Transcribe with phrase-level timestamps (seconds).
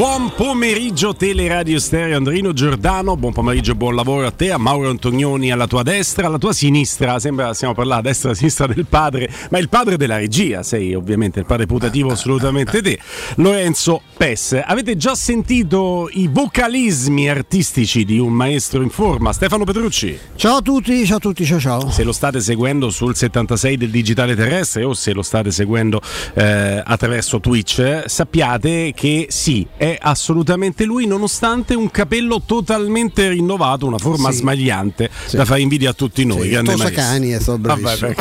[0.00, 5.52] Buon pomeriggio Teleradio Stereo Andrino Giordano, buon pomeriggio, buon lavoro a te, a Mauro Antonioni
[5.52, 9.30] alla tua destra, alla tua sinistra, sembra stiamo parlando a destra, a sinistra del padre,
[9.50, 12.98] ma il padre della regia, sei ovviamente il padre putativo assolutamente te,
[13.36, 14.58] Lorenzo Pes.
[14.64, 20.18] Avete già sentito i vocalismi artistici di un maestro in forma, Stefano Petrucci?
[20.34, 21.90] Ciao a tutti, ciao a tutti, ciao ciao.
[21.90, 26.00] Se lo state seguendo sul 76 del digitale terrestre o se lo state seguendo
[26.32, 33.98] eh, attraverso Twitch, sappiate che sì, è assolutamente lui, nonostante un capello totalmente rinnovato, una
[33.98, 34.38] forma Sì.
[34.38, 35.36] smagliante Sì.
[35.36, 36.42] da fare invidia a tutti noi.
[36.42, 38.14] Sì, grande Tosacani è stato Vabbè, bravissimo.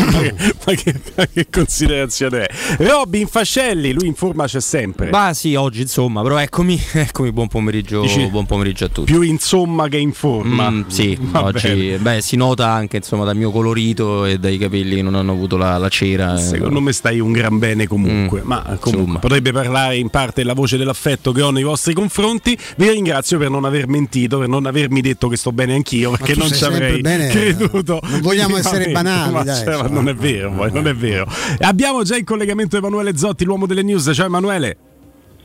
[0.65, 2.83] ma che, ma che- considerazione è?
[2.83, 5.09] Robin Fascelli, lui in forma c'è sempre.
[5.09, 9.11] Ma sì, oggi insomma, però eccomi, eccomi buon pomeriggio, Dici- buon pomeriggio a tutti.
[9.11, 10.69] Più insomma che in forma.
[10.69, 11.97] Mm, sì, Va oggi bene.
[11.97, 15.57] beh, si nota anche insomma dal mio colorito e dai capelli che non hanno avuto
[15.57, 16.35] la, la cera.
[16.35, 20.43] eh, Secondo me stai un gran bene comunque, Mm, ma comunque potrebbe parlare in parte
[20.43, 22.57] la voce dell'affetto che ho nei vostri confronti.
[22.77, 26.35] Vi ringrazio per non aver mentito, per non avermi detto che sto bene anch'io, perché
[26.35, 27.27] non ci avrei bene.
[27.27, 27.99] creduto.
[28.03, 31.27] Non vogliamo essere banali, Ma dai, cioè, ma non è vero, poi, non è vero.
[31.59, 34.09] Abbiamo già in collegamento Emanuele Zotti, l'uomo delle news.
[34.13, 34.77] Ciao Emanuele.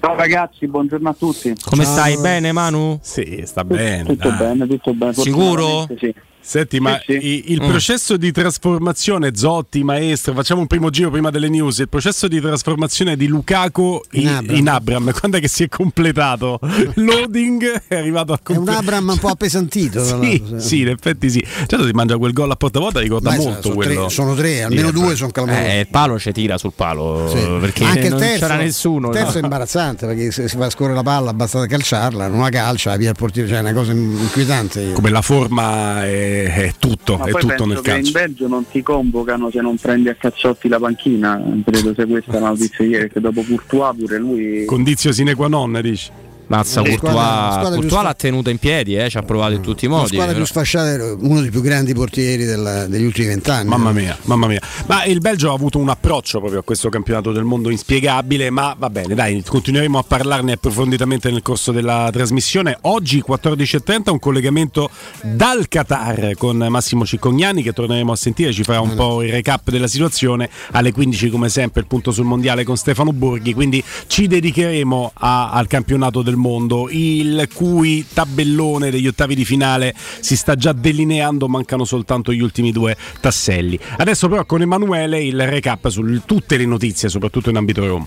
[0.00, 1.54] Ciao ragazzi, buongiorno a tutti.
[1.64, 1.92] Come Ciao.
[1.92, 2.18] stai?
[2.18, 2.98] Bene, Manu?
[3.02, 4.04] Sì, sta bene.
[4.04, 4.38] tutto dai.
[4.38, 5.14] bene, tutto bene.
[5.14, 5.88] Sicuro?
[5.98, 6.14] Sì.
[6.46, 7.52] Senti, ma Sì, sì.
[7.52, 7.68] il Mm.
[7.68, 11.78] processo di trasformazione, Zotti, maestro, facciamo un primo giro prima delle news.
[11.78, 14.56] Il processo di trasformazione di Lukaku in, In Abram.
[14.56, 16.58] in Abram, quando è che si è completato?
[16.96, 18.86] Loading è arrivato a È un completare.
[18.86, 20.02] Abram un po' appesantito.
[20.24, 21.44] Sì, sì, in effetti sì.
[21.66, 24.00] Certo, si mangia quel gol a porta vuota, ricorda Beh, molto sono, quello.
[24.02, 25.64] tre, sono tre, almeno Sì, due sono clamorosi.
[25.64, 27.38] Eh, il palo ci tira sul palo Sì.
[27.60, 29.08] perché Anche non terzo, c'era nessuno.
[29.08, 29.38] Il terzo no?
[29.38, 32.96] è imbarazzante perché se si fa scorrere la palla basta calciarla, non la calcia, la
[32.96, 34.92] via il portiere, cioè è una cosa inquietante.
[34.92, 38.12] Come la forma è, è tutto, Ma è tutto nel che in calcio.
[38.12, 41.42] Belgio non ti convocano se non prendi a cazzotti la panchina.
[41.64, 44.64] Credo sia questa la notizia ieri, che dopo Courtois pure lui.
[44.64, 46.10] Condizio sine qua non, dici?
[46.46, 46.80] Mazza.
[46.82, 49.88] Courtois, Squadra- squadra più l'ha tenuta in piedi, eh, ci ha provato in tutti i
[49.88, 50.08] La modi.
[50.08, 53.68] squadra più però- sfasciata, era uno dei più grandi portieri della- degli ultimi vent'anni.
[53.68, 54.60] Mamma mia, mamma mia.
[54.86, 58.74] Ma il Belgio ha avuto un approccio proprio a questo campionato del mondo inspiegabile, ma
[58.78, 62.76] va bene, dai, continueremo a parlarne approfonditamente nel corso della trasmissione.
[62.82, 64.90] Oggi 14.30 un collegamento
[65.22, 69.70] dal Qatar con Massimo Ciccognani che torneremo a sentire, ci farà un po' il recap
[69.70, 70.48] della situazione.
[70.72, 75.50] Alle 15 come sempre il punto sul mondiale con Stefano Borghi, quindi ci dedicheremo a-
[75.50, 81.48] al campionato del mondo, il cui tabellone degli ottavi di finale si sta già delineando,
[81.48, 83.78] mancano soltanto gli ultimi due tasselli.
[83.98, 88.06] Adesso però con Emanuele il recap su tutte le notizie, soprattutto in ambito Roma.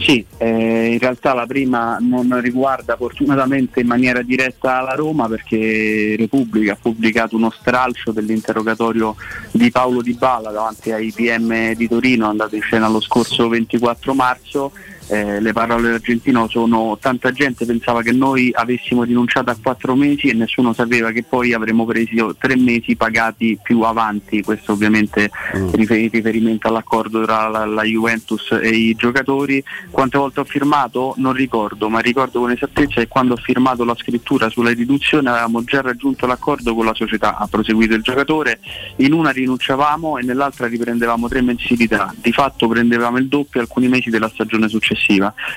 [0.00, 6.14] Sì, eh, in realtà la prima non riguarda fortunatamente in maniera diretta la Roma perché
[6.16, 9.14] Repubblica ha pubblicato uno stralcio dell'interrogatorio
[9.50, 14.14] di Paolo Di Balla davanti ai PM di Torino andato in scena lo scorso 24
[14.14, 14.72] marzo.
[15.12, 20.28] Eh, le parole dell'argentino sono tanta gente pensava che noi avessimo rinunciato a quattro mesi
[20.28, 25.84] e nessuno sapeva che poi avremmo preso tre mesi pagati più avanti, questo ovviamente in
[25.84, 29.60] riferimento all'accordo tra la, la Juventus e i giocatori.
[29.90, 31.14] Quante volte ho firmato?
[31.16, 35.64] Non ricordo, ma ricordo con esattezza che quando ho firmato la scrittura sulla riduzione avevamo
[35.64, 38.60] già raggiunto l'accordo con la società, ha proseguito il giocatore,
[38.98, 44.08] in una rinunciavamo e nell'altra riprendevamo tre mensilità, di fatto prendevamo il doppio alcuni mesi
[44.08, 44.98] della stagione successiva.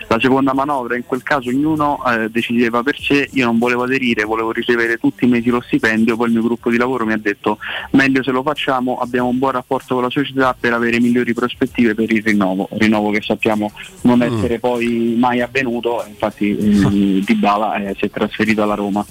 [0.07, 4.23] La seconda manovra in quel caso ognuno eh, decideva per sé, io non volevo aderire,
[4.23, 7.17] volevo ricevere tutti i mesi lo stipendio, poi il mio gruppo di lavoro mi ha
[7.17, 7.57] detto
[7.91, 11.93] meglio se lo facciamo, abbiamo un buon rapporto con la società per avere migliori prospettive
[11.95, 13.71] per il rinnovo, rinnovo che sappiamo
[14.01, 19.05] non essere poi mai avvenuto, infatti eh, Di Bala eh, si è trasferito alla Roma.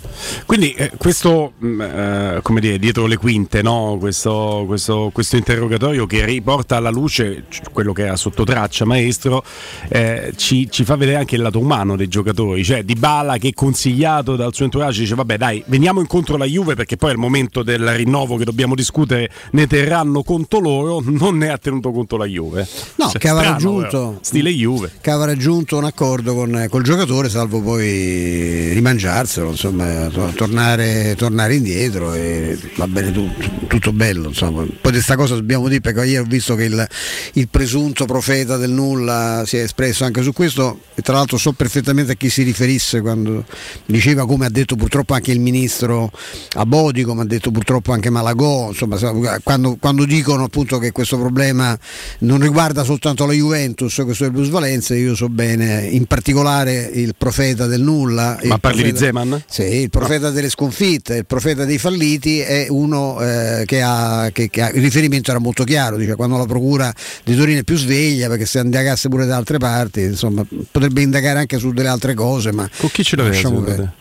[0.47, 3.97] Quindi eh, questo, mh, eh, come dire, dietro le quinte, no?
[4.01, 9.45] questo, questo- questo interrogatorio che riporta alla luce quello che era sotto traccia, maestro,
[9.89, 13.53] eh, ci, ci fa vedere anche il lato umano dei giocatori, cioè Di Bala che
[13.55, 17.63] consigliato dal suo entourage dice vabbè dai, veniamo incontro alla Juve perché poi al momento
[17.63, 22.27] del rinnovo che dobbiamo discutere ne terranno conto loro, non ne ha tenuto conto la
[22.27, 22.67] Juve.
[22.97, 24.19] No, Cioè, che aveva raggiunto però.
[24.21, 24.91] stile Juve.
[25.01, 31.55] che aveva raggiunto un accordo con, col giocatore salvo poi rimangiarselo insomma to- tornare, tornare
[31.55, 34.63] indietro e va bene tutto, tutto bello insomma.
[34.63, 36.87] poi di questa cosa dobbiamo dire perché ieri ho visto che il,
[37.35, 41.53] il presunto profeta del nulla si è espresso anche su questo e tra l'altro so
[41.53, 43.45] perfettamente a chi si riferisse quando
[43.87, 46.11] diceva come ha detto purtroppo anche il ministro
[46.55, 48.99] Abodi come ha detto purtroppo anche Malagò insomma
[49.43, 51.79] quando, quando dicono appunto che questo problema
[52.21, 57.15] non riguarda soltanto la Juventus questo è il plusvalenza io so bene in particolare il
[57.17, 59.43] profeta del nulla Ma parli di profeta- Zeman?
[59.49, 64.49] sì, il profeta delle sconfitte, il profeta dei falliti è uno eh, che, ha, che-
[64.51, 66.93] che ha- il riferimento era molto chiaro, dice quando la procura
[67.25, 71.03] di Torino è più sveglia perché se indagasse pure da altre parti avanti, insomma, potrebbe
[71.03, 73.93] indagare anche su delle altre cose, ma con chi ce l'aveva.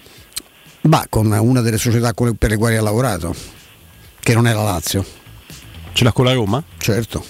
[0.82, 3.36] Bah, con una delle società per le quali ha lavorato,
[4.20, 5.06] che non è la Lazio.
[5.94, 6.64] Ce l'ha con la Roma?
[6.78, 7.24] Certo.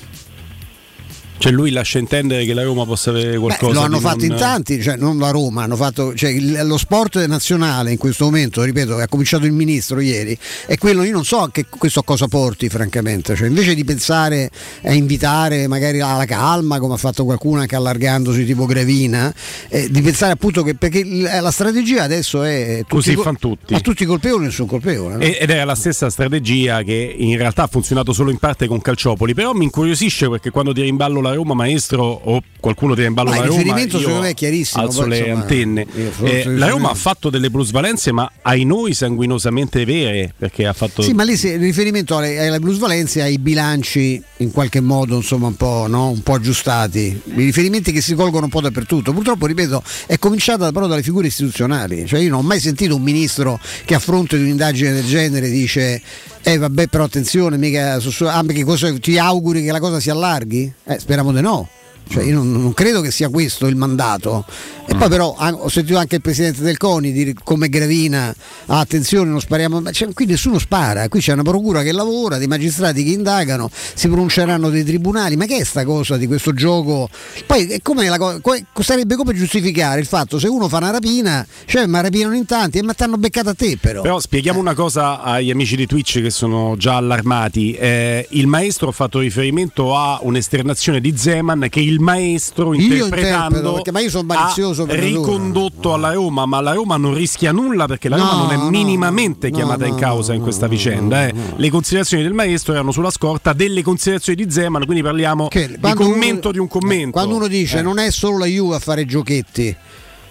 [1.41, 3.71] Cioè lui lascia intendere che la Roma possa avere qualcosa.
[3.71, 4.27] Beh, lo hanno fatto non...
[4.27, 8.61] in tanti, cioè non la Roma, hanno fatto, cioè, lo sport nazionale in questo momento,
[8.61, 12.69] ripeto, ha cominciato il ministro ieri, è quello, io non so che questo cosa porti
[12.69, 14.51] francamente, cioè, invece di pensare
[14.83, 19.33] a invitare magari alla calma, come ha fatto qualcuno anche allargandosi tipo Gravina,
[19.69, 22.83] eh, di pensare appunto che perché la strategia adesso è...
[22.87, 23.73] Così fanno tutti.
[23.73, 25.15] A tutti i colpevoli nessun colpevole.
[25.15, 25.21] No?
[25.21, 29.33] Ed è la stessa strategia che in realtà ha funzionato solo in parte con Calciopoli,
[29.33, 33.29] però mi incuriosisce perché quando ti rimballo la Roma maestro o qualcuno tiene in ballo
[33.29, 35.87] ma la il Roma riferimento secondo me è chiarissimo alzo le insomma, antenne.
[36.23, 41.01] eh, la Roma ha fatto delle plusvalenze ma ai noi sanguinosamente vere perché ha fatto
[41.01, 45.85] sì ma lì il riferimento alle, plusvalenze ai bilanci in qualche modo insomma un po',
[45.87, 46.09] no?
[46.09, 47.21] un po' aggiustati.
[47.25, 49.13] I riferimenti che si colgono un po' dappertutto.
[49.13, 52.05] Purtroppo ripeto è cominciata però dalle figure istituzionali.
[52.05, 55.49] Cioè io non ho mai sentito un ministro che a fronte di un'indagine del genere
[55.49, 56.01] dice
[56.43, 60.71] eh vabbè però attenzione, mica, ah, cosa, ti auguri che la cosa si allarghi?
[60.85, 61.67] Eh, speriamo di no.
[62.11, 64.43] Cioè, io non, non, credo che sia questo il mandato.
[64.85, 68.35] E poi però ho sentito anche il presidente del CONI dire come Gravina,
[68.65, 72.47] ah, attenzione, non spariamo, cioè, qui nessuno spara, qui c'è una procura che lavora, dei
[72.47, 77.07] magistrati che indagano, si pronunceranno dei tribunali, ma che è sta cosa di questo gioco?
[77.45, 78.39] Poi la,
[78.81, 82.79] sarebbe come giustificare il fatto se uno fa una rapina, cioè ma rapinano in tanti
[82.79, 84.01] e ma ti hanno beccato a te però.
[84.01, 88.89] Però spieghiamo una cosa agli amici di Twitch che sono già allarmati, eh, il maestro
[88.89, 94.23] ha fatto riferimento a un'esternazione di Zeman che il maestro interpretando perché, ma io sono
[94.23, 98.43] malizioso ha ricondotto alla Roma ma la Roma non rischia nulla perché la Roma no,
[98.45, 101.33] non è minimamente no, chiamata no, in causa in questa vicenda eh.
[101.55, 105.93] le considerazioni del maestro erano sulla scorta delle considerazioni di Zeman quindi parliamo che, di
[105.93, 107.81] commento uno, di un commento quando uno dice eh.
[107.81, 109.75] non è solo la Juve a fare giochetti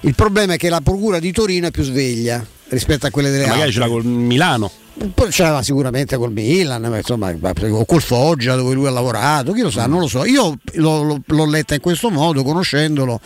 [0.02, 3.46] il problema è che la procura di Torino è più sveglia rispetto a quelle delle
[3.46, 3.80] magari altre.
[3.80, 4.70] magari ce l'ha col Milano
[5.14, 7.32] poi c'era sicuramente col Milan, insomma,
[7.70, 10.24] o col Foggia dove lui ha lavorato, chi lo sa, non lo so.
[10.24, 13.20] Io l'ho, l'ho letta in questo modo, conoscendolo,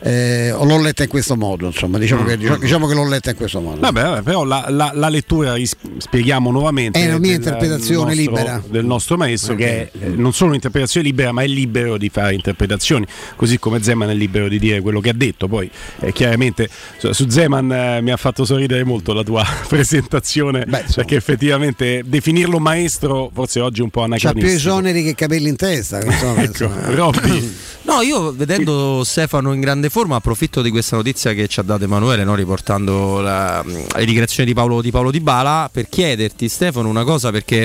[0.00, 3.36] eh, l'ho letta in questo modo, insomma, diciamo che, diciamo, diciamo che l'ho letta in
[3.36, 3.80] questo modo.
[3.80, 5.54] Vabbè, vabbè però la, la, la, lettura,
[5.98, 9.66] spieghiamo nuovamente, è una mia del, interpretazione nostro, libera del nostro maestro, okay.
[9.66, 13.06] che è eh, non solo un'interpretazione libera, ma è libero di fare interpretazioni,
[13.36, 15.48] così come Zeman è libero di dire quello che ha detto.
[15.48, 15.70] Poi,
[16.00, 16.68] eh, chiaramente,
[16.98, 22.60] su Zeman eh, mi ha fatto sorridere molto la tua presentazione, Beh, perché effettivamente definirlo
[22.60, 24.46] maestro forse oggi è un po' anacronistico.
[24.46, 26.00] C'ha più esoneri che capelli in testa.
[26.04, 27.12] Insomma, ecco,
[27.82, 31.82] No, io vedendo Stefano in grande forma approfitto di questa notizia che ci ha dato
[31.82, 32.34] Emanuele, no?
[32.34, 37.32] riportando la, le dichiarazioni di Paolo, di Paolo Di Bala, per chiederti Stefano una cosa
[37.32, 37.64] perché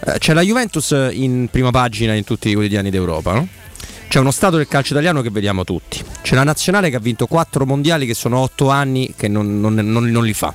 [0.00, 3.48] eh, c'è la Juventus in prima pagina in tutti i quotidiani d'Europa, no?
[4.08, 6.02] C'è uno stato del calcio italiano che vediamo tutti.
[6.22, 9.74] C'è la nazionale che ha vinto quattro mondiali che sono otto anni che non, non,
[9.74, 10.54] non, non li fa.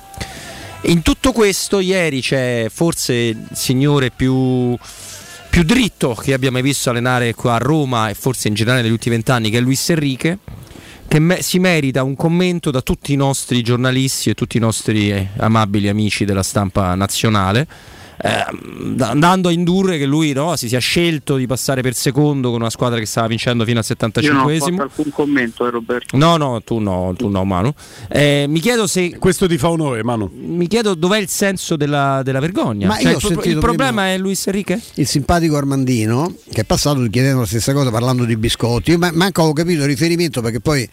[0.84, 4.76] In tutto questo ieri c'è forse il signore più,
[5.48, 8.90] più dritto che abbia mai visto allenare qua a Roma e forse in generale negli
[8.90, 10.38] ultimi vent'anni che è Luis Enrique
[11.06, 15.12] che me- si merita un commento da tutti i nostri giornalisti e tutti i nostri
[15.12, 17.66] eh, amabili amici della stampa nazionale
[18.20, 18.44] eh,
[19.00, 22.70] andando a indurre che lui no, si sia scelto di passare per secondo con una
[22.70, 24.22] squadra che stava vincendo fino al 75esimo.
[24.22, 26.16] Io non ho alcun commento, eh, Roberto.
[26.16, 27.72] No, no, tu no, tu no, Manu.
[28.08, 29.18] Eh, mi chiedo se.
[29.18, 30.30] Questo ti fa onore, Manu.
[30.32, 32.86] Mi chiedo dov'è il senso della, della vergogna.
[32.86, 34.80] Ma cioè, il, il problema è Luis Enrique?
[34.94, 38.92] Il simpatico Armandino, che è passato chiedendo la stessa cosa parlando di biscotti.
[38.92, 40.88] Io manco ho capito il riferimento perché poi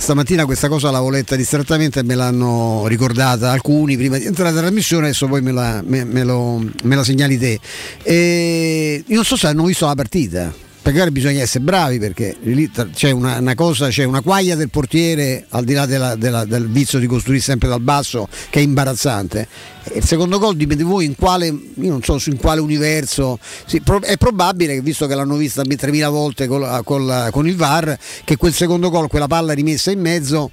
[0.00, 4.56] stamattina questa cosa l'avevo letta distrattamente e me l'hanno ricordata alcuni prima di entrare in
[4.56, 7.60] trasmissione, adesso poi me, la, me, me lo me la segnali te.
[8.02, 12.70] E io non so se hanno visto la partita perché bisogna essere bravi perché lì
[12.70, 16.68] c'è una, una, cosa, c'è una quaglia del portiere al di là della, della, del
[16.68, 19.46] vizio di costruire sempre dal basso che è imbarazzante.
[19.84, 23.82] E il secondo gol dipende voi in quale, io non so in quale universo, sì,
[24.02, 28.36] è probabile che visto che l'hanno vista 3000 volte col, col, con il VAR, che
[28.36, 30.50] quel secondo gol, quella palla rimessa in mezzo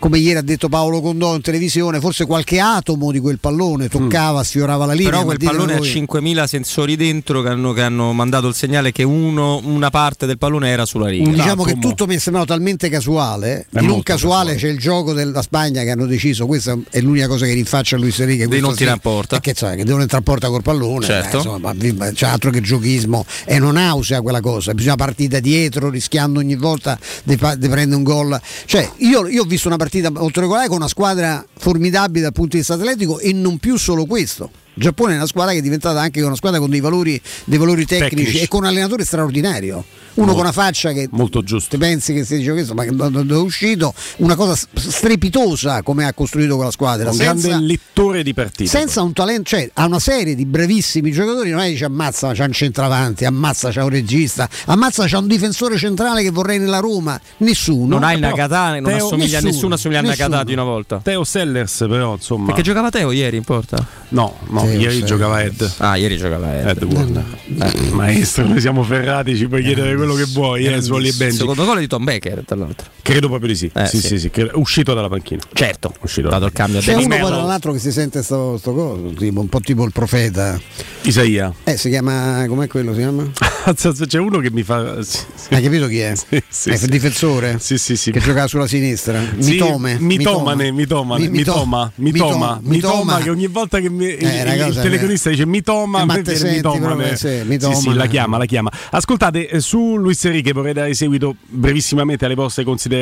[0.00, 4.40] come ieri ha detto Paolo Condò in televisione, forse qualche atomo di quel pallone toccava,
[4.40, 4.42] mm.
[4.42, 5.10] sfiorava la linea.
[5.10, 9.04] Però quel pallone ha 5.000 sensori dentro che hanno, che hanno, mandato il segnale che
[9.04, 11.30] uno, una parte del pallone era sulla riga.
[11.30, 15.12] Diciamo che tutto mi è sembrato talmente casuale, è non casuale, casuale, c'è il gioco
[15.12, 18.48] della Spagna che hanno deciso, questa è l'unica cosa che rinfaccia a Luis Enrique.
[18.48, 19.38] Di non tirare in porta.
[19.38, 21.36] Che, cioè, che devono entrare a porta col pallone, certo.
[21.36, 21.74] eh, insomma,
[22.12, 26.56] c'è altro che giochismo e non nausea quella cosa, bisogna partire da dietro rischiando ogni
[26.56, 28.40] volta di, di prendere un gol.
[28.64, 32.50] Cioè, io, io ho visto una partita molto regolare con una squadra formidabile dal punto
[32.52, 34.50] di vista atletico e non più solo questo.
[34.80, 37.58] Il Giappone è una squadra che è diventata anche una squadra con dei valori, dei
[37.58, 38.38] valori tecnici, Tecnici.
[38.44, 39.84] e con un allenatore straordinario.
[40.14, 41.76] Uno Molto- con una faccia che molto giusto.
[41.76, 43.92] pensi che si dice questo, ma che da dove è uscito?
[44.16, 47.10] Una cosa strepitosa come ha costruito quella squadra.
[47.10, 48.68] Un senza- grande lettore di partite.
[48.70, 52.32] senza un talento, cioè ha una serie di bravissimi giocatori, non è che dice ammazza
[52.32, 56.78] c'ha un centravanti, ammazza c'ha un regista, ammazza c'ha un difensore centrale che vorrei nella
[56.78, 57.86] Roma, nessuno.
[57.86, 60.44] Non hai il Però- Nakata, non Teo- assomiglia a nessuno, nessuno, assomiglia a nessuno.
[60.44, 61.00] di una volta.
[61.02, 63.86] Teo Sellers però insomma Perché giocava Teo ieri in porta?
[64.10, 66.82] no no ieri giocava Ed Ah, ieri giocava Ed.
[66.82, 67.22] Ed.
[67.62, 71.36] Eh, maestro noi siamo ferrati ci puoi chiedere quello che vuoi eh, Suoli e Benji
[71.36, 72.88] Secondo gol è di Tom Becker, tra l'altro.
[73.10, 74.06] Credo proprio di sì Eh, sì sì.
[74.06, 77.72] sì sì credo- uscito dalla panchina Certo, Uscito dato il cambio C'è uno poi l'altro
[77.72, 80.58] che si sente sto, sto coso, tipo, un po' tipo il profeta.
[81.02, 82.44] Isaia Eh, si chiama.
[82.46, 82.92] com'è quello?
[82.92, 83.28] Si chiama?
[84.06, 85.54] c'è uno che mi fa sì, sì.
[85.54, 86.14] Hai capito chi è?
[86.30, 86.84] Sì, sì, è sì.
[86.84, 87.56] il difensore?
[87.58, 88.10] Sì, sì, sì.
[88.12, 89.20] Che giocava sulla sinistra.
[89.38, 89.96] Sì, Mitome.
[89.98, 95.30] Mitomane, mitomane, Mi- mitoma, mitoma, mitoma, che ogni volta che mi- il, Eh, il telecronista
[95.30, 97.14] dice mitoma, Eh, ma te mitomane.
[97.14, 98.70] proprio, sì, Sì, la chiama, la chiama.
[98.90, 102.99] Ascoltate, eh, su Luis Enrique vorrei dare seguito brevissimamente alle vostre considerazioni.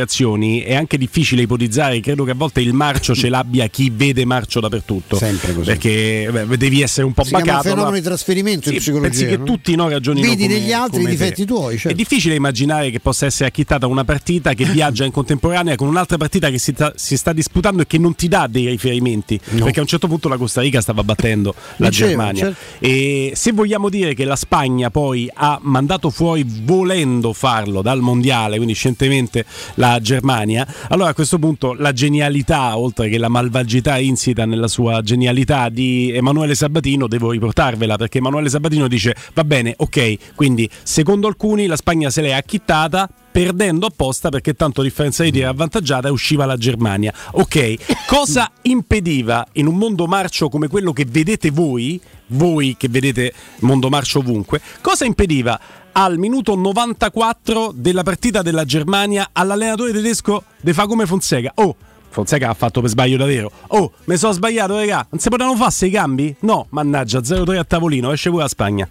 [0.63, 4.61] È anche difficile ipotizzare, credo che a volte il marcio ce l'abbia chi vede marcio
[4.61, 5.17] dappertutto.
[5.17, 5.67] Sempre così.
[5.67, 7.63] Perché beh, devi essere un po' Si bacato.
[7.63, 7.95] fenomeno no?
[7.97, 9.09] di trasferimento in Sì, psicologia.
[9.11, 9.45] pensi che no?
[9.45, 11.23] tutti no, ragionino Vedi come- negli altri i come te.
[11.23, 11.75] difetti tuoi.
[11.75, 11.97] È certo.
[11.97, 16.51] difficile immaginare che possa essere acchittata una partita che viaggia in contemporanea con un'altra partita
[16.51, 19.39] che si, sta- si sta disputando e che non ti dà dei riferimenti.
[19.51, 19.65] No.
[19.65, 22.43] Perché a un certo punto la Costa Rica stava battendo la Diceva, Germania.
[22.45, 22.59] certo.
[22.79, 28.57] E se vogliamo dire che la Spagna poi ha mandato fuori volendo farlo dal mondiale,
[28.57, 29.45] quindi scientemente
[29.89, 35.01] la Germania, allora a questo punto la genialità, oltre che la malvagità insita nella sua
[35.01, 41.27] genialità di Emanuele Sabatino, devo riportarvela perché Emanuele Sabatino dice va bene, ok, quindi secondo
[41.27, 46.45] alcuni la Spagna se l'è acchittata perdendo apposta perché tanto differenza di tiro avvantaggiata usciva
[46.45, 47.13] la Germania.
[47.33, 47.77] Ok,
[48.07, 53.89] cosa impediva in un mondo marcio come quello che vedete voi, voi che vedete mondo
[53.89, 55.59] marcio ovunque, cosa impediva
[56.01, 61.51] al minuto 94 della partita della Germania all'allenatore tedesco De fa come Fonseca?
[61.57, 61.75] Oh,
[62.11, 63.51] Fonseca ha fatto per sbaglio davvero.
[63.69, 65.05] Oh, mi sono sbagliato, regà.
[65.11, 66.35] Non si potevano fare sei cambi?
[66.41, 68.89] No, mannaggia, 0-3 a tavolino, esce pure la Spagna.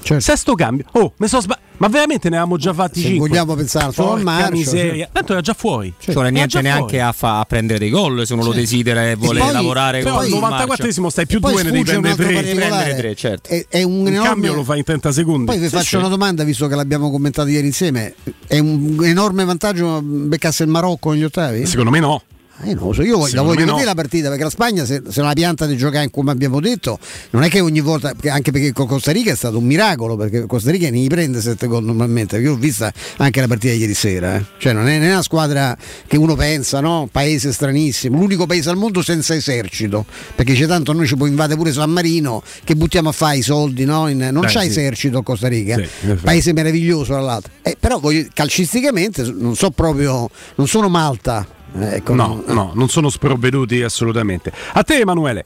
[0.00, 0.20] Certo.
[0.20, 0.86] Sesto cambio.
[0.92, 1.66] Oh, mi sono sbagliato.
[1.78, 3.28] Ma veramente ne avevamo già fatti Se 5.
[3.28, 5.08] vogliamo pensare solo al marcio, miseria.
[5.12, 5.94] Tanto era già fuori.
[5.98, 9.08] Ci vuole Era niente neanche a, fa- a prendere dei gol se uno lo desidera
[9.08, 12.14] e vuole poi- lavorare Però con al il 94esimo stai più due, ne devi prendere
[12.16, 12.32] tre.
[12.34, 12.68] particolare.
[12.84, 13.48] prendere tre, certo.
[13.50, 14.28] È, è un Un enorme...
[14.28, 15.44] cambio lo fai in 30 secondi.
[15.46, 18.14] Poi vi Sì, faccio una domanda, visto che l'abbiamo commentato ieri insieme.
[18.46, 21.64] È un enorme vantaggio beccasse il Marocco negli ottavi?
[21.64, 22.22] Secondo me no.
[22.60, 23.84] Eh, non lo so, io voglio- la Secondo voglio vedere no.
[23.84, 26.98] la partita perché la Spagna se, se non ha pianta di giocare come abbiamo detto
[27.30, 30.44] non è che ogni volta anche perché con Costa Rica è stato un miracolo perché
[30.46, 33.94] Costa Rica ne prende 7 gol normalmente io ho vista anche la partita di ieri
[33.94, 34.44] sera eh.
[34.58, 35.76] cioè non è, non è una squadra
[36.08, 40.92] che uno pensa no paese stranissimo l'unico paese al mondo senza esercito perché c'è tanto
[40.92, 44.08] noi ci può invadere pure San Marino che buttiamo a fare i soldi no?
[44.08, 44.66] In- non Beh, c'ha sì.
[44.66, 46.24] esercito Costa Rica Sì, in effetti.
[46.24, 48.00] paese meraviglioso tra l'altro Eh, però
[48.34, 54.52] calcisticamente non so proprio non sono Malta Eh, ecco, No, no, non sono sprovveduti assolutamente.
[54.72, 55.44] A te Emanuele.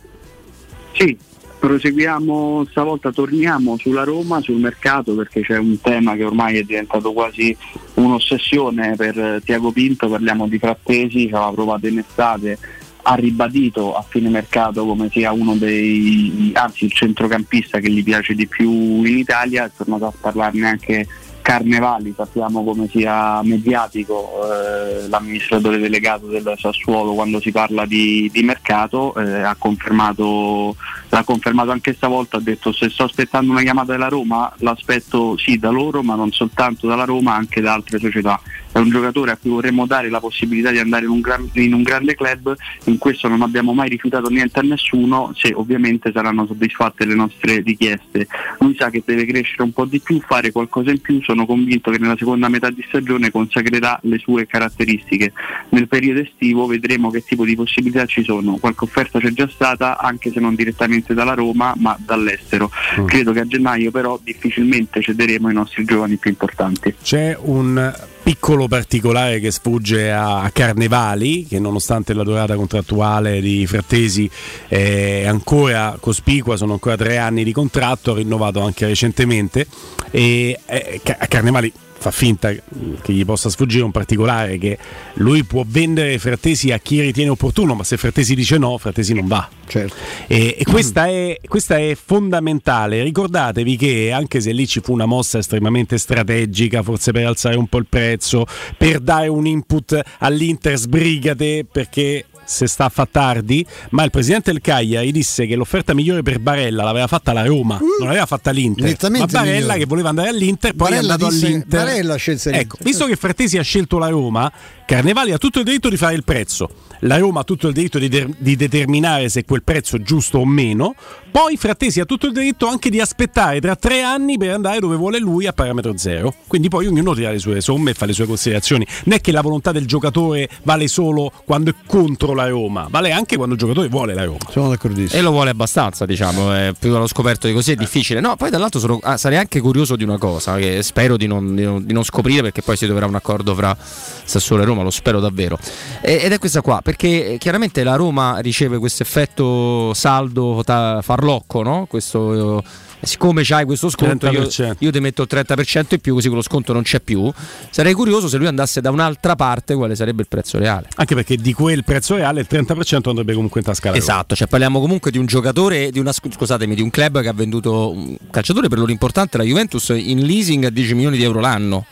[0.92, 1.16] Sì,
[1.62, 7.12] proseguiamo, stavolta torniamo sulla Roma, sul mercato, perché c'è un tema che ormai è diventato
[7.12, 7.56] quasi
[7.94, 12.58] un'ossessione per eh, Tiago Pinto, parliamo di Frattesi, ci aveva provato in estate,
[13.02, 18.34] ha ribadito a fine mercato come sia uno dei, anzi il centrocampista che gli piace
[18.34, 18.70] di più
[19.04, 21.06] in Italia, è tornato a parlarne anche
[21.42, 28.42] Carnevali, sappiamo come sia mediatico eh, l'amministratore delegato del Sassuolo quando si parla di, di
[28.42, 30.76] mercato, eh, ha confermato,
[31.08, 35.58] l'ha confermato anche stavolta, ha detto se sto aspettando una chiamata della Roma l'aspetto sì
[35.58, 38.40] da loro ma non soltanto dalla Roma, anche da altre società.
[38.72, 41.74] È un giocatore a cui vorremmo dare la possibilità di andare in un, gran- in
[41.74, 46.46] un grande club, in questo non abbiamo mai rifiutato niente a nessuno, se ovviamente saranno
[46.46, 48.26] soddisfatte le nostre richieste.
[48.60, 51.90] Lui sa che deve crescere un po' di più, fare qualcosa in più, sono convinto
[51.90, 55.32] che nella seconda metà di stagione consacrerà le sue caratteristiche.
[55.70, 59.98] Nel periodo estivo vedremo che tipo di possibilità ci sono, qualche offerta c'è già stata,
[59.98, 62.70] anche se non direttamente dalla Roma, ma dall'estero.
[63.00, 63.06] Mm.
[63.06, 66.94] Credo che a gennaio però difficilmente cederemo i nostri giovani più importanti.
[67.02, 74.30] C'è un piccolo particolare che sfugge a Carnevali, che nonostante la durata contrattuale di Frattesi
[74.68, 79.66] è ancora cospicua, sono ancora tre anni di contratto, rinnovato anche recentemente.
[80.10, 81.72] E eh, a Carnevali
[82.02, 84.76] fa finta che gli possa sfuggire un particolare che
[85.14, 89.28] lui può vendere Frattesi a chi ritiene opportuno, ma se Frattesi dice no, Frattesi non
[89.28, 89.48] va.
[89.68, 89.94] certo.
[90.26, 93.04] E, e questa, è, questa è fondamentale.
[93.04, 97.68] Ricordatevi che anche se lì ci fu una mossa estremamente strategica, forse per alzare un
[97.68, 103.64] po' il prezzo, per dare un input all'Inter sbrigate, perché se sta a fa tardi,
[103.90, 107.76] ma il presidente del Cagliari disse che l'offerta migliore per Barella l'aveva fatta la Roma,
[107.76, 108.96] uh, non l'aveva fatta l'Inter.
[109.10, 109.78] Ma Barella migliore.
[109.78, 111.84] che voleva andare all'Inter, poi Barella è andato disse, all'Inter.
[111.84, 114.52] Barella scelse ecco, visto che Frattesi ha scelto la Roma,
[114.84, 116.68] Carnevali ha tutto il diritto di fare il prezzo.
[117.04, 120.38] La Roma ha tutto il diritto di, de- di determinare se quel prezzo è giusto
[120.38, 120.94] o meno.
[121.32, 124.94] Poi Frattesi ha tutto il diritto anche di aspettare tra tre anni per andare dove
[124.94, 126.34] vuole lui a parametro zero.
[126.46, 128.86] Quindi poi ognuno tira le sue somme e fa le sue considerazioni.
[129.04, 133.12] Non è che la volontà del giocatore vale solo quando è contro la Roma, vale
[133.12, 134.38] anche quando il giocatore vuole la Roma.
[134.50, 135.18] Sono d'accordissimo.
[135.18, 138.20] E lo vuole abbastanza, diciamo, è più dallo scoperto di così è difficile.
[138.20, 141.54] No, poi dall'altro sono, ah, sarei anche curioso di una cosa che spero di non,
[141.54, 144.82] di, non, di non, scoprire perché poi si troverà un accordo fra Sassuolo e Roma,
[144.82, 145.58] lo spero davvero.
[146.00, 151.62] E, ed è questa qua, perché chiaramente la Roma riceve questo effetto saldo ta, farlocco,
[151.62, 151.86] no?
[151.88, 152.62] Questo
[153.02, 156.72] siccome c'hai questo sconto io, io, ti metto il 30% in più così quello sconto
[156.72, 157.30] non c'è più
[157.70, 161.36] sarei curioso se lui andasse da un'altra parte quale sarebbe il prezzo reale anche perché
[161.36, 165.18] di quel prezzo reale il 30% andrebbe comunque in tasca esatto cioè parliamo comunque di
[165.18, 168.90] un giocatore di una, scusatemi di un club che ha venduto un calciatore per loro
[168.90, 171.84] importante la Juventus in leasing a 10 milioni di euro l'anno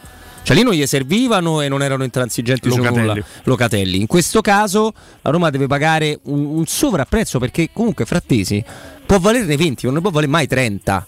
[0.42, 2.94] cioè lì non gli servivano e non erano intransigenti Locatelli.
[2.94, 3.24] su nulla.
[3.44, 4.00] Locatelli.
[4.00, 8.64] In questo caso la Roma deve pagare un, un sovrapprezzo perché comunque Frattesi
[9.10, 11.06] può valerne 20, non ne può valere mai 30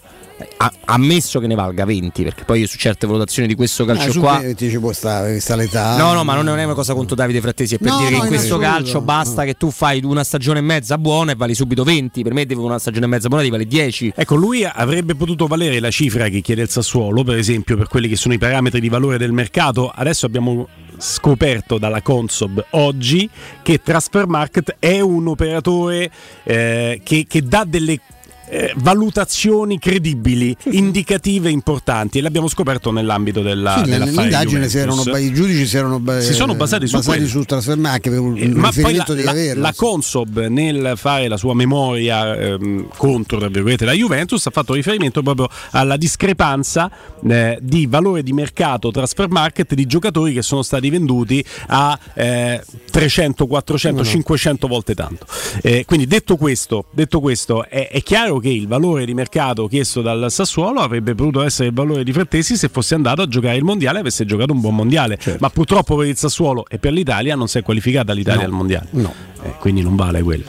[0.85, 4.39] ammesso che ne valga 20 perché poi su certe valutazioni di questo calcio ah, qua
[4.39, 5.95] 20 ci può stare sta l'età.
[5.95, 8.17] No no ma non è una cosa contro Davide Frattesi è per no, dire no,
[8.17, 11.53] che in questo calcio basta che tu fai una stagione e mezza buona e vali
[11.53, 14.65] subito 20 per me deve una stagione e mezza buona di vale 10 ecco lui
[14.65, 18.33] avrebbe potuto valere la cifra che chiede il Sassuolo per esempio per quelli che sono
[18.33, 19.89] i parametri di valore del mercato.
[19.93, 23.29] Adesso abbiamo scoperto dalla Consob oggi
[23.61, 26.11] che Transfermarket è un operatore
[26.43, 27.99] eh, che, che dà delle
[28.47, 32.19] eh, valutazioni credibili, indicative importanti.
[32.19, 36.55] E l'abbiamo scoperto nell'ambito della sì, nell'indagine si erano, i giudici si, erano, si sono
[36.55, 40.93] basati, basati su, su Trasfermarche per un eh, ma poi la, la, la, Consob nel
[40.95, 46.89] fare la sua memoria ehm, contro la Juventus ha fatto riferimento proprio alla discrepanza
[47.27, 52.63] eh, di valore di mercato transfer market di giocatori che sono stati venduti a eh,
[52.91, 54.09] 300, 400, no, no.
[54.09, 55.25] 500 volte tanto.
[55.61, 60.01] Eh, quindi detto questo, detto questo è, è chiaro che il valore di mercato chiesto
[60.01, 63.63] dal Sassuolo avrebbe potuto essere il valore di Frattesi se fosse andato a giocare il
[63.63, 65.17] mondiale e avesse giocato un buon mondiale.
[65.17, 65.39] Certo.
[65.41, 68.47] Ma purtroppo per il Sassuolo e per l'Italia non si è qualificata l'Italia no.
[68.47, 68.87] al mondiale.
[68.91, 69.13] No.
[69.43, 70.45] Eh, quindi non vale quello.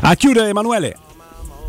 [0.00, 0.96] A chiudere, Emanuele.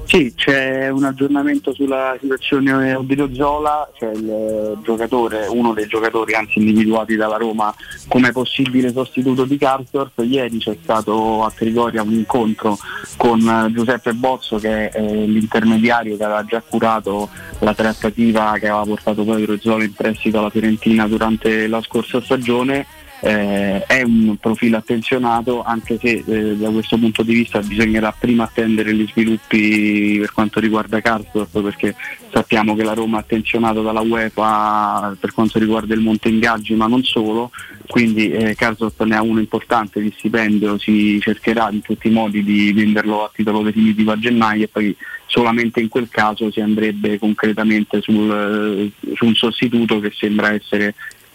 [0.06, 7.16] Sì, c'è un aggiornamento sulla situazione Odilio c'è il giocatore, uno dei giocatori anzi individuati
[7.16, 7.74] dalla Roma
[8.08, 10.20] come possibile sostituto di Karsdorp.
[10.24, 12.78] Ieri c'è stato a Trigoria un incontro
[13.18, 19.24] con Giuseppe Bozzo che è l'intermediario che aveva già curato la trattativa che aveva portato
[19.24, 22.86] poi Rozzolo in prestito alla Fiorentina durante la scorsa stagione
[23.26, 28.44] eh, è un profilo attenzionato anche se eh, da questo punto di vista bisognerà prima
[28.44, 31.96] attendere gli sviluppi per quanto riguarda Karsdorp perché
[32.34, 36.88] sappiamo che la Roma è attenzionato dalla UEFA per quanto riguarda il monte ingaggi ma
[36.88, 37.52] non solo.
[37.88, 42.44] Quindi eh, Karsdorp ne ha uno importante di stipendio si cercherà in tutti i modi
[42.44, 44.94] di venderlo a titolo definitivo a gennaio e poi
[45.28, 50.94] solamente in quel caso si andrebbe concretamente sul, eh, su un sostituto che sembra essere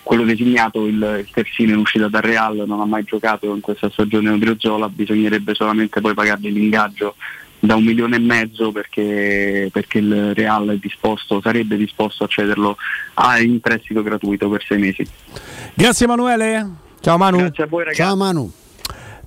[0.09, 3.90] quello designato il, il terzino in uscita dal Real non ha mai giocato in questa
[3.90, 7.14] stagione Odriozola, bisognerebbe solamente poi pagargli l'ingaggio
[7.59, 12.79] da un milione e mezzo perché, perché il Real disposto, sarebbe disposto a cederlo
[13.14, 15.07] a, in prestito gratuito per sei mesi.
[15.75, 16.71] Grazie Emanuele.
[17.01, 17.37] Ciao Manu.
[17.37, 18.01] Grazie a voi ragazzi.
[18.01, 18.51] Ciao Manu.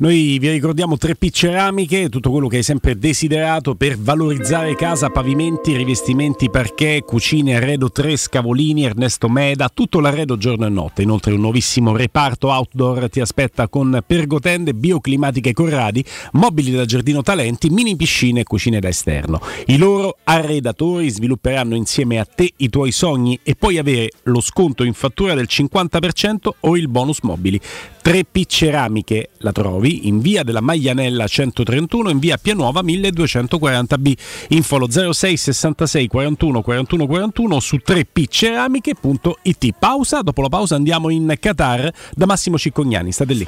[0.02, 5.78] Noi vi ricordiamo 3P Ceramiche, tutto quello che hai sempre desiderato per valorizzare casa, pavimenti,
[5.78, 11.04] rivestimenti, parquet, cucine, arredo 3, scavolini, Ernesto Meda, tutto l'arredo giorno e notte.
[11.04, 17.70] Inoltre un nuovissimo reparto outdoor ti aspetta con pergotende bioclimatiche Corradi, mobili da giardino talenti,
[17.70, 19.40] mini piscine e cucine da esterno.
[19.68, 24.84] I loro arredatori svilupperanno insieme a te i tuoi sogni e puoi avere lo sconto
[24.84, 27.62] in fattura del 50% o il bonus mobili.
[28.04, 34.13] 3P Ceramiche la trovi in via della Maglianella 131 in via Pianuova 1240B.
[34.49, 39.69] Info 06 66 41 41 41 su 3pceramiche.it.
[39.77, 43.47] Pausa, dopo la pausa andiamo in Qatar da Massimo Ciccognani, state lì.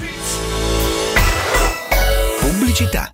[2.39, 3.13] Pubblicità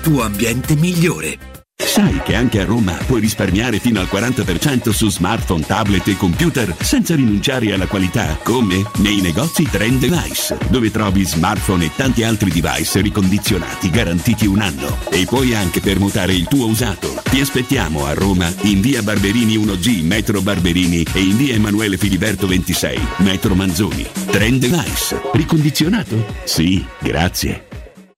[0.00, 1.54] tuo ambiente migliore.
[1.78, 6.74] Sai che anche a Roma puoi risparmiare fino al 40% su smartphone, tablet e computer
[6.80, 8.38] senza rinunciare alla qualità?
[8.42, 8.82] Come?
[8.96, 14.96] Nei negozi Trend Device, dove trovi smartphone e tanti altri device ricondizionati garantiti un anno.
[15.10, 17.14] E puoi anche permutare il tuo usato.
[17.22, 22.46] Ti aspettiamo a Roma in via Barberini 1G, metro Barberini e in via Emanuele Filiberto
[22.46, 24.06] 26, metro Manzoni.
[24.30, 25.20] Trend Device.
[25.32, 26.24] Ricondizionato?
[26.44, 27.65] Sì, grazie.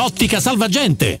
[0.00, 1.20] Ottica Salvagente.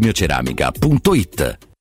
[0.00, 1.69] risparmioceramica.it.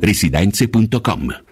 [0.00, 1.51] residenze.com.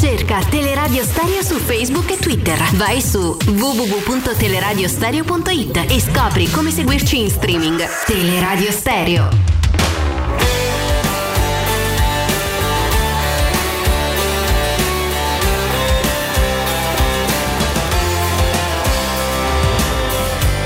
[0.00, 2.58] Cerca Teleradio Stereo su Facebook e Twitter.
[2.76, 7.86] Vai su www.teleradiostereo.it e scopri come seguirci in streaming.
[8.06, 9.28] Teleradio Stereo.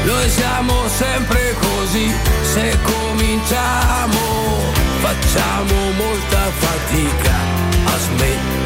[0.05, 2.09] Noi siamo sempre così,
[2.53, 4.21] se cominciamo
[5.01, 7.35] facciamo molta fatica
[7.85, 8.64] a smettere.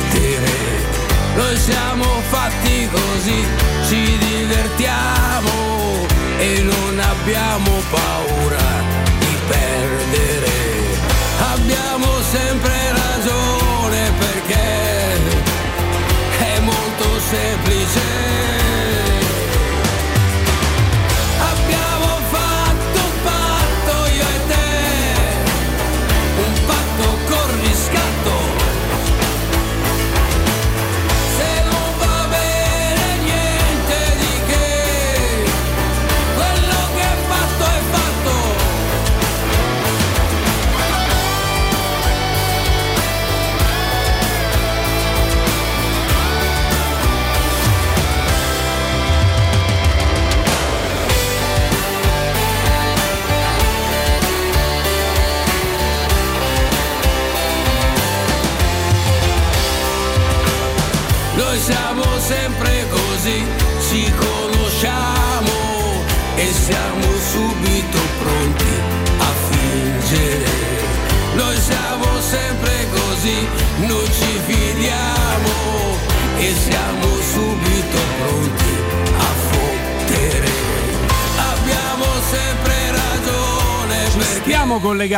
[1.36, 3.46] Noi siamo fatti così,
[3.88, 6.06] ci divertiamo
[6.38, 8.82] e non abbiamo paura
[9.20, 10.56] di perdere.
[11.54, 15.16] Abbiamo sempre ragione perché
[16.38, 18.57] è molto semplice.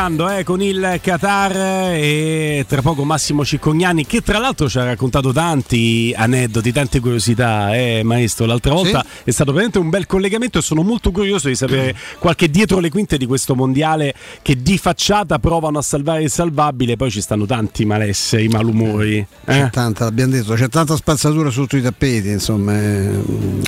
[0.01, 4.85] Collegando eh, con il Qatar e tra poco Massimo Ciccognani che tra l'altro ci ha
[4.85, 8.47] raccontato tanti aneddoti, tante curiosità, eh, maestro.
[8.47, 12.49] L'altra volta è stato veramente un bel collegamento e sono molto curioso di sapere qualche
[12.49, 17.11] dietro le quinte di questo mondiale che di facciata provano a salvare il salvabile, poi
[17.11, 19.19] ci stanno tanti malesseri, malumori.
[19.19, 19.27] eh.
[19.45, 22.75] C'è tanta, l'abbiamo detto, c'è tanta spazzatura sotto i tappeti, insomma.
[22.75, 23.11] eh,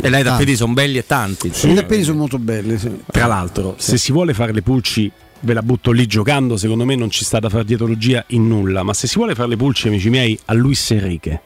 [0.01, 1.53] E là i tappeti sono belli e tanti.
[1.64, 2.90] I tappeti sono molto belli, sì.
[3.11, 6.94] Tra l'altro, se si vuole fare le pulci, ve la butto lì giocando, secondo me
[6.94, 9.88] non ci sta da fare dietologia in nulla, ma se si vuole fare le pulci,
[9.88, 11.40] amici miei, a Luis Enrique.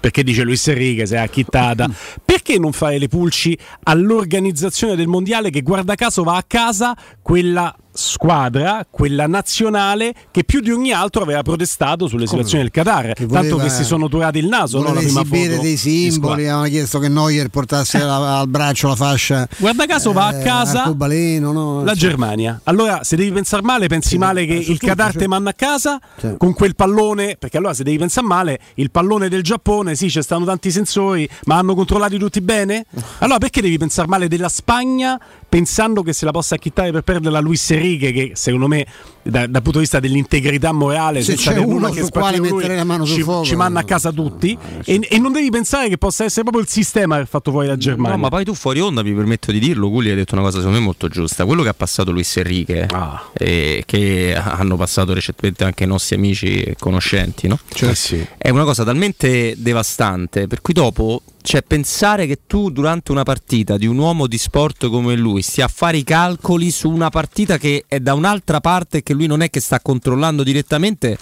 [0.00, 1.88] Perché dice Luis Enrique, sei acchittata.
[2.24, 7.72] Perché non fare le pulci all'organizzazione del mondiale che guarda caso va a casa quella
[7.92, 13.12] squadra, quella nazionale che più di ogni altro aveva protestato sulle situazioni del Qatar.
[13.14, 14.92] Tanto voleva- che si sono durati il naso, no?
[14.92, 19.48] La prima foto dei simboli, avevano chiesto che Neuer portasse la- al braccio la fascia.
[19.58, 21.80] Guarda caso va a eh, casa arcobaleno, no?
[21.84, 22.60] la Cioè, Germania.
[22.64, 26.34] Allora, se devi pensare male, pensi male che il Qatar te manda a casa Sì.
[26.38, 27.36] con quel pallone.
[27.38, 31.28] Perché allora, se devi pensare male, il pallone del Giappone, sì, ci stanno tanti sensori,
[31.44, 32.86] ma hanno controllati tutti bene?
[33.22, 37.30] Allora, perché devi pensare male della Spagna pensando che se la possa acchittare per perdere
[37.32, 38.86] la Luis Enrique, che secondo me,
[39.22, 42.84] da- dal punto di vista dell'integrità morale, Se c'è uno che sul quale mettere la
[42.84, 44.56] mano sul ci, fuoco, ci manda a casa tutti.
[44.84, 47.66] e, e non devi pensare che possa essere proprio il sistema che ha fatto fuori
[47.68, 48.16] la Germania.
[48.16, 50.58] No, ma poi tu fuori onda mi permetto di dirlo, Gulli hai detto una cosa
[50.58, 51.44] secondo me molto giusta.
[51.44, 53.30] Quello che ha passato Luis Enrique, Ah.
[53.32, 57.58] e che hanno passato recentemente anche i nostri amici e conoscenti, no?
[57.80, 58.24] Eh sì.
[58.36, 63.76] È una cosa talmente devastante, per cui dopo cioè pensare che tu durante una partita
[63.76, 67.58] di un uomo di sport come lui stia a fare i calcoli su una partita
[67.58, 71.16] che è da un'altra parte e che lui non è che sta controllando direttamente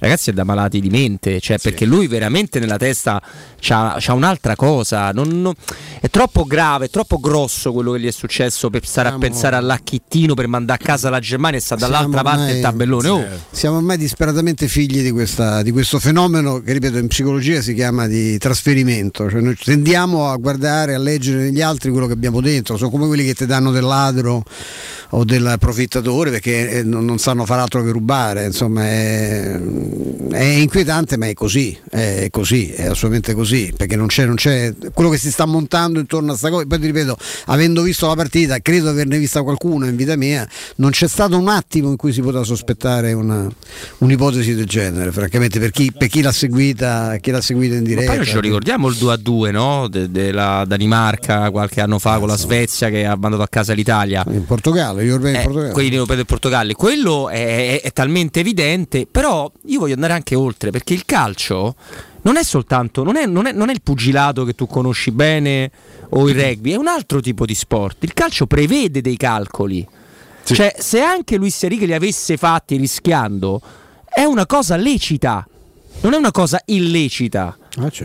[0.00, 3.20] Ragazzi, è da malati di mente, cioè perché lui veramente nella testa
[3.60, 5.10] c'ha, c'ha un'altra cosa.
[5.12, 5.54] non- non-
[6.00, 9.56] è troppo grave, è troppo grosso quello che gli è successo per stare a pensare
[9.56, 13.08] all'acchittino per mandare a casa la Germania e sta dall'altra Siamo parte ormai- il tabellone.
[13.08, 17.74] Oh, Siamo ormai disperatamente figli di, questa- di questo fenomeno che, ripeto, in psicologia si
[17.74, 19.28] chiama di trasferimento.
[19.28, 22.78] Cioè noi tendiamo a guardare, a leggere negli altri quello che abbiamo dentro.
[22.78, 24.42] Sono come quelli che ti danno del ladro
[25.10, 28.46] o del profittatore perché eh, non, non sanno far altro che rubare.
[28.46, 29.60] Insomma, è,
[30.30, 31.76] è inquietante, ma è così.
[31.90, 33.72] È così, è assolutamente così.
[33.76, 36.64] Perché non c'è, non c'è quello che si sta montando intorno a sta cosa.
[36.66, 40.46] Poi ti ripeto, avendo visto la partita, credo di averne vista qualcuno in vita mia,
[40.76, 43.48] non c'è stato un attimo in cui si poteva sospettare una-
[43.98, 47.88] un'ipotesi del genere, francamente, per chi, per chi l'ha seguita, chi l'ha seguita in Ma
[47.88, 48.06] diretta.
[48.06, 49.88] poi noi ce ricordiamo il 2 a 2 no?
[49.88, 54.24] De- della Danimarca qualche anno fa con la Svezia che ha mandato a casa l'Italia.
[54.30, 55.72] In Portogallo, gli europei in Eh, Portogallo.
[55.72, 56.72] quelli del Portogallo.
[56.74, 61.74] Quello è, è- è talmente evidente, però io voglio andare anche oltre perché il calcio
[62.22, 65.70] non è soltanto, non è, non è- non è il pugilato che tu conosci bene
[66.10, 68.04] o il rugby, è un altro tipo di sport.
[68.04, 69.86] Il calcio prevede dei calcoli.
[70.42, 73.60] Cioè, se anche Luis Enrique li avesse fatti rischiando,
[74.04, 75.46] è una cosa lecita,
[76.00, 77.56] non è una cosa illecita.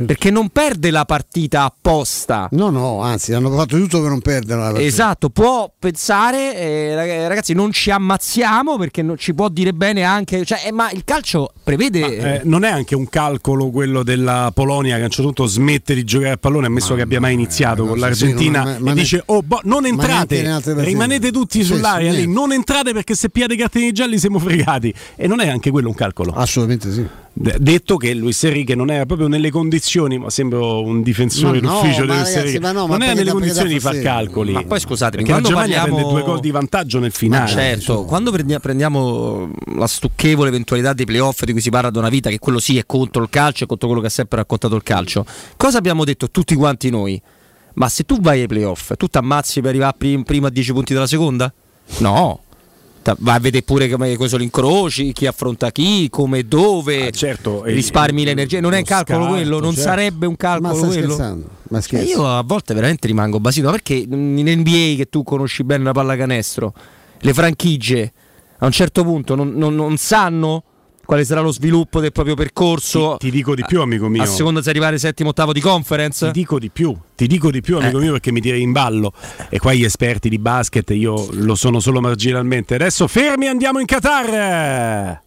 [0.06, 2.44] Perché non perde la partita apposta.
[2.44, 4.86] Ah, No, no, anzi, hanno fatto tutto per non perdere la partita.
[4.86, 10.04] Esatto, può pensare, eh, rag- ragazzi, non ci ammazziamo perché non ci può dire bene
[10.04, 10.46] anche.
[10.46, 12.40] Cioè, eh, ma il calcio prevede.
[12.40, 15.96] Eh, non è anche un calcolo quello della Polonia che a un certo punto smette
[15.96, 18.92] di giocare a pallone, ammesso che abbia mai iniziato con l'Argentina sì, non- ma- ma
[18.92, 22.52] e ne- dice: Oh, boh, non ma entrate, rimanete tutti Sì, sull'area sì, lì, non
[22.54, 24.94] entrate perché se piate i cartini gialli siamo fregati.
[25.16, 26.34] E non è anche quello un calcolo.
[26.34, 27.24] Assolutamente sì.
[27.38, 31.82] Detto che Luis Enrique non era proprio nelle condizioni, ma sembro un difensore Ma no,
[31.82, 32.60] d'ufficio ma di Luis Enrique.
[32.62, 34.52] ma no, ma non era perché nelle condizioni di far calcoli.
[34.54, 37.18] Ma poi scusatemi, perché la quando Germania parliamo- prende due gol di vantaggio nel Ma
[37.18, 37.52] finale.
[37.52, 42.08] certo, quando prendi- prendiamo la stucchevole eventualità dei playoff di cui si parla da una
[42.10, 44.76] vita, che quello sì è contro il calcio e contro quello che ha sempre raccontato
[44.78, 45.26] il calcio,
[45.58, 47.22] cosa abbiamo detto tutti quanti noi?
[47.74, 50.72] Ma se tu vai ai playoff, tu ti ammazzi per arrivare prim- prima a 10
[50.72, 51.54] punti della seconda?
[51.98, 52.40] No.
[53.20, 57.64] Vai a vedere pure come come sono gli incroci, chi affronta chi, come, dove, certo,
[57.66, 58.60] e- risparmi l'energia.
[58.60, 59.90] Non è un calcolo scarto, quello, non certo.
[59.90, 61.14] sarebbe un calcolo Ma stai quello.
[61.14, 61.50] scherzando?
[61.70, 62.10] Ma E scherzi.
[62.10, 65.92] io a volte veramente rimango basito, ma perché in NBA che tu conosci bene la
[65.92, 66.74] pallacanestro,
[67.20, 68.14] le franchigie
[68.60, 70.64] a un certo punto non, non- non sanno
[71.06, 73.16] quale sarà lo sviluppo del proprio percorso.
[73.18, 74.24] Ti dico di più, amico mio.
[74.24, 76.26] A seconda se arrivare settimo, ottavo di conference.
[76.28, 78.02] Ti dico di più, ti dico di più, amico Eh.
[78.02, 79.14] mio, perché mi tiri in ballo.
[79.50, 82.76] E qua gli esperti di basket, io lo sono solo marginalmente.
[82.76, 85.22] Adesso fermi, andiamo in Qatar.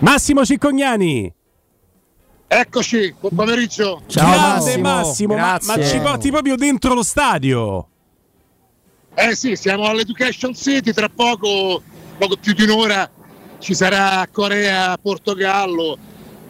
[0.00, 1.32] Massimo Ciccognani.
[2.50, 4.02] Eccoci, buon pomeriggio.
[4.10, 5.84] Grande Massimo, ma, ma grazie.
[5.84, 7.88] ci porti proprio dentro lo stadio.
[9.14, 11.82] Eh sì, siamo all'Education City, tra poco,
[12.16, 13.10] poco più di un'ora,
[13.58, 15.98] ci sarà Corea-Portogallo,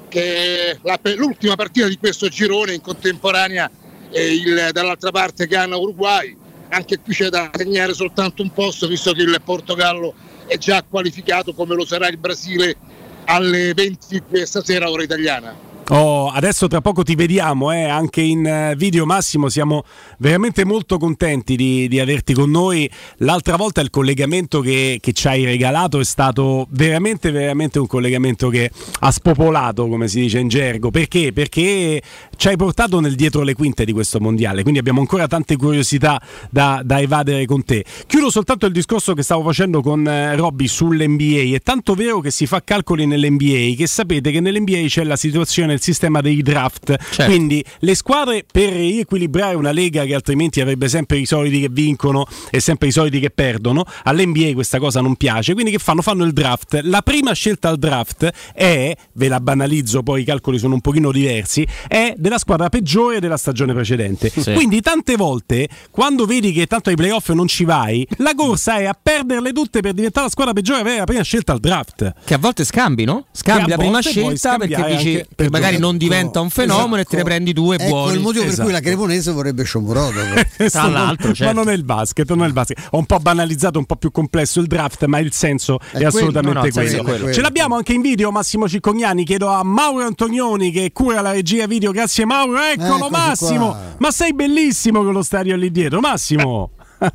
[0.08, 0.78] che è
[1.16, 3.70] l'ultima partita di questo girone in contemporanea
[4.10, 6.36] e il- dall'altra parte Ghana-Uruguay.
[6.70, 10.14] Anche qui c'è da segnare soltanto un posto, visto che il Portogallo
[10.46, 12.76] è già qualificato come lo sarà il Brasile
[13.24, 15.67] alle 20 questa sera ora italiana.
[15.90, 19.84] Oh, adesso tra poco ti vediamo eh, anche in eh, video Massimo, siamo
[20.18, 22.90] veramente molto contenti di, di averti con noi.
[23.18, 28.50] L'altra volta il collegamento che, che ci hai regalato è stato veramente, veramente un collegamento
[28.50, 28.70] che
[29.00, 30.90] ha spopolato, come si dice in gergo.
[30.90, 31.32] Perché?
[31.32, 32.02] Perché
[32.38, 36.22] ci hai portato nel dietro le quinte di questo mondiale, quindi abbiamo ancora tante curiosità
[36.50, 37.84] da, da evadere con te.
[38.06, 41.56] Chiudo soltanto il discorso che stavo facendo con eh, Robby sull'NBA.
[41.56, 45.72] È tanto vero che si fa calcoli nell'NBA che sapete che nell'NBA c'è la situazione,
[45.72, 46.96] il sistema dei draft.
[47.24, 52.24] Quindi le squadre per riequilibrare una lega che altrimenti avrebbe sempre i soliti che vincono
[52.50, 55.54] e sempre i soliti che perdono, all'NBA questa cosa non piace.
[55.54, 56.02] Quindi che fanno?
[56.02, 56.78] Fanno il draft.
[56.84, 61.10] La prima scelta al draft è, ve la banalizzo, poi i calcoli sono un pochino
[61.10, 64.30] diversi, è della squadra peggiore della stagione precedente.
[64.30, 64.52] Sì.
[64.52, 68.84] Quindi tante volte quando vedi che tanto ai playoff non ci vai, la corsa è
[68.84, 72.14] a perderle tutte per diventare la squadra peggiore e avere la prima scelta al draft.
[72.24, 73.24] Che a volte scambi, no?
[73.32, 77.04] Scambi a la prima scelta perché dici che per magari non diventa un fenomeno e
[77.04, 78.14] te ne prendi due Ecco buoni.
[78.14, 78.68] il motivo per Esatto.
[78.68, 80.46] cui la Cremonese vorrebbe Shomurodov.
[80.56, 81.52] Questo non- l'altro, ma certo.
[81.54, 82.88] non è il basket, non è il basket.
[82.90, 86.08] Ho un po' banalizzato, un po' più complesso il draft, ma il senso è, quello,
[86.08, 87.16] assolutamente no, no, senso quello.
[87.16, 87.32] è quello.
[87.34, 89.24] Ce l'abbiamo anche in video, Massimo Ciccognani.
[89.24, 91.90] Chiedo a Mauro Antonioni che cura la regia video.
[91.92, 92.58] Grazie, Mauro.
[92.62, 93.66] Eccolo, Eccoci Massimo.
[93.68, 93.94] qua.
[93.98, 96.70] Ma sei bellissimo con lo stadio lì dietro, Massimo.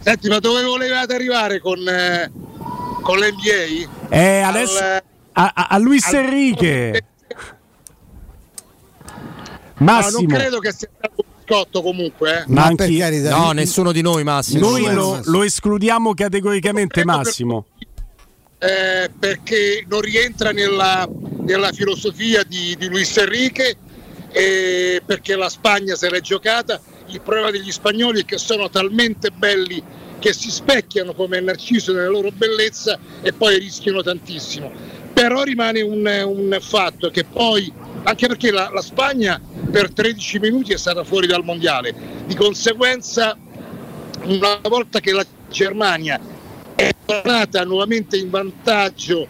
[0.00, 2.30] Senti, ma dove volevate arrivare con, eh,
[3.02, 3.88] con l'NBA?
[4.08, 7.04] Eh, adesso Al- a, a- a Luis al- Enrique.
[9.78, 10.20] No, Massimo.
[10.28, 12.30] non credo che sia stato un biscotto comunque.
[12.40, 12.44] Eh.
[12.46, 14.70] Ma Ma anche- per carità, No, nessuno di noi, Massimo.
[14.70, 17.66] Noi lo, lo escludiamo categoricamente, Massimo.
[18.58, 21.08] Eh, perché non rientra nella,
[21.40, 23.76] nella filosofia di, di Luis Enrique
[24.30, 26.80] e perché la Spagna se l'è giocata.
[27.06, 29.82] Il problema degli spagnoli è che sono talmente belli
[30.18, 34.70] che si specchiano come Narciso nella loro bellezza e poi rischiano tantissimo.
[35.12, 39.40] Però rimane un, un fatto che poi, anche perché la, la Spagna
[39.70, 41.94] per 13 minuti è stata fuori dal mondiale,
[42.26, 43.36] di conseguenza
[44.24, 46.20] una volta che la Germania
[46.78, 49.26] è tornata nuovamente in vantaggio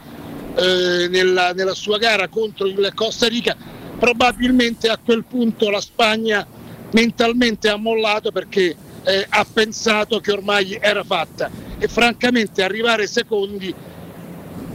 [0.55, 3.57] eh, nella, nella sua gara contro il Costa Rica,
[3.99, 6.46] probabilmente a quel punto la Spagna
[6.92, 11.51] mentalmente ha mollato perché eh, ha pensato che ormai era fatta.
[11.78, 13.74] E francamente arrivare secondi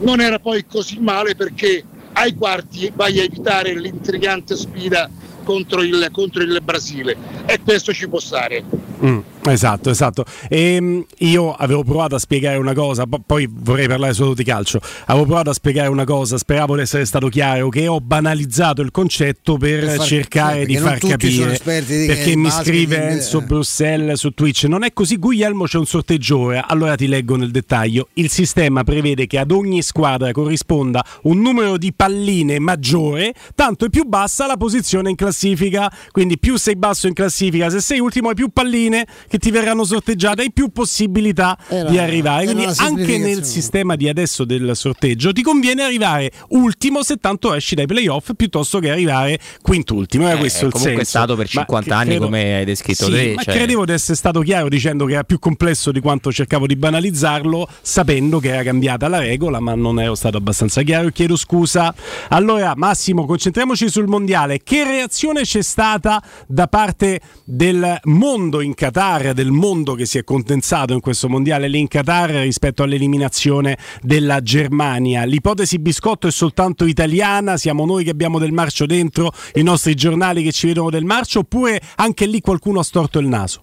[0.00, 5.08] non era poi così male perché ai quarti vai a evitare l'intrigante sfida
[5.44, 7.16] contro il, contro il Brasile.
[7.46, 8.64] E questo ci può stare.
[9.04, 10.24] Mm, esatto, esatto.
[10.48, 14.80] E, io avevo provato a spiegare una cosa, po- poi vorrei parlare solo di calcio.
[15.06, 18.90] Avevo provato a spiegare una cosa, speravo di essere stato chiaro, che ho banalizzato il
[18.90, 21.60] concetto per, Per far- cercare sì, di far capire.
[21.86, 23.40] di- perché mi scrive quindi, Enzo.
[23.42, 24.64] Bruxelles su Twitch.
[24.64, 26.66] Non è così, Guglielmo c'è un sorteggio ora.
[26.66, 28.08] Allora ti leggo nel dettaglio.
[28.14, 33.90] Il sistema prevede che ad ogni squadra corrisponda un numero di palline maggiore, tanto è
[33.90, 35.92] più bassa la posizione in classifica.
[36.10, 38.92] Quindi più sei basso in classifica, se sei ultimo hai più palline
[39.28, 42.44] che ti verranno sorteggiate, hai più possibilità Era- di arrivare.
[42.44, 47.52] era Quindi anche nel sistema di adesso del sorteggio ti conviene arrivare ultimo se tanto
[47.54, 50.26] esci dai playoff piuttosto che arrivare quintultimo.
[50.26, 51.10] Era Eh, questo il comunque è senso.
[51.18, 53.92] stato per Ma 50 anni, credo- come hai descritto Sì, te, Ma cioè- credevo di
[53.92, 58.48] essere stato chiaro dicendo che era più complesso di quanto cercavo di banalizzarlo, sapendo che
[58.52, 61.08] era cambiata la regola, ma non ero stato abbastanza chiaro.
[61.10, 61.94] Chiedo scusa.
[62.28, 64.60] Allora, Massimo, concentriamoci sul mondiale.
[64.62, 70.24] Che reazione c'è stata da parte del mondo in Qatar, del mondo che si è
[70.24, 75.24] condensato in questo mondiale lì in Qatar rispetto all'eliminazione della Germania?
[75.24, 77.56] L'ipotesi biscotto è soltanto italiana?
[77.56, 81.40] Siamo noi che abbiamo del marcio dentro, i nostri giornali che ci vedono del marcio,
[81.40, 83.62] oppure anche lì qualcuno ha storto il naso?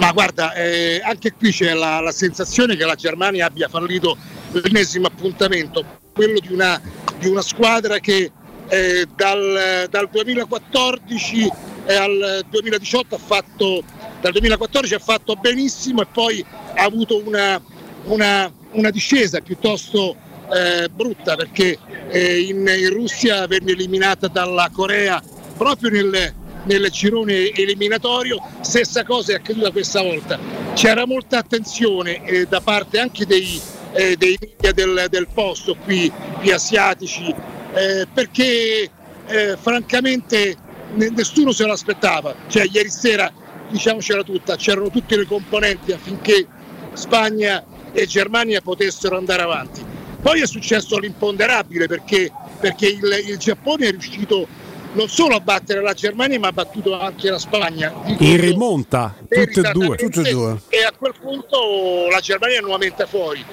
[0.00, 4.16] Ma guarda, eh, anche qui c'è la, la sensazione che la Germania abbia fallito
[4.52, 6.80] l'ennesimo appuntamento, quello di una,
[7.18, 8.30] di una squadra che
[8.68, 11.50] eh, dal, dal 2014 e
[11.94, 13.82] al 2018 ha fatto,
[14.20, 17.60] dal 2014 ha fatto benissimo e poi ha avuto una,
[18.04, 20.16] una- una discesa piuttosto
[20.52, 21.78] eh, brutta perché
[22.08, 25.22] eh, in, in Russia venne eliminata dalla Corea
[25.56, 26.34] proprio nel,
[26.64, 30.38] nel girone eliminatorio, stessa cosa è accaduta questa volta.
[30.74, 33.60] C'era molta attenzione eh, da parte anche dei,
[33.92, 37.34] eh, dei media del, del posto qui, qui asiatici,
[37.74, 38.90] eh, perché
[39.26, 40.56] eh, francamente
[40.94, 42.34] nessuno se lo aspettava.
[42.48, 43.32] Cioè, ieri sera,
[43.68, 46.46] diciamocela tutta, c'erano tutte le componenti affinché
[46.92, 49.84] Spagna e Germania potessero andare avanti.
[50.20, 54.46] Poi è successo l'imponderabile perché, perché il, il Giappone è riuscito
[54.92, 57.92] non solo a battere la Germania ma ha battuto anche la Spagna.
[58.18, 59.88] In rimonta, tutte e due.
[59.88, 63.44] meritatamente, E a quel punto la Germania è nuovamente fuori.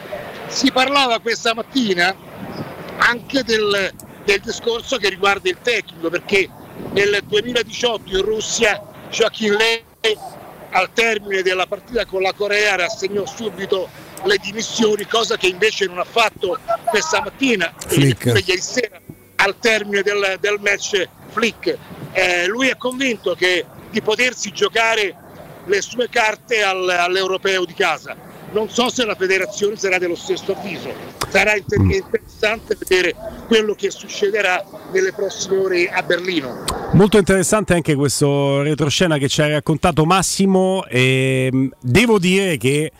[0.48, 2.16] Si parlava questa mattina
[2.98, 3.92] anche del,
[4.24, 6.50] del discorso che riguarda il tecnico, perché
[6.94, 9.84] nel 2018 in Russia Joachim Lei
[10.72, 13.90] al termine della partita con la Corea rassegnò subito
[14.24, 18.26] le dimissioni, cosa che invece non ha fatto questa mattina e Flick.
[18.26, 19.00] ieri sera
[19.36, 21.78] al termine del, del match Flick.
[22.12, 25.16] Eh, lui è convinto che di potersi giocare
[25.66, 28.16] le sue carte al- all'europeo di casa.
[28.54, 30.94] Non so se la federazione sarà dello stesso avviso.
[31.30, 33.16] Sarà inter- interessante vedere
[33.48, 36.64] quello che succederà nelle prossime ore a Berlino.
[36.92, 40.86] Molto interessante anche questo retroscena che ci ha raccontato Massimo.
[40.86, 42.92] E devo dire che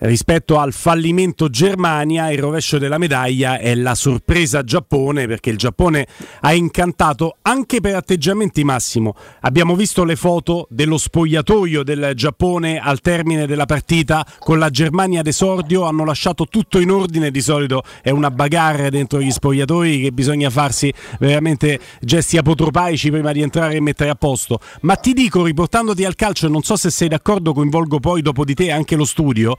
[0.00, 6.06] rispetto al fallimento Germania, il rovescio della medaglia è la sorpresa Giappone, perché il Giappone
[6.40, 9.14] ha incantato anche per atteggiamenti Massimo.
[9.40, 15.22] Abbiamo visto le foto dello spogliatoio del Giappone al termine della partita con la Germania
[15.22, 20.12] d'esordio, hanno lasciato tutto in ordine, di solito è una bagarre dentro gli spogliatoi che
[20.12, 24.60] bisogna farsi veramente gesti apotropaici prima di entrare e mettere a posto.
[24.82, 28.54] Ma ti dico, riportandoti al calcio, non so se sei d'accordo, coinvolgo poi dopo di
[28.54, 29.56] te anche lo studio,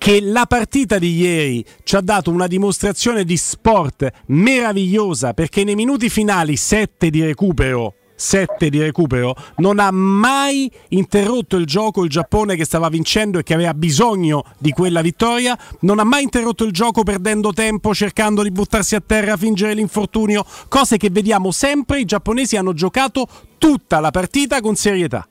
[0.00, 5.74] che la partita di ieri ci ha dato una dimostrazione di sport meravigliosa perché nei
[5.74, 12.08] minuti finali 7 di recupero 7 di recupero non ha mai interrotto il gioco il
[12.08, 16.64] Giappone che stava vincendo e che aveva bisogno di quella vittoria non ha mai interrotto
[16.64, 22.00] il gioco perdendo tempo cercando di buttarsi a terra fingere l'infortunio cose che vediamo sempre
[22.00, 23.28] i giapponesi hanno giocato
[23.58, 25.28] tutta la partita con serietà.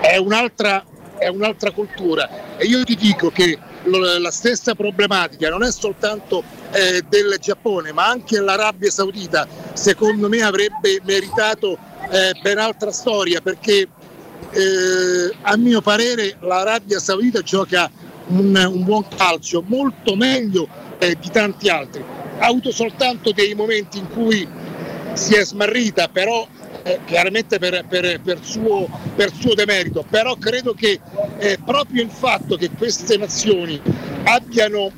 [0.00, 0.84] È un'altra,
[1.18, 2.56] è un'altra cultura.
[2.56, 6.42] E io ti dico che la stessa problematica non è soltanto
[6.72, 11.78] eh, del Giappone ma anche l'Arabia Saudita secondo me avrebbe meritato
[12.10, 13.88] eh, ben altra storia perché
[14.50, 17.90] eh, a mio parere l'Arabia Saudita gioca
[18.28, 22.04] un, un buon calcio molto meglio eh, di tanti altri.
[22.38, 24.46] Ha avuto soltanto dei momenti in cui
[25.14, 26.46] si è smarrita però
[26.88, 30.98] eh, chiaramente per, per- per suo, per suo demerito però credo che
[31.38, 33.80] eh, proprio il fatto che queste nazioni
[34.24, 34.90] abbiano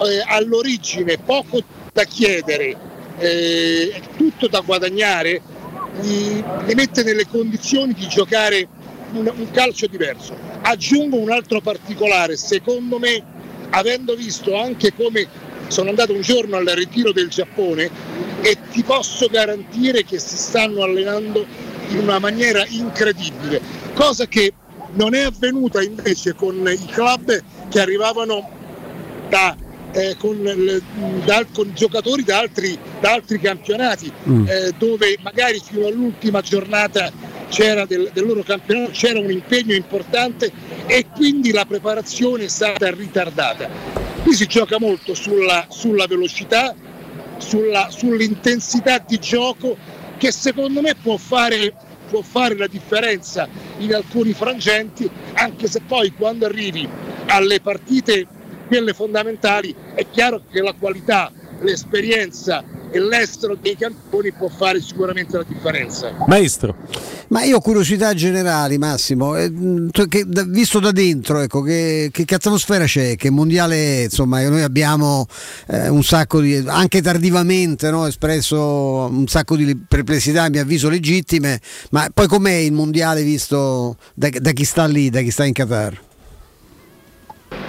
[0.00, 1.60] eh, all'origine poco
[1.92, 2.76] da chiedere
[3.18, 5.40] eh, e tutto da guadagnare
[6.00, 6.42] li
[6.74, 8.66] mette nelle condizioni di giocare
[9.12, 10.34] un, un calcio diverso.
[10.62, 13.22] Aggiungo un altro particolare, secondo me,
[13.70, 15.26] avendo visto anche come
[15.72, 17.90] sono andato un giorno al ritiro del Giappone
[18.42, 21.46] e ti posso garantire che si stanno allenando
[21.88, 23.60] in una maniera incredibile,
[23.94, 24.52] cosa che
[24.94, 28.50] non è avvenuta invece con i club che arrivavano
[29.30, 29.56] da,
[29.92, 30.82] eh, con, il-
[31.24, 34.46] da- con giocatori da altri, da altri campionati Mm.
[34.46, 37.10] eh, dove magari fino all'ultima giornata
[37.48, 40.50] c'era del, del loro campionato c'era un impegno importante
[40.86, 44.01] e quindi la preparazione è stata ritardata.
[44.22, 46.74] Qui si gioca molto sulla, sulla velocità,
[47.38, 49.76] sulla- sull'intensità di gioco
[50.16, 51.74] che secondo me può fare,
[52.08, 53.48] può fare la differenza
[53.78, 56.88] in alcuni frangenti, anche se poi quando arrivi
[57.26, 58.26] alle partite,
[58.68, 62.62] quelle fondamentali, è chiaro che la qualità, l'esperienza
[62.92, 66.12] e l'estero dei campioni può fare sicuramente la differenza.
[66.26, 66.76] Maestro.
[67.28, 69.50] Ma io ho curiosità generali, Massimo, eh,
[70.08, 74.46] che da- visto da dentro, ecco, che, che- che atmosfera c'è, che mondiale è, insomma,
[74.46, 75.26] noi abbiamo
[75.68, 80.90] eh, un sacco di, anche tardivamente no, espresso un sacco di perplessità, a mio avviso
[80.90, 81.58] legittime,
[81.90, 85.54] ma poi com'è il mondiale visto da, da chi sta lì, da chi sta in
[85.54, 86.00] Qatar?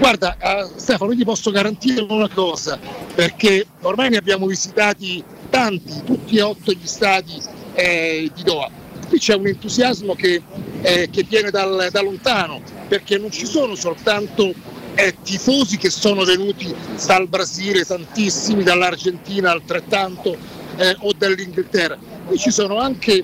[0.04, 2.78] Guarda, eh, Stefano, io ti posso garantire una cosa,
[3.16, 7.42] perché ormai ne abbiamo visitati tanti, tutti e otto gli stadi
[7.74, 8.70] eh, di Doha.
[9.08, 10.42] Qui c'è un entusiasmo che,
[10.82, 14.54] eh, che viene dal- da lontano, perché non ci sono soltanto
[14.96, 16.76] eh, tifosi che sono venuti
[17.06, 20.36] dal Brasile, tantissimi, dall'Argentina altrettanto,
[20.76, 21.98] eh, o dall'Inghilterra.
[22.28, 23.24] Qui ci sono anche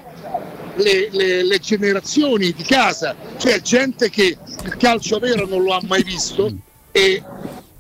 [0.78, 5.82] le, le- le generazioni di casa, cioè gente che il calcio vero non lo ha
[5.86, 7.24] mai visto e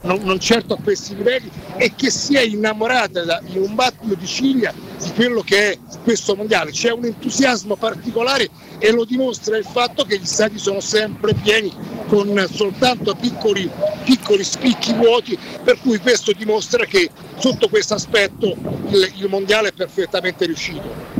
[0.01, 4.15] non, non certo a questi livelli e che si è innamorata da- in un battito
[4.15, 6.71] di ciglia di quello che è questo mondiale.
[6.71, 8.49] C'è un entusiasmo particolare
[8.79, 11.71] e lo dimostra il fatto che gli stati sono sempre pieni
[12.07, 13.69] con soltanto piccoli,
[14.05, 18.55] piccoli spicchi vuoti, per cui questo dimostra che sotto questo aspetto
[18.89, 21.17] il- il mondiale è perfettamente riuscito.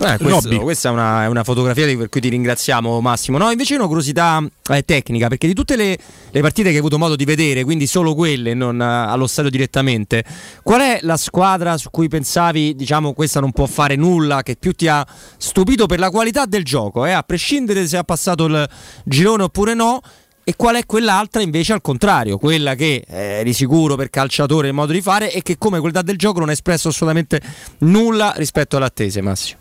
[0.00, 3.38] Eh, questo- questa è una, è una fotografia di- per cui ti ringraziamo Massimo.
[3.38, 5.98] No, invece una curiosità eh, tecnica, perché di tutte le,
[6.30, 9.50] le partite che hai avuto modo di vedere, quindi solo quelle, non eh, allo stadio
[9.50, 10.24] direttamente,
[10.62, 14.72] qual è la squadra su cui pensavi, diciamo, questa non può fare nulla, che più
[14.72, 18.68] ti ha stupito per la qualità del gioco, eh, a prescindere se ha passato il
[19.04, 20.00] girone oppure no?
[20.44, 24.72] E qual è quell'altra invece al contrario, quella che eh, di sicuro per calciatore il
[24.74, 27.38] modo di fare e che come qualità del gioco non ha espresso assolutamente
[27.80, 29.58] nulla rispetto alle attese, Massimo.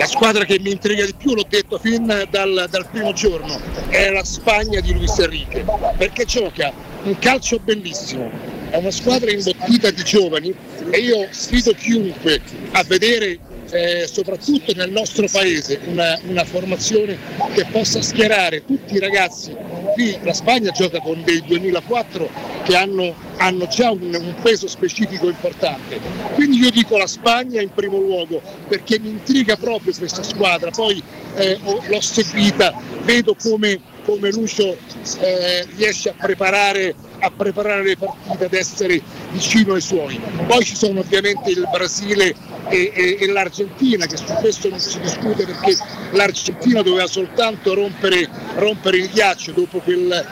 [0.00, 4.08] La squadra che mi intriga di più, l'ho detto fin dal, dal primo giorno, è
[4.08, 5.62] la Spagna di Luis Enrique,
[5.98, 6.72] perché gioca
[7.02, 8.30] un calcio bellissimo,
[8.70, 10.54] è una squadra imbottita di giovani
[10.88, 12.40] e io sfido chiunque
[12.70, 13.40] a vedere
[13.70, 17.16] eh, soprattutto nel nostro paese una, una formazione
[17.54, 19.54] che possa schierare tutti i ragazzi.
[19.94, 22.28] Qui la Spagna gioca con dei 2004
[22.64, 25.98] che hanno, hanno già un, un peso specifico importante.
[26.34, 30.70] Quindi io dico la Spagna in primo luogo perché mi intriga proprio questa squadra.
[30.70, 31.02] Poi
[31.36, 34.76] eh, ho- l'ho seguita, vedo come, come Lucio
[35.20, 40.20] eh, riesce a preparare, a preparare le partite, ad essere vicino ai suoi.
[40.46, 42.34] Poi ci sono ovviamente il Brasile
[42.68, 45.76] e, e- e l'Argentina, che su questo non si discute perché
[46.12, 50.26] l'Argentina doveva soltanto rompere, rompere il ghiaccio dopo quel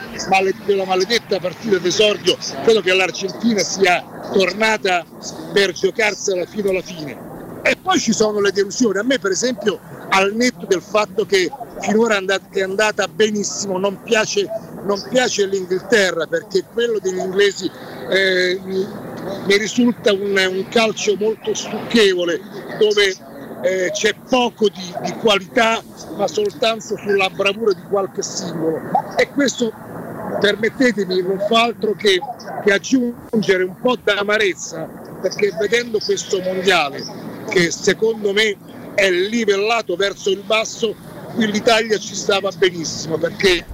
[0.65, 2.37] quella maledetta partita d'esordio.
[2.63, 5.05] Credo che l'Argentina sia tornata
[5.53, 7.28] per giocarsela fino alla fine.
[7.69, 8.97] E poi ci sono le delusioni.
[8.97, 12.19] A me, per esempio, al netto del fatto che finora
[12.51, 14.49] è andata, benissimo, non piace,
[14.85, 17.71] non piace l'Inghilterra perché quello degli inglesi
[18.09, 22.41] eh, mi risulta un, un calcio molto stucchevole
[22.79, 23.15] dove
[23.61, 25.83] eh, c'è poco di, di qualità
[26.17, 28.81] ma soltanto sulla bravura di qualche singolo.
[29.15, 29.71] E questo
[30.41, 32.19] permettetemi, non fa altro che,
[32.65, 34.89] che aggiungere un po' d'amarezza
[35.21, 38.57] perché vedendo questo mondiale che secondo me
[38.95, 40.95] è livellato verso il basso,
[41.35, 43.65] qui l'Italia ci stava benissimo perché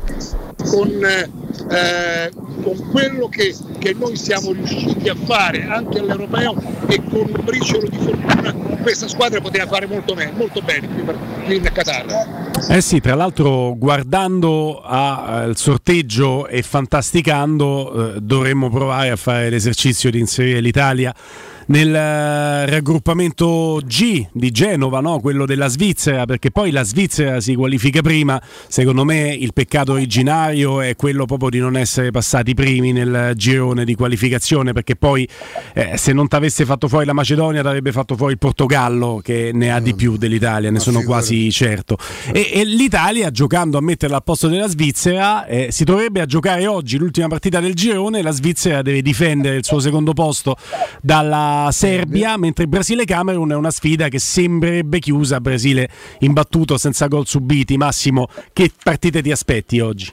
[0.69, 2.31] con, eh,
[2.63, 6.55] con quello che, che noi siamo riusciti a fare anche all'europeo
[6.89, 11.03] e con un briciolo di fortuna questa squadra poteva fare molto, me- molto bene qui,
[11.03, 12.53] per, qui in Qatar.
[12.69, 20.11] Eh sì, tra l'altro guardando al sorteggio e fantasticando eh, dovremmo provare a fare l'esercizio
[20.11, 21.15] di inserire l'Italia
[21.67, 25.21] nel eh, raggruppamento G di Genova, no?
[25.21, 28.41] quello della Svizzera, perché poi la Svizzera si qualifica prima.
[28.69, 33.85] Secondo me il peccato originario è quello proprio di non essere passati primi nel girone
[33.85, 35.27] di qualificazione, perché poi
[35.75, 39.21] eh, se non ti avesse fatto fuori la Macedonia ti avrebbe fatto fuori il Portogallo
[39.23, 41.97] che ne ha di più dell'Italia, ne sono quasi certo.
[42.33, 46.67] E, e l'Italia giocando a metterla al posto della Svizzera eh, si dovrebbe a giocare
[46.67, 50.57] oggi l'ultima partita del girone, la Svizzera deve difendere il suo secondo posto
[51.01, 55.89] dalla Serbia, mentre Brasile-Camerun è una sfida che sembrerebbe chiusa, Brasile
[56.21, 57.77] imbattuto senza gol subiti.
[57.77, 60.13] Massimo, che partite ti aspetti oggi?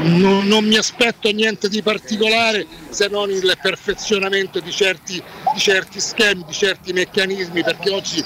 [0.00, 5.20] Non, non mi aspetto niente di particolare se non il perfezionamento di certi,
[5.52, 8.24] di certi schemi, di certi meccanismi, perché oggi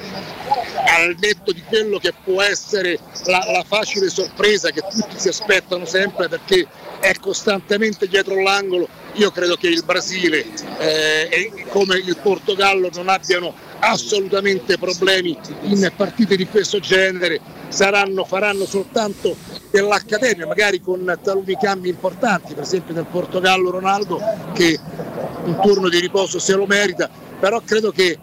[0.84, 5.86] al netto di quello che può essere la, la facile sorpresa che tutti si aspettano
[5.86, 6.66] sempre perché
[7.00, 10.44] è costantemente dietro l'angolo, io credo che il Brasile
[10.78, 18.64] eh, come il Portogallo non abbiano assolutamente problemi in partite di questo genere, saranno, faranno
[18.64, 19.36] soltanto
[19.70, 24.20] dell'accademia, magari con taluni cambi importanti, per esempio del Portogallo Ronaldo
[24.54, 24.78] che
[25.44, 27.10] un turno di riposo se lo merita,
[27.40, 28.18] però credo che,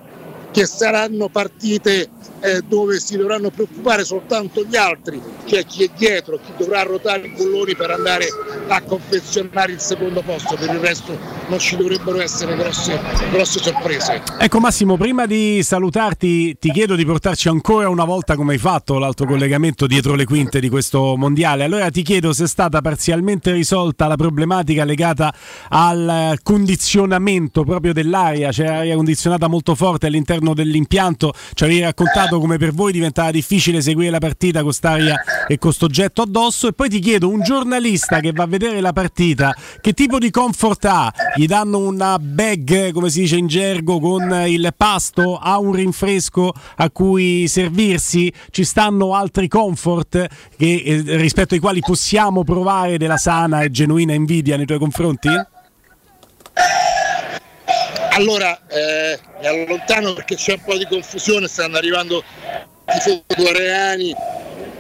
[0.51, 2.09] che saranno partite
[2.41, 7.27] eh, dove si dovranno preoccupare soltanto gli altri, cioè chi è dietro, chi dovrà ruotare
[7.27, 8.27] i bulloni per andare
[8.67, 11.17] a confezionare il secondo posto, per il resto
[11.47, 12.99] non ci dovrebbero essere grosse,
[13.31, 14.21] grosse sorprese.
[14.37, 18.97] Ecco Massimo, prima di salutarti ti chiedo di portarci ancora una volta come hai fatto
[18.99, 21.63] l'altro collegamento dietro le quinte di questo mondiale.
[21.63, 25.33] Allora ti chiedo se è stata parzialmente risolta la problematica legata
[25.69, 32.57] al condizionamento proprio dell'aria, c'è aria condizionata molto forte all'interno dell'impianto, ci avevi raccontato come
[32.57, 36.73] per voi diventava difficile seguire la partita con quest'aria e con sto getto addosso e
[36.73, 40.85] poi ti chiedo un giornalista che va a vedere la partita che tipo di comfort
[40.85, 41.11] ha?
[41.35, 45.37] Gli danno una bag come si dice in gergo con il pasto?
[45.37, 48.31] Ha un rinfresco a cui servirsi?
[48.51, 50.27] Ci stanno altri comfort
[50.57, 55.29] che, eh, rispetto ai quali possiamo provare della sana e genuina invidia nei tuoi confronti?
[58.19, 62.21] Allora, eh, mi allontano perché c'è un po' di confusione, stanno arrivando
[62.85, 64.13] tifosi coreani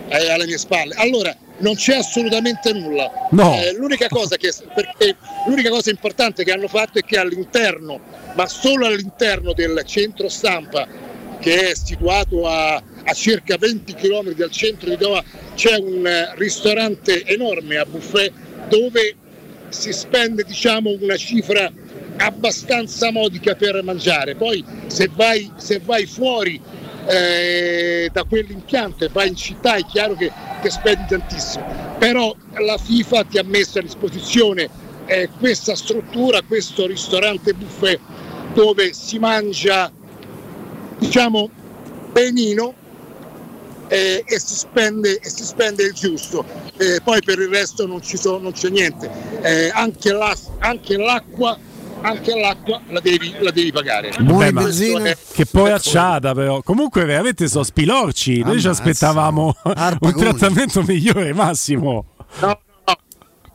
[0.09, 0.93] eh, alle mie spalle.
[0.95, 3.09] Allora, non c'è assolutamente nulla.
[3.31, 3.55] No.
[3.55, 5.15] Eh, l'unica, cosa che, perché,
[5.47, 8.01] l'unica cosa importante che hanno fatto è che all'interno,
[8.35, 10.85] ma solo all'interno del centro stampa,
[11.39, 15.23] che è situato a, a circa 20 km dal centro di Doha,
[15.55, 18.33] c'è un eh, ristorante enorme a buffet
[18.67, 19.15] dove
[19.69, 21.71] si spende diciamo una cifra
[22.19, 24.35] abbastanza modica per mangiare.
[24.35, 26.61] Poi se vai, se vai fuori
[27.07, 31.95] eh, da quell'impianto e vai in città è chiaro che, che spendi tantissimo.
[31.97, 34.69] Però la FIFA ti ha messo a disposizione
[35.05, 37.99] eh, questa struttura, questo ristorante buffet
[38.53, 39.91] dove si mangia
[40.97, 41.49] diciamo
[42.11, 42.73] benino
[43.87, 46.45] eh, e, si spende, e si spende il giusto.
[46.77, 49.09] Eh, poi per il resto non, sono, non c'è niente.
[49.41, 51.57] Eh, anche, la, anche l'acqua
[52.01, 54.09] anche l'acqua la devi, la devi pagare.
[54.09, 56.61] Questo è- che poi acciata però.
[56.61, 58.39] Comunque veramente sono spilorci.
[58.41, 58.69] Noi ci Ammazza.
[58.83, 59.55] aspettavamo
[59.99, 62.05] un trattamento migliore, Massimo.
[62.41, 62.59] No,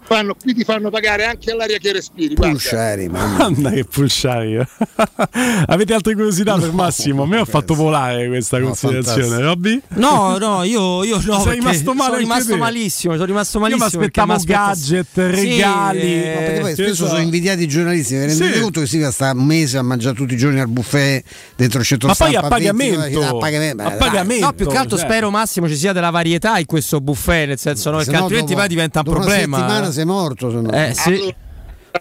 [0.06, 2.34] fanno- qui ti fanno pagare anche all'aria che respiri.
[2.34, 3.70] Pulsari, mamma.
[3.70, 4.58] Che pulsari.
[5.66, 7.22] Avete altre curiosità per Massimo?
[7.22, 9.48] A me ha fatto volare questa considerazione, fantastico.
[9.48, 9.80] Robby?
[9.94, 11.40] No, no, io, io no.
[11.40, 13.12] Sei rimasto male Sono rimasto malissimo.
[13.14, 14.02] Sono rimasto Io mi malissimo.
[14.02, 16.00] aspettavo gadget, Sì, regali.
[16.00, 17.08] eh, No, perché poi spesso esatto.
[17.10, 18.60] sono invidiati i giornalisti, vi rendete Sì.
[18.60, 21.24] conto che si sta un mese a mangiare tutti i giorni al buffet
[21.56, 23.00] dentro il centro Ma poi a pagamento.
[23.00, 24.44] 20, a pagamento, A beh, pagamento.
[24.46, 25.06] No, più che altro cioè.
[25.06, 28.54] spero Massimo ci sia della varietà in questo buffet, nel senso no, perché no altrimenti
[28.54, 29.92] poi diventa un problema.
[29.94, 30.50] Sei morto.
[30.50, 30.70] se no.
[30.70, 31.12] Eh, sì.
[31.12, 31.34] Allora,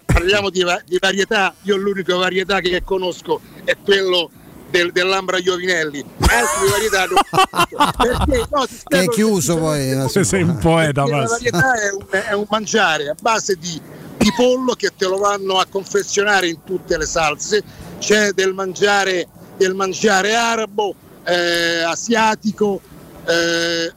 [0.04, 4.30] parliamo di, di varietà, io l'unica varietà che conosco è quello
[4.70, 7.22] del, dell'Ambra Iovinelli, altre varietà non
[7.96, 10.08] perché, no, Che è chiuso poi.
[10.08, 13.80] Se sei un poeta, la varietà è un, è un mangiare a base di,
[14.18, 17.62] di pollo che te lo vanno a confezionare in tutte le salse,
[18.00, 22.80] c'è del mangiare, del mangiare arabo, eh, asiatico,
[23.26, 23.92] eh,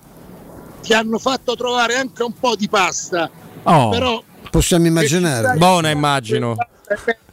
[0.82, 3.30] ti hanno fatto trovare anche un po' di pasta,
[3.70, 3.90] Oh.
[3.90, 5.58] però Possiamo immaginare.
[5.58, 6.56] Buona immagino.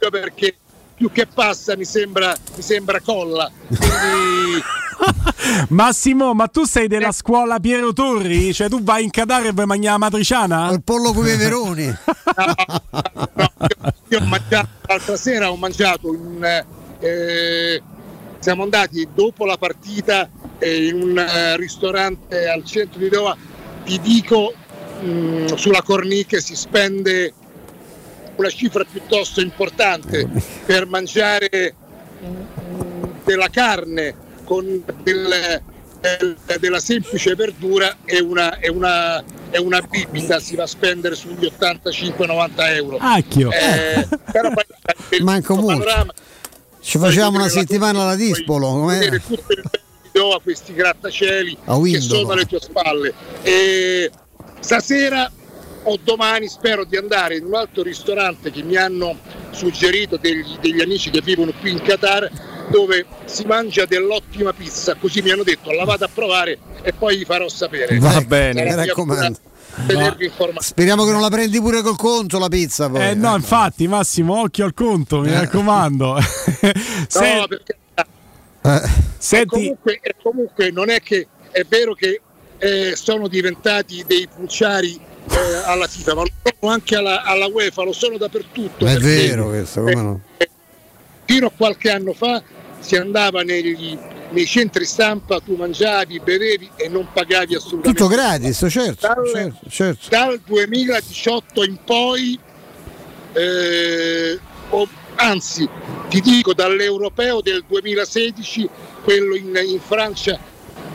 [0.09, 0.55] perché
[0.95, 3.49] più che pasta mi sembra, mi sembra colla.
[3.67, 4.61] Quindi
[5.69, 8.53] Massimo, ma tu sei della scuola Piero Torri?
[8.53, 10.69] Cioè tu vai in Qatar e vai a mangiare la matriciana?
[10.71, 11.83] Il pollo con i peperoni.
[14.09, 16.63] Io ho mangiato l'altra sera, ho mangiato un,
[16.99, 17.81] eh,
[18.39, 20.29] siamo andati dopo la partita
[20.59, 23.35] eh, in un eh, ristorante al centro di Doha.
[23.83, 24.53] Ti dico,
[25.01, 27.33] mh, sulla corniche si spende
[28.35, 30.27] una cifra piuttosto importante
[30.65, 31.73] per mangiare
[33.23, 35.61] della carne con del-
[36.01, 41.15] del- della semplice verdura e una, e una, e una bibita si va a spendere
[41.15, 42.97] sugli 85-90 euro.
[42.99, 43.49] Acchio.
[43.51, 44.63] Eh, però poi
[45.17, 45.79] il Manco molto.
[45.83, 46.13] panorama
[46.81, 48.85] Ci facciamo una settimana alla Dispolo.
[49.25, 49.63] tutto il
[50.11, 53.13] bello a questi grattacieli A che sono alle tue spalle.
[53.41, 54.11] E
[54.65, 55.31] stasera
[55.83, 59.15] o domani spero di andare in un altro ristorante che mi hanno
[59.51, 62.31] suggerito degli, degli amici che vivono qui in Qatar
[62.69, 67.17] dove si mangia dell'ottima pizza, così mi hanno detto la vado a provare e poi
[67.17, 67.99] vi farò sapere.
[67.99, 68.63] Va Ecco, bene.
[68.63, 69.37] Mi raccomando.
[70.59, 73.09] Speriamo che non la prendi pure col conto la pizza poi.
[73.09, 76.17] Eh no, infatti, Massimo, occhio al conto, mi raccomando.
[77.07, 78.81] Se- No, perché Eh, E
[79.19, 82.21] senti, comunque, e comunque non è che è vero che
[82.57, 84.95] eh, sono diventati dei pulciari
[85.29, 86.29] eh, alla FIFA, ma lo
[86.59, 88.85] sono anche alla, alla UEFA, lo sono dappertutto.
[88.85, 90.21] è vero questo, come no?
[90.37, 90.49] eh,
[91.25, 92.41] fino a qualche anno fa
[92.79, 93.97] si andava negli-
[94.29, 97.99] nei centri stampa, tu mangiavi, bevevi e non pagavi assolutamente.
[97.99, 100.09] Tutto gratis, certo, Dal- certo, certo.
[100.09, 102.39] Dal 2018 in poi,
[103.33, 104.39] eh,
[104.69, 105.67] o- anzi
[106.09, 108.69] ti dico dall'europeo del 2016,
[109.03, 110.39] quello in, in Francia,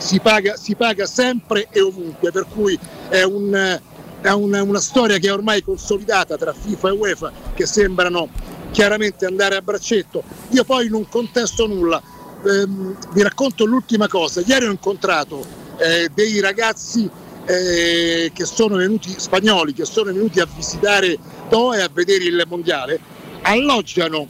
[0.01, 2.77] si paga, si paga sempre e ovunque, per cui
[3.09, 3.79] è, un-
[4.21, 8.29] è una, una storia che è ormai consolidata tra FIFA e UEFA che sembrano
[8.71, 10.23] chiaramente andare a braccetto.
[10.49, 12.01] Io poi non contesto nulla,
[12.43, 15.45] Ehm, vi racconto l'ultima cosa, ieri ho incontrato
[15.77, 17.07] eh, dei ragazzi
[17.45, 21.17] eh, che sono venuti, spagnoli, che sono venuti a visitare
[21.49, 22.99] Doha e a vedere il mondiale,
[23.43, 24.27] alloggiano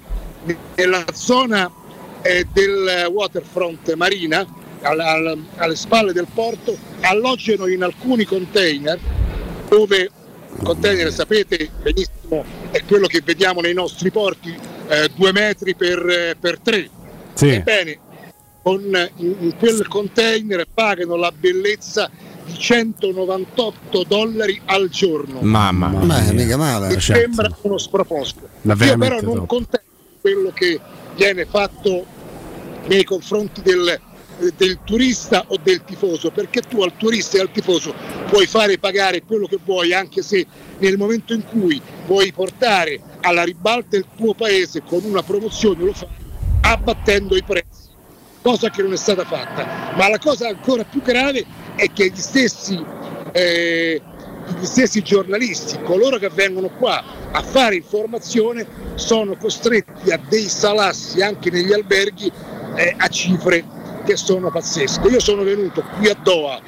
[0.76, 1.72] nella zona
[2.22, 4.46] eh, del waterfront marina,
[4.82, 9.00] alla- alla- alle spalle del porto, alloggiano in alcuni container
[9.70, 10.10] dove
[10.64, 14.54] container sapete benissimo è quello che vediamo nei nostri porti,
[14.88, 16.90] eh, due metri per, eh, per tre.
[17.34, 17.50] Sì.
[17.50, 18.00] Ebbene,
[18.62, 18.82] con,
[19.18, 22.10] in, in quel container pagano la bellezza
[22.46, 25.40] di 198 dollari al giorno.
[25.42, 26.32] mamma Ma mia.
[26.34, 26.88] mica male.
[26.94, 27.22] Mi certo.
[27.22, 28.48] sembra uno sproposito.
[28.62, 29.46] Ma Io però non troppo.
[29.46, 29.86] contesto
[30.22, 30.80] quello che
[31.16, 32.06] viene fatto
[32.88, 34.00] nei confronti del,
[34.56, 37.94] del turista o del tifoso, perché tu al turista e al tifoso
[38.28, 40.46] puoi fare pagare quello che vuoi, anche se
[40.80, 45.94] nel momento in cui vuoi portare alla ribalta il tuo paese con una promozione lo
[45.94, 46.08] fai
[46.62, 47.90] abbattendo i prezzi,
[48.42, 49.94] cosa che non è stata fatta.
[49.96, 52.84] Ma la cosa ancora più grave è che gli stessi,
[53.32, 54.02] eh,
[54.60, 58.66] gli stessi giornalisti, coloro che vengono qua a fare informazione,
[58.96, 62.32] sono costretti a dei salassi anche negli alberghi
[62.76, 65.08] eh, a cifre che sono pazzesche.
[65.08, 66.60] Io sono venuto qui a Doha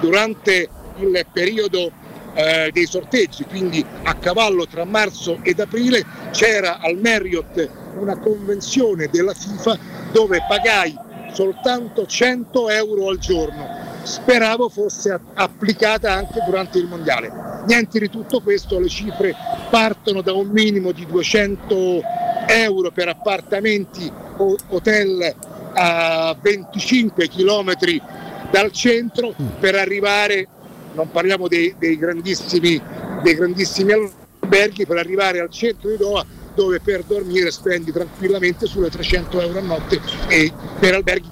[0.00, 1.90] durante il periodo
[2.34, 7.68] eh, dei sorteggi, quindi a cavallo tra marzo ed aprile c'era al Marriott
[7.98, 9.78] una convenzione della FIFA
[10.12, 10.96] dove pagai
[11.32, 13.86] soltanto 100 euro al giorno.
[14.02, 17.30] Speravo fosse applicata anche durante il mondiale.
[17.66, 19.34] Niente di tutto questo, le cifre
[19.68, 22.02] partono da un minimo di 200
[22.46, 25.34] euro per appartamenti o hotel
[25.80, 27.72] a 25 km
[28.50, 30.48] dal centro per arrivare,
[30.94, 32.80] non parliamo dei, dei grandissimi,
[33.22, 38.90] dei grandissimi alberghi, per arrivare al centro di Doha dove per dormire spendi tranquillamente sulle
[38.90, 41.28] 300 euro a notte e per alberghi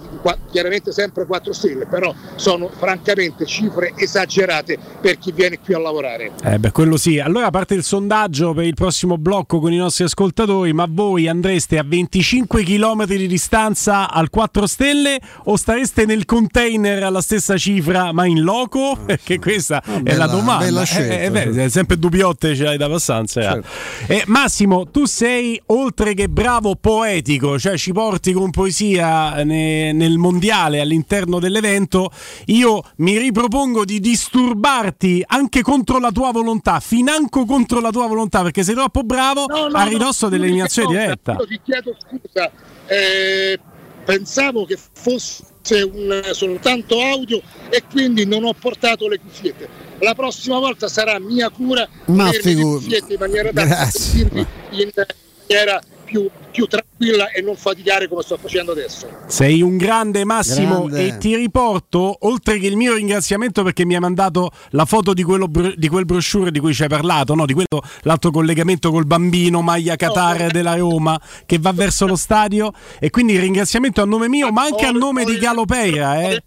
[0.50, 6.32] chiaramente sempre 4 stelle, però sono francamente cifre esagerate per chi viene qui a lavorare.
[6.42, 7.18] Eh beh, quello sì.
[7.18, 11.78] Allora parte il sondaggio per il prossimo blocco con i nostri ascoltatori, ma voi andreste
[11.78, 18.12] a 25 km di distanza al 4 stelle o stareste nel container alla stessa cifra
[18.12, 18.96] ma in loco?
[19.04, 20.64] Perché questa è bella- la domanda.
[20.64, 21.58] bella Eh, scelta, eh, beh, sì.
[21.60, 23.56] è sempre dubbiotte ce l'hai da abbastanza.
[23.56, 23.62] eh.
[24.08, 30.15] Eh, Massimo, tu sei oltre che bravo poetico, cioè ci porti con poesia ne- nel
[30.16, 32.10] mondiale all'interno dell'evento.
[32.46, 38.42] Io mi ripropongo di disturbarti anche contro la tua volontà, financo contro la tua volontà,
[38.42, 41.36] perché sei troppo bravo No, no, a ridosso no, dell'eliminazione diretta.
[41.38, 42.50] Io ti chiedo scusa,
[42.86, 43.58] eh,
[44.04, 45.44] pensavo che fosse
[45.82, 49.68] un, soltanto audio e quindi non ho portato le cuffiette.
[50.00, 55.80] La prossima volta sarà mia cura Ma le cuffiette in maniera da sentirvi in maniera
[56.06, 59.08] più, più tranquilla e non faticare come sto facendo adesso.
[59.26, 61.06] Sei un grande Massimo Grande.
[61.06, 65.22] e ti riporto, oltre che il mio ringraziamento perché mi hai mandato la foto di,
[65.22, 67.44] quello di quel brochure di cui ci hai parlato, no?
[67.44, 72.72] di quello, l'altro collegamento col bambino Maglia Qatar della Roma che va verso lo stadio
[72.98, 76.22] e quindi il ringraziamento a nome mio ma anche a nome di Galo Peira.
[76.22, 76.42] Eh.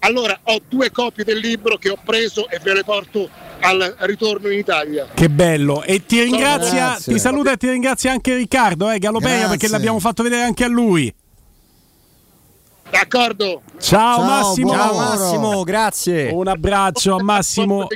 [0.00, 3.28] Allora ho due copie del libro che ho preso e ve le porto
[3.60, 5.08] al ritorno in Italia.
[5.12, 9.40] Che bello e ti ringrazia, ti saluta e ti ringrazia anche Riccardo, eh, Galo Peira
[9.40, 9.56] Grazie.
[9.56, 11.14] perché l'abbiamo fatto vedere anche a lui.
[12.90, 13.62] D'accordo?
[13.78, 14.72] Ciao, Massimo.
[14.72, 16.30] Ciao Massimo, grazie.
[16.30, 17.86] Un abbraccio a Massimo.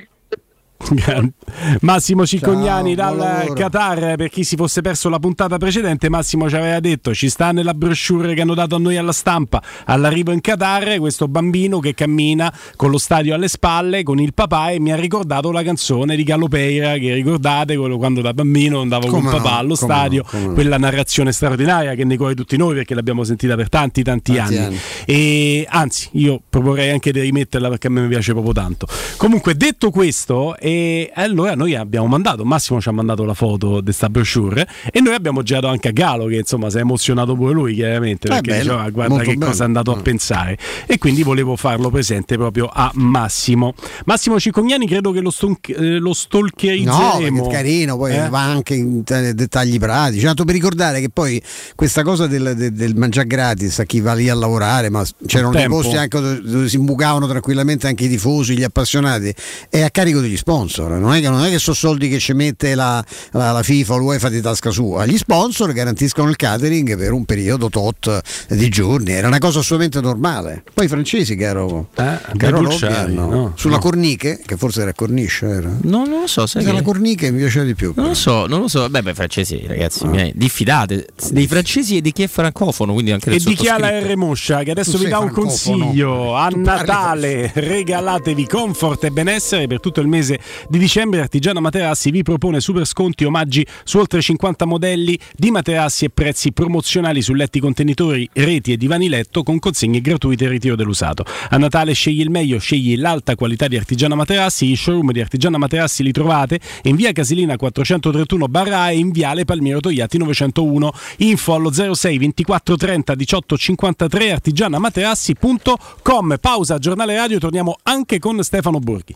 [1.81, 3.53] Massimo Ciccognani Ciao, dal.
[3.55, 7.53] Qatar per chi si fosse perso la puntata precedente Massimo ci aveva detto ci sta
[7.53, 11.95] nella brochure che hanno dato a noi alla stampa all'arrivo in Qatar questo bambino che
[11.95, 16.17] cammina con lo stadio alle spalle con il papà e mi ha ricordato la canzone
[16.17, 19.75] di Gallo Peira che ricordate quello quando da bambino andavo Come con no, papà allo
[19.75, 24.03] stadio no, quella narrazione straordinaria che ne cuore tutti noi perché l'abbiamo sentita per tanti
[24.03, 24.65] tanti, Tanti anni.
[24.65, 24.79] anni.
[25.07, 28.87] E anzi, io proporrei anche di rimetterla perché a me piace proprio tanto.
[29.17, 33.93] Comunque, detto questo, e allora noi abbiamo mandato, Massimo ci ha mandato la foto di
[33.93, 37.53] sta brochure e noi abbiamo girato anche a Galo, che insomma si è emozionato pure
[37.53, 39.51] lui, chiaramente, Eh, perché bello, diceva guarda molto che bello.
[39.51, 40.01] cosa è andato a Mm.
[40.03, 40.59] pensare.
[40.87, 43.75] E quindi volevo farlo presente proprio a Massimo.
[44.07, 47.43] Massimo Cicognani credo che lo, stonk- eh, lo No, stalkerizzeremo.
[47.43, 48.29] perché è carino, poi Eh?
[48.29, 50.25] va anche in dettagli pratici.
[50.25, 51.41] Tanto per ricordare che poi
[51.75, 55.53] questa cosa del, del, del mangiare gratis a chi va lì a lavorare, ma c'erano
[55.53, 59.33] dei posti anche dove, dove si imbucavano tranquillamente anche i tifosi, gli appassionati,
[59.71, 60.63] è a carico degli sponsor.
[60.99, 63.95] Non è che, non è che sono soldi che ci mette la, la, la FIFA
[63.95, 65.05] o l'UEFA di tasca sua.
[65.07, 69.13] Gli sponsor garantiscono il catering per un periodo tot di giorni.
[69.13, 70.63] Era una cosa assolutamente normale.
[70.73, 73.81] Poi i francesi, caro, caro dai Robby, Dulciani, hanno- no, sulla no.
[73.81, 75.69] corniche, che forse era corniche, era.
[75.83, 77.93] No, non lo so, sai che- la corniche mi piaceva di più.
[77.97, 78.89] Non lo so, non lo so.
[78.89, 79.69] Beh, beh francesi, Ah.
[79.69, 83.69] ragazzi, miei, diffidate dei francesi e di chi è francofono, quindi anche E di chi
[83.69, 83.89] ha la.
[84.01, 89.05] R Moscia che adesso Tu vi dà un consiglio a Tu pari Natale regalatevi comfort
[89.05, 90.39] e benessere per tutto il mese
[90.69, 96.07] di dicembre Artigiana Materassi vi propone super sconti omaggi su oltre 50 modelli di materassi
[96.07, 100.77] e prezzi promozionali su letti contenitori reti e divani letto con consegne gratuite e ritiro
[100.77, 101.25] dell'usato.
[101.51, 105.59] A Natale scegli il meglio scegli l'alta qualità di Artigiana Materassi gli showroom di Artigiana
[105.59, 111.55] Materassi li trovate in via Casilina 431 barra e in viale Palmiero Togliatti 901 info
[111.55, 119.15] allo 06 24 30 18 53 artigianamaterassi.com pausa giornale radio torniamo anche con Stefano Borghi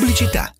[0.00, 0.59] Pubblicità.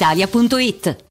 [0.01, 1.10] brispalitalia.it.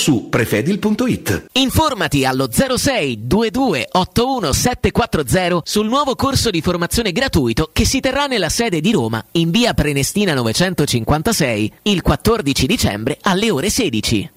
[0.00, 1.48] su prefedil.it.
[1.52, 8.24] Informati allo 06 22 81 740 sul nuovo corso di formazione gratuito che si terrà
[8.24, 14.30] nella sede di Roma in via Prenestina 956 il 14 dicembre alle ore 16.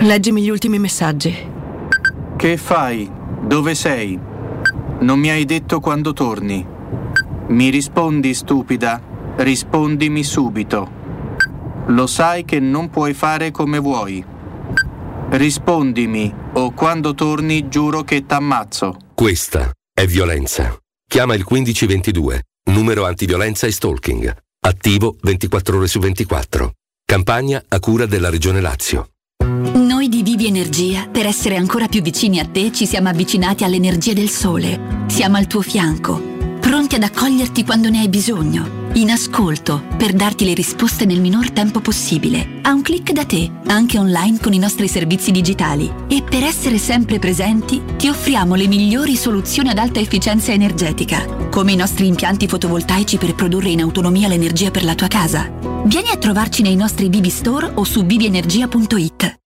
[0.00, 1.34] Leggimi gli ultimi messaggi.
[2.36, 3.08] Che fai?
[3.42, 4.18] Dove sei?
[4.98, 6.66] Non mi hai detto quando torni.
[7.46, 9.00] Mi rispondi, stupida?
[9.36, 10.90] Rispondimi subito.
[11.86, 14.34] Lo sai che non puoi fare come vuoi.
[15.28, 18.96] Rispondimi, o quando torni giuro che t'ammazzo.
[19.12, 20.78] Questa è violenza.
[21.04, 24.34] Chiama il 1522, numero antiviolenza e stalking.
[24.60, 26.72] Attivo 24 ore su 24.
[27.04, 29.08] Campagna a cura della Regione Lazio.
[29.74, 34.12] Noi di Vivi Energia, per essere ancora più vicini a te, ci siamo avvicinati all'energia
[34.12, 35.04] del sole.
[35.08, 36.35] Siamo al tuo fianco,
[36.66, 38.90] pronti ad accoglierti quando ne hai bisogno.
[38.94, 42.58] In ascolto, per darti le risposte nel minor tempo possibile.
[42.62, 45.88] A un clic da te, anche online con i nostri servizi digitali.
[46.08, 51.70] E per essere sempre presenti, ti offriamo le migliori soluzioni ad alta efficienza energetica, come
[51.70, 55.48] i nostri impianti fotovoltaici per produrre in autonomia l'energia per la tua casa.
[55.84, 59.45] Vieni a trovarci nei nostri Vivi Store o su vivienergia.it.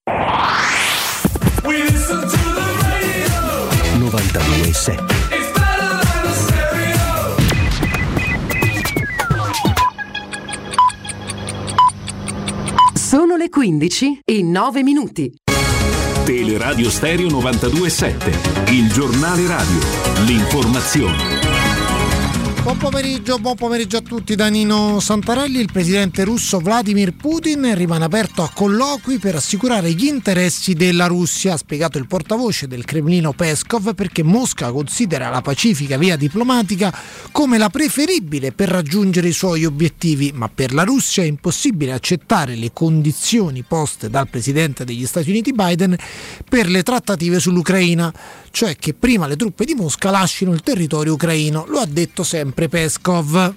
[4.11, 5.31] 92.7
[12.93, 15.33] Sono le 15 e 9 minuti.
[16.25, 19.79] Teleradio Stereo 92.7, il giornale radio,
[20.25, 21.50] l'informazione.
[22.63, 24.35] Buon pomeriggio, buon pomeriggio a tutti.
[24.35, 25.59] Da Nino Santarelli.
[25.59, 31.53] Il presidente russo Vladimir Putin rimane aperto a colloqui per assicurare gli interessi della Russia,
[31.53, 36.95] ha spiegato il portavoce del Cremlino Peskov, perché Mosca considera la pacifica via diplomatica
[37.31, 42.53] come la preferibile per raggiungere i suoi obiettivi, ma per la Russia è impossibile accettare
[42.53, 45.97] le condizioni poste dal presidente degli Stati Uniti Biden
[46.47, 48.13] per le trattative sull'Ucraina,
[48.51, 52.49] cioè che prima le truppe di Mosca lasciano il territorio ucraino, lo ha detto sempre
[52.51, 53.53] Peskov.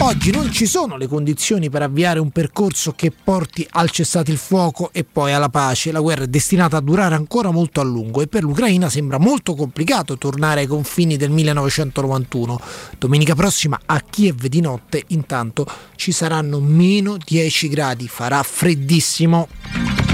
[0.00, 4.38] Oggi non ci sono le condizioni per avviare un percorso che porti al cessate il
[4.38, 5.90] fuoco e poi alla pace.
[5.90, 9.54] La guerra è destinata a durare ancora molto a lungo e per l'Ucraina sembra molto
[9.54, 12.60] complicato tornare ai confini del 1991.
[12.96, 20.07] Domenica prossima a Kiev di notte intanto ci saranno meno 10 gradi, farà freddissimo.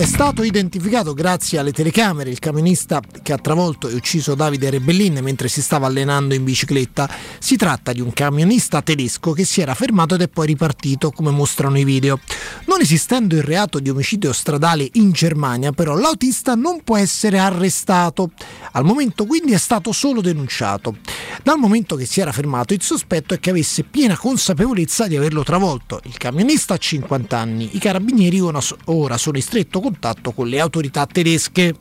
[0.00, 5.18] È stato identificato grazie alle telecamere il camionista che ha travolto e ucciso Davide Rebellin
[5.20, 7.06] mentre si stava allenando in bicicletta.
[7.38, 11.30] Si tratta di un camionista tedesco che si era fermato ed è poi ripartito, come
[11.30, 12.18] mostrano i video.
[12.64, 18.30] Non esistendo il reato di omicidio stradale in Germania, però l'autista non può essere arrestato.
[18.72, 20.96] Al momento quindi è stato solo denunciato.
[21.42, 25.42] Dal momento che si era fermato, il sospetto è che avesse piena consapevolezza di averlo
[25.42, 26.00] travolto.
[26.04, 29.88] Il camionista ha 50 anni, i carabinieri ora sono in stretto contatto
[30.34, 31.74] con le autorità tedesche.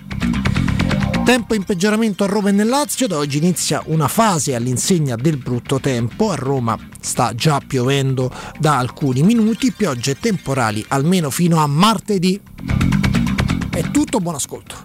[1.23, 5.37] Tempo in peggioramento a Roma e nel Lazio, da oggi inizia una fase all'insegna del
[5.37, 11.67] brutto tempo, a Roma sta già piovendo da alcuni minuti, piogge temporali almeno fino a
[11.67, 12.41] martedì.
[13.69, 14.75] È tutto, buon ascolto.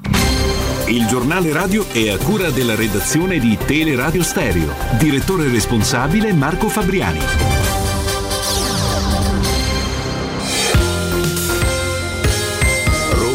[0.87, 4.75] Il giornale radio è a cura della redazione di Teleradio Stereo.
[4.99, 7.74] Direttore responsabile Marco Fabriani.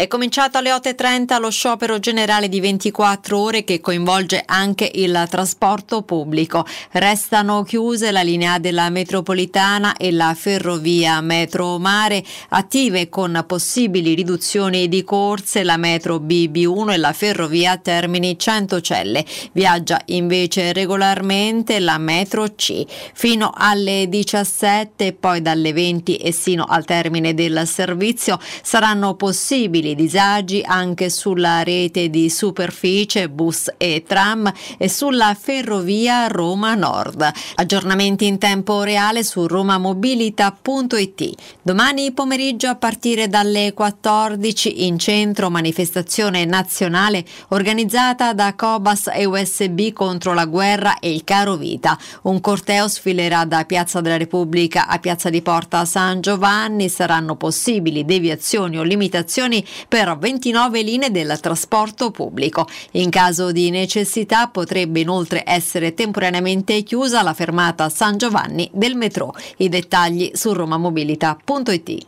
[0.00, 6.00] È cominciato alle 8.30 lo sciopero generale di 24 ore che coinvolge anche il trasporto
[6.00, 6.64] pubblico.
[6.92, 14.88] Restano chiuse la linea della metropolitana e la ferrovia metro mare, attive con possibili riduzioni
[14.88, 19.22] di corse la metro BB1 e la ferrovia Termini Centocelle.
[19.52, 26.64] Viaggia invece regolarmente la metro C fino alle 17 e poi dalle 20 e sino
[26.64, 34.52] al termine del servizio saranno possibili disagi anche sulla rete di superficie, bus e tram
[34.78, 37.30] e sulla ferrovia Roma Nord.
[37.56, 41.34] Aggiornamenti in tempo reale su romamobilita.it.
[41.62, 49.92] Domani pomeriggio a partire dalle 14 in centro manifestazione nazionale organizzata da Cobas e USB
[49.92, 51.98] contro la guerra e il caro vita.
[52.22, 56.88] Un corteo sfilerà da Piazza della Repubblica a Piazza di Porta San Giovanni.
[56.88, 62.66] Saranno possibili deviazioni o limitazioni per 29 linee del trasporto pubblico.
[62.92, 69.34] In caso di necessità potrebbe inoltre essere temporaneamente chiusa la fermata San Giovanni del metro.
[69.56, 72.06] I dettagli su romamobilita.it.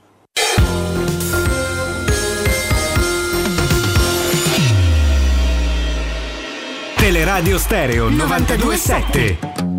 [6.97, 9.72] Teleradio Stereo 927.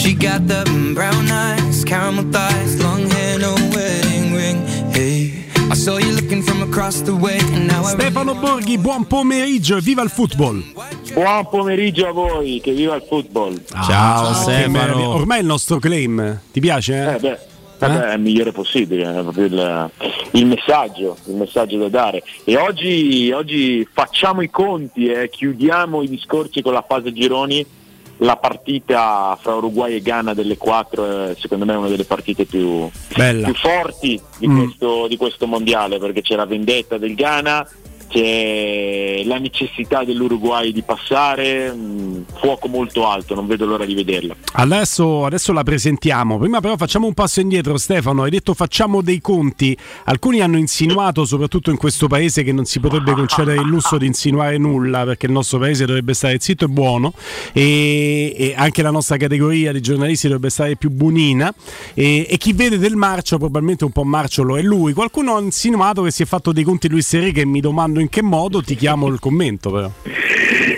[0.00, 4.64] She got the brown eyes, caramel thighs, long hair, no wedding ring.
[4.94, 9.06] Hey, I saw you looking from across the way, and now I Stefano Borghi, buon
[9.06, 10.64] pomeriggio e viva il football!
[11.12, 13.62] Buon pomeriggio a voi, che viva il football.
[13.86, 15.10] Ciao, Stefano.
[15.10, 17.16] Ormai è il nostro claim, ti piace?
[17.16, 17.38] Eh beh,
[17.78, 19.90] vabbè, è il migliore possibile, è proprio il,
[20.30, 22.22] il messaggio, il messaggio da dare.
[22.44, 27.66] E oggi, oggi facciamo i conti e chiudiamo i discorsi con la fase gironi.
[28.22, 32.86] La partita fra Uruguay e Ghana delle quattro è secondo me una delle partite più,
[33.44, 34.58] più forti di, Mm.
[34.64, 37.66] questo, di questo mondiale perché c'è la vendetta del Ghana,
[38.10, 44.34] c'è la necessità dell'Uruguay di passare, mm, fuoco molto alto, non vedo l'ora di vederla.
[44.52, 46.36] Adesso, adesso la presentiamo.
[46.38, 48.24] Prima però facciamo un passo indietro, Stefano.
[48.24, 49.76] Hai detto facciamo dei conti.
[50.04, 54.06] Alcuni hanno insinuato, soprattutto in questo paese, che non si potrebbe concedere il lusso di
[54.06, 57.12] insinuare nulla perché il nostro paese dovrebbe stare zitto e buono
[57.52, 61.52] e, e anche la nostra categoria di giornalisti dovrebbe stare più bunina
[61.94, 64.92] e, e chi vede del marcio probabilmente un po' marciolo è lui.
[64.92, 68.08] Qualcuno ha insinuato che si è fatto dei conti Luis Enrique e mi domando in
[68.08, 69.90] che modo, ti chiamo il commento però.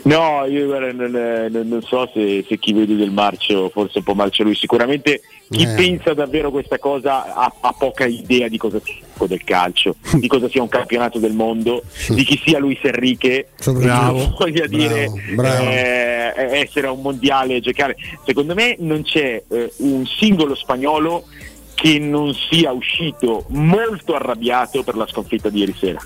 [0.04, 4.14] No, io guarda, non, non- so se, se chi vede del marcio forse un po'
[4.14, 5.74] marcio lui, sicuramente chi Eh.
[5.74, 8.96] pensa davvero questa cosa ha, ha poca idea di cosa sia
[9.26, 14.34] del calcio, di cosa sia un campionato del mondo, di chi sia Luis Enrique, Bravo,
[14.36, 15.64] voglia dire bravo.
[15.70, 17.96] eh, essere a un mondiale, giocare.
[18.26, 21.24] Secondo me non c'è eh, un singolo spagnolo
[21.74, 26.00] che non sia uscito molto arrabbiato per la sconfitta di ieri sera.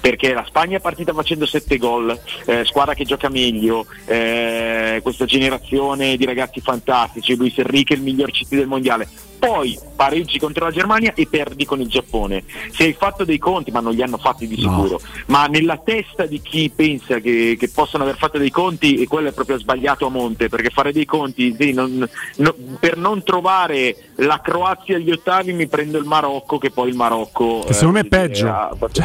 [0.00, 5.24] Perché la Spagna è partita facendo 7 gol, eh, squadra che gioca meglio, eh, questa
[5.24, 9.08] generazione di ragazzi fantastici, Luis Enrique il miglior CT del mondiale.
[9.40, 12.44] Poi pareggi contro la Germania e perdi con il Giappone.
[12.72, 16.26] Se hai fatto dei conti, ma non li hanno fatti di sicuro, ma nella testa
[16.26, 20.04] di chi pensa che, che possano aver fatto dei conti, e quello è proprio sbagliato
[20.04, 22.06] a monte, perché fare dei conti, sì, non-
[22.36, 26.96] no- per non trovare la Croazia agli ottavi mi prendo il Marocco, che poi il
[26.96, 27.62] Marocco...
[27.66, 28.46] Che secondo me è eh, peggio.
[28.46, 29.02] ha fatto-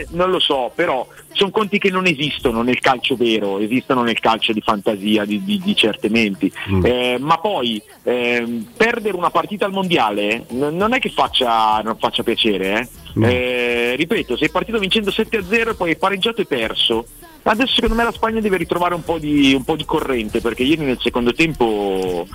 [0.00, 4.18] eh, non lo so, però sono conti che non esistono nel calcio vero, esistono nel
[4.18, 6.52] calcio di fantasia, di, di- di certe menti.
[6.70, 6.84] Mm.
[6.84, 11.96] Eh, ma poi ehm, perdere una partita al mondiale n- non è che faccia, non
[11.98, 12.80] faccia piacere.
[12.80, 12.88] eh.
[13.28, 17.06] Eh, ripeto, sei partito vincendo 7-0 e poi hai pareggiato e perso.
[17.42, 20.62] Adesso secondo me la Spagna deve ritrovare un po' di, un po' di corrente perché
[20.62, 22.26] ieri nel secondo tempo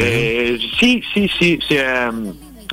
[0.00, 1.76] eh, sì, sì, sì, si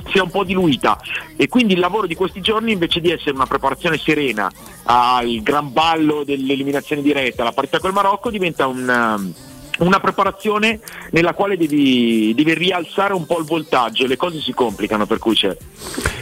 [0.08, 0.98] si è un po' diluita.
[1.36, 4.50] E quindi il lavoro di questi giorni invece di essere una preparazione serena
[4.84, 9.34] al gran ballo dell'eliminazione diretta, la partita col Marocco diventa un, um,
[9.80, 15.06] una preparazione nella quale devi, devi rialzare un po' il voltaggio, le cose si complicano,
[15.06, 15.56] per cui c'è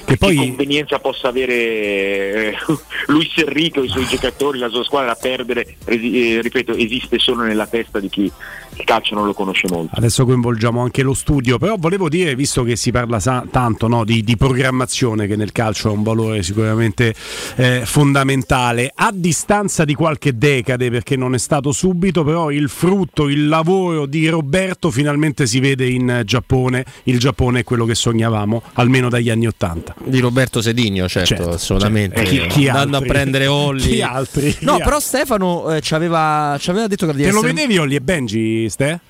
[0.09, 0.37] che poi...
[0.37, 2.57] convenienza possa avere eh,
[3.09, 7.43] Luis Enrique o i suoi giocatori, la sua squadra a perdere, eh, ripeto, esiste solo
[7.43, 8.33] nella testa di chi
[8.79, 9.95] il calcio non lo conosce molto.
[9.97, 14.05] Adesso coinvolgiamo anche lo studio, però volevo dire, visto che si parla sa- tanto no,
[14.05, 17.15] di, di, programmazione, che nel calcio ha un valore sicuramente
[17.57, 23.29] eh, fondamentale, a distanza di qualche decade, perché non è stato subito, però il frutto,
[23.29, 28.63] il lavoro di Roberto finalmente si vede in Giappone, il Giappone è quello che sognavamo,
[28.75, 29.95] almeno dagli anni Ottanta.
[30.05, 32.25] Di Roberto Sedigno, certo, certo assolutamente.
[32.25, 32.31] Certo.
[32.31, 33.11] Chi, chi Andando altri?
[33.11, 33.81] a prendere Olli.
[33.83, 34.57] Chi altri?
[34.61, 35.09] No, Chi però altri?
[35.09, 38.69] Stefano eh, ci aveva, ci aveva detto che Te lo essere- vedevi Olli e Benji,
[38.69, 39.01] Ste?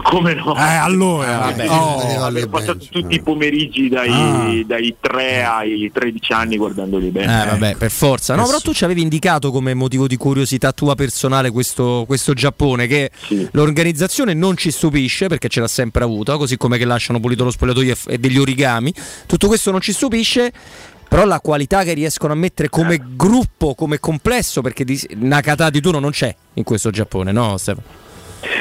[0.08, 0.56] Come no?
[0.56, 2.24] Eh, allora, Vabbè, oh.
[2.24, 4.64] aver passato tutti i pomeriggi dai, Ah.
[4.66, 7.42] dai 3 ai 13 anni guardandoli bene.
[7.42, 8.34] Eh, vabbè, per forza.
[8.34, 12.86] No, però tu ci avevi indicato come motivo di curiosità tua personale questo, questo Giappone,
[12.86, 13.10] che
[13.52, 17.50] l'organizzazione non ci stupisce perché ce l'ha sempre avuta, così come che lasciano pulito lo
[17.50, 18.92] spogliatoio e e degli origami.
[19.26, 20.52] Tutto questo non ci stupisce.
[21.08, 25.80] Però la qualità che riescono a mettere come gruppo, come complesso, perché di, Nakata di
[25.80, 27.86] turno non c'è in questo Giappone, no Stefano?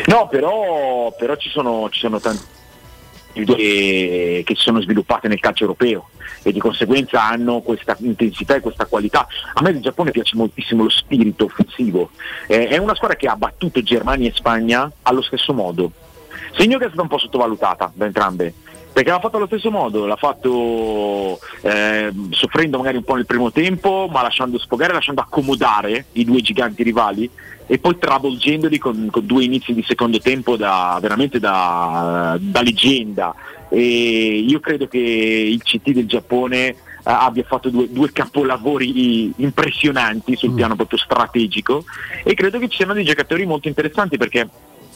[0.07, 2.55] No, però, però ci sono, ci sono tanti
[3.33, 6.09] che, si sono sviluppate nel calcio europeo
[6.41, 9.27] e di conseguenza hanno questa intensità e questa qualità.
[9.53, 12.11] A me del Giappone piace moltissimo lo spirito offensivo.
[12.47, 15.91] Eh, è una squadra che ha battuto Germania e Spagna allo stesso modo.
[16.55, 18.53] Segno che è stata un po' sottovalutata da entrambe.
[18.97, 23.51] Perché l'ha fatto allo stesso modo, l'ha fatto eh, soffrendo magari un po' nel primo
[23.51, 27.29] tempo, ma lasciando sfogare, lasciando accomodare i due giganti rivali
[27.67, 33.35] e poi travolgendoli con, con due inizi di secondo tempo da, veramente da, da leggenda.
[33.69, 40.35] E io credo che il CT del Giappone eh, abbia fatto due, due capolavori impressionanti
[40.35, 41.83] sul piano proprio strategico
[42.23, 44.49] e credo che ci siano dei giocatori molto interessanti perché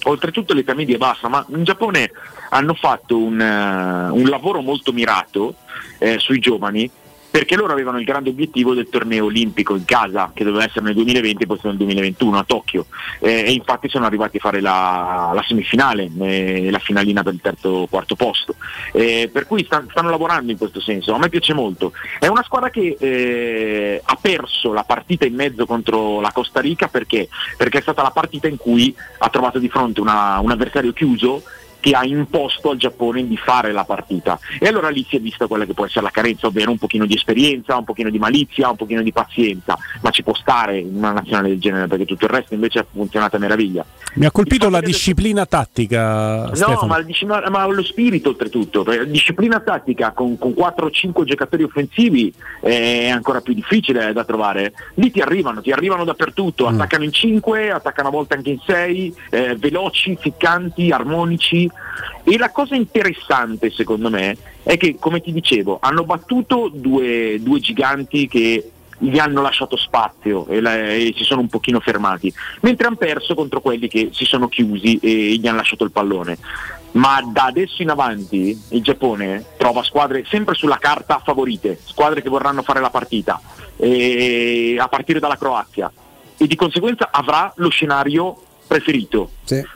[0.03, 2.11] oltretutto l'età media è bassa, ma in Giappone
[2.49, 5.55] hanno fatto un, eh, un lavoro molto mirato
[5.99, 6.89] eh, sui giovani
[7.31, 10.95] perché loro avevano il grande obiettivo del torneo olimpico in casa che doveva essere nel
[10.95, 12.85] 2020 e poi nel 2021 a Tokyo.
[13.19, 17.87] Eh, e infatti sono arrivati a fare la, la semifinale e la finalina il terzo
[17.89, 18.55] quarto posto.
[18.91, 21.93] Eh, per cui stan- stanno lavorando in questo senso a me piace molto.
[22.19, 26.87] È una squadra che eh, ha perso la partita in mezzo contro la Costa Rica
[26.87, 27.29] perché?
[27.55, 31.43] perché è stata la partita in cui ha trovato di fronte una- un avversario chiuso
[31.81, 35.47] che ha imposto al Giappone di fare la partita e allora lì si è vista
[35.47, 38.69] quella che può essere la carenza, ovvero un pochino di esperienza, un pochino di malizia,
[38.69, 42.25] un pochino di pazienza, ma ci può stare in una nazionale del genere perché tutto
[42.25, 43.83] il resto invece ha funzionato a meraviglia.
[44.13, 50.11] Mi ha colpito la disciplina tattica, No, ma, ma lo spirito oltretutto, perché disciplina tattica
[50.11, 54.73] con, con 4 o 5 giocatori offensivi eh, è ancora più difficile da trovare.
[54.95, 59.15] Lì ti arrivano, ti arrivano dappertutto, attaccano in 5, attaccano a volte anche in 6,
[59.57, 61.70] veloci, ficcanti, armonici.
[62.23, 67.59] E la cosa interessante secondo me è che, come ti dicevo, hanno battuto due, due
[67.59, 72.31] giganti che gli hanno lasciato spazio e, la- e si sono un pochino fermati,
[72.61, 76.37] mentre hanno perso contro quelli che si sono chiusi e gli hanno lasciato il pallone.
[76.91, 82.29] Ma da adesso in avanti il Giappone trova squadre sempre sulla carta favorite, squadre che
[82.29, 83.41] vorranno fare la partita,
[83.77, 85.91] e a partire dalla Croazia,
[86.37, 88.41] e di conseguenza avrà lo scenario
[88.71, 89.29] preferito.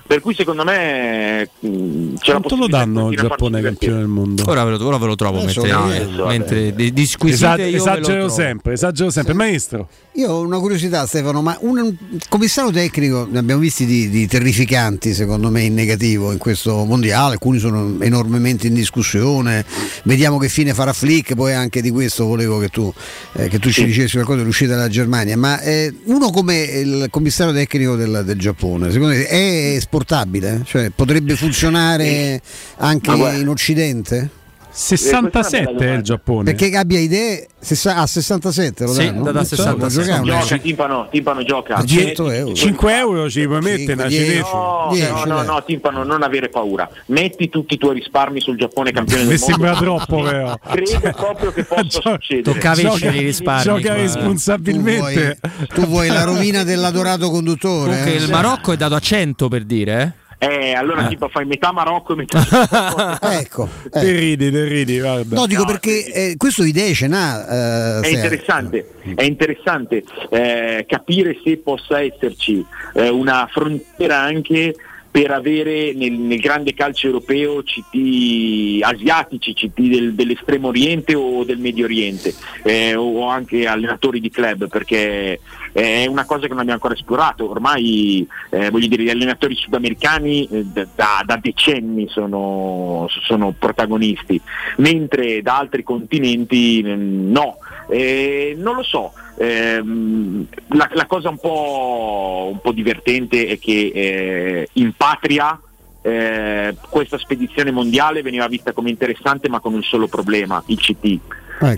[0.07, 4.43] Per cui secondo me mh, c'è la Quanto lo danno il Giappone campione del mondo?
[4.47, 6.25] Ora ve lo, ora ve lo trovo Adesso mentre, vedo.
[6.27, 8.29] mentre di, di squisite Esag- esagero trovo.
[8.29, 9.33] sempre, esagero sempre.
[9.33, 11.95] Maestro, Io ho una curiosità Stefano, ma un, un
[12.29, 17.33] commissario tecnico, ne abbiamo visti di, di terrificanti secondo me in negativo in questo mondiale,
[17.33, 19.65] alcuni sono enormemente in discussione,
[20.03, 22.93] vediamo che fine farà Flick, poi anche di questo volevo che tu,
[23.33, 27.51] eh, che tu ci dicessi qualcosa dell'uscita dalla Germania, ma eh, uno come il commissario
[27.53, 30.61] tecnico del, del Giappone, secondo te è esportabile?
[30.65, 32.41] Cioè potrebbe funzionare
[32.77, 34.29] anche guarda- in Occidente?
[34.77, 36.53] 67 è il Giappone.
[36.53, 39.23] Perché abbia idee sessa- a 67 lo Sì, danno?
[39.23, 39.77] da- da Non so, 67.
[39.77, 41.75] può giocare Gioca, Timpano, Timpano gioca.
[41.75, 42.53] A 100 euro.
[42.53, 44.25] 5 euro ci puoi mettere una 10.
[44.25, 44.49] cinese.
[44.51, 46.89] No, no, no, no, Timpano, non avere paura.
[47.07, 49.53] Metti tutti i tuoi risparmi sul Giappone campione Mi del mondo.
[49.53, 50.55] sembra troppo, però.
[50.69, 52.41] Credo proprio che possa succedere.
[52.53, 53.63] Toccava Gioca- escere i risparmi.
[53.63, 53.93] Gioca qua.
[53.95, 55.37] Tu responsabilmente.
[55.41, 58.03] vuoi, tu vuoi la rovina dell'adorato conduttore?
[58.05, 58.15] Eh?
[58.15, 60.23] il Marocco è dato a 100 per dire, eh?
[60.37, 61.09] Eh, allora Eh.
[61.09, 64.11] tipo fai metà Marocco e metà Ecco, Te eh.
[64.11, 65.35] ridi, te ridi, guarda.
[65.35, 67.99] no, dico No, perché eh, questo idee ce n'ha.
[68.01, 72.63] eh, È interessante, è interessante eh, capire se possa esserci
[72.95, 74.75] eh, una frontiera anche
[75.09, 81.57] per avere nel, nel grande calcio europeo CT asiatici, CT del- dell'estremo oriente o del
[81.57, 82.33] medio oriente
[82.63, 85.39] eh, o anche allenatori di club perché
[85.75, 90.47] è una cosa che non abbiamo ancora esplorato, ormai eh, voglio dire gli allenatori sudamericani
[90.47, 90.65] eh,
[90.95, 94.39] da, da- decenni sono, sono protagonisti,
[94.77, 97.57] mentre da altri continenti mm, no.
[97.89, 103.91] Eh, non lo so, ehm, la, la cosa un po', un po' divertente è che
[103.93, 105.59] eh, in patria
[106.05, 111.19] eh, questa spedizione mondiale veniva vista come interessante ma con un solo problema, il CT.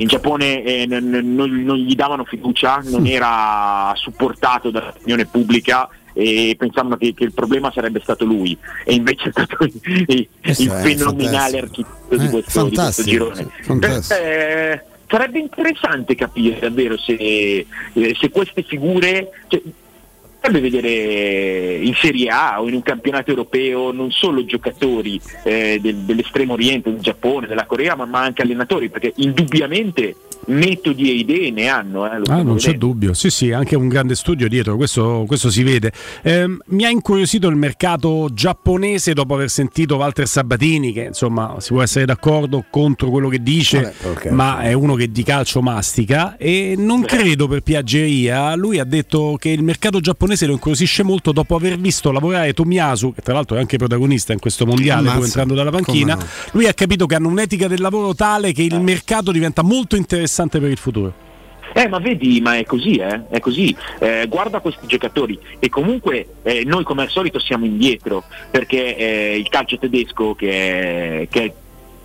[0.02, 5.88] In Giappone eh, n- n- non, non gli davano fiducia, non era supportato dall'opinione pubblica
[6.14, 10.28] e pensavano che, che il problema sarebbe stato lui e invece è stato il, il-
[10.41, 13.48] il è fenomenale architetto di Eh, questo, di questo girone.
[14.20, 17.66] Eh, sarebbe interessante capire davvero se, eh,
[18.20, 19.30] se queste figure.
[19.48, 19.62] Cioè,
[20.40, 25.98] Potrebbe vedere in Serie A o in un campionato europeo non solo giocatori eh, del-
[25.98, 30.16] dell'estremo oriente, del Giappone, della Corea, ma, ma anche allenatori, perché indubbiamente
[30.48, 32.11] metodi e idee ne hanno.
[32.11, 35.49] eh, lo Ah, non c'è dubbio, sì, sì, anche un grande studio dietro, questo, questo
[35.49, 35.91] si vede.
[36.24, 41.74] Ehm, mi ha incuriosito il mercato giapponese dopo aver sentito Walter Sabatini, che insomma si
[41.74, 45.61] può essere d'accordo contro quello che dice, Vabbè, perché- ma è uno che di calcio
[45.61, 48.56] mastica e non credo per piaggeria.
[48.56, 53.14] Lui ha detto che il mercato giapponese lo incuriosisce molto dopo aver visto lavorare Tomiyasu,
[53.14, 56.15] che tra l'altro è anche protagonista in questo mondiale, pur entrando dalla panchina.
[56.15, 56.26] no.
[56.52, 60.36] Lui ha capito che hanno un'etica del lavoro tale che il mercato diventa molto interessante
[60.60, 61.26] per il futuro.
[61.74, 63.28] Eh, ma vedi, ma è così, eh?
[63.28, 63.76] È così.
[64.00, 69.38] Eh, guarda questi giocatori e comunque eh, noi come al solito siamo indietro perché eh,
[69.38, 71.54] il calcio tedesco che è, che è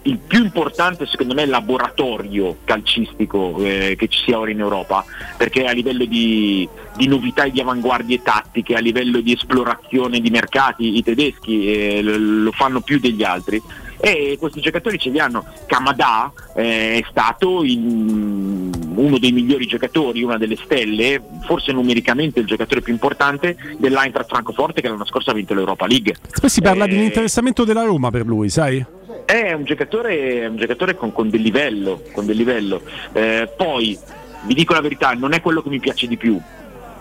[0.04, 5.04] il più importante secondo me laboratorio calcistico eh, che ci sia ora in Europa
[5.36, 10.30] perché a livello di, di novità e di avanguardie tattiche, a livello di esplorazione di
[10.30, 13.62] mercati i tedeschi eh, lo fanno più degli altri
[14.04, 15.44] e questi giocatori ce li hanno.
[15.66, 22.46] Kamada eh, è stato il- uno dei migliori giocatori, una delle stelle, forse numericamente il
[22.46, 26.16] giocatore più importante dell'Eintracht Francoforte che l'anno scorso ha vinto l'Europa League.
[26.40, 28.84] Poi si parla di un Eh, interessamento della Roma per lui, sai?
[29.24, 32.82] è un giocatore, è un giocatore con, con del livello, con del livello.
[33.12, 33.96] Eh, poi
[34.44, 36.38] vi dico la verità, non è quello che mi piace di più,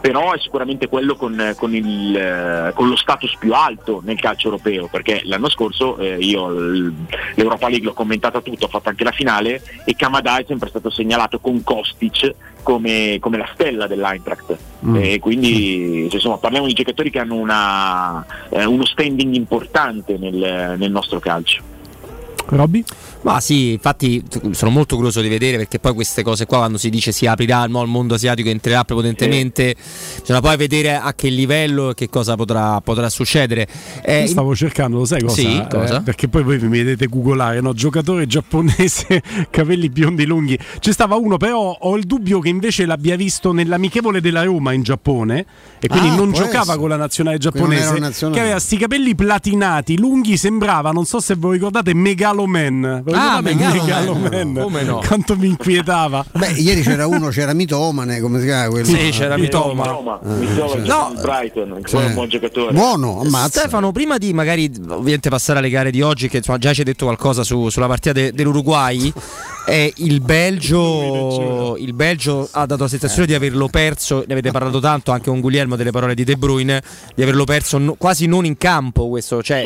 [0.02, 4.48] però è sicuramente quello con, con il, eh, con lo status più alto nel calcio
[4.48, 6.50] europeo, perché l'anno scorso eh, io
[7.36, 10.90] l'Europa League l'ho commentata tutto, ho fatto anche la finale e Kamada è sempre stato
[10.90, 12.34] segnalato con Kostic
[12.64, 14.58] come, come la stella dell'Eintracht.
[14.86, 14.96] Mm.
[14.96, 20.76] E quindi cioè, insomma, parliamo di giocatori che hanno una, eh, uno standing importante nel-
[20.78, 21.62] nel nostro calcio.
[22.48, 22.84] Robby?
[23.24, 26.90] Ma sì, infatti sono molto curioso di vedere perché poi queste cose qua quando si
[26.90, 29.76] dice si aprirà no, il mondo asiatico entrerà prepotentemente,
[30.20, 33.68] bisogna poi vedere a che livello e che cosa potrà, potrà succedere.
[34.02, 35.36] Eh, stavo cercando, lo sai cosa?
[35.40, 36.02] Sì, Eh, cosa?
[36.02, 37.74] perché poi voi mi vedete googolare, no?
[37.74, 39.22] Giocatore giapponese,
[39.52, 40.58] capelli biondi lunghi.
[40.80, 44.82] Ci stava uno, però ho il dubbio che invece l'abbia visto nell'amichevole della Roma in
[44.82, 45.46] Giappone
[45.80, 46.78] e quindi Ah, non giocava essere.
[46.80, 48.00] con la nazionale giapponese.
[48.00, 48.38] nazionale.
[48.40, 53.04] Che aveva sti capelli platinati, lunghi, sembrava, non so se voi ricordate, Megaloman.
[53.12, 54.22] Ve lo Ah, ricordate Megaloman.
[54.22, 54.64] Megaloman?
[54.64, 55.02] Come no?
[55.06, 56.26] Quanto mi inquietava.
[56.32, 58.86] Beh, ieri c'era uno, c'era Mitomane, come si chiama quello?
[58.86, 59.84] Sì, c'era Mitoma.
[59.84, 61.96] Ah, Mitoma gioca nel Brighton, che Sì.
[61.96, 62.74] poi è un buon giocatore.
[62.74, 63.60] Buono, ammazza.
[63.62, 66.86] Stefano, prima di magari ovviamente passare alle gare di oggi, che insomma, già ci hai
[66.86, 69.12] detto qualcosa su- sulla partita de- dell'Uruguay,
[69.68, 74.80] eh, il, Belgio, il Belgio ha dato la sensazione di averlo perso, ne avete parlato
[74.80, 76.82] tanto anche con Guglielmo delle parole di De Bruyne,
[77.16, 79.42] di averlo perso no- quasi non in campo questo.
[79.44, 79.60] Cioè,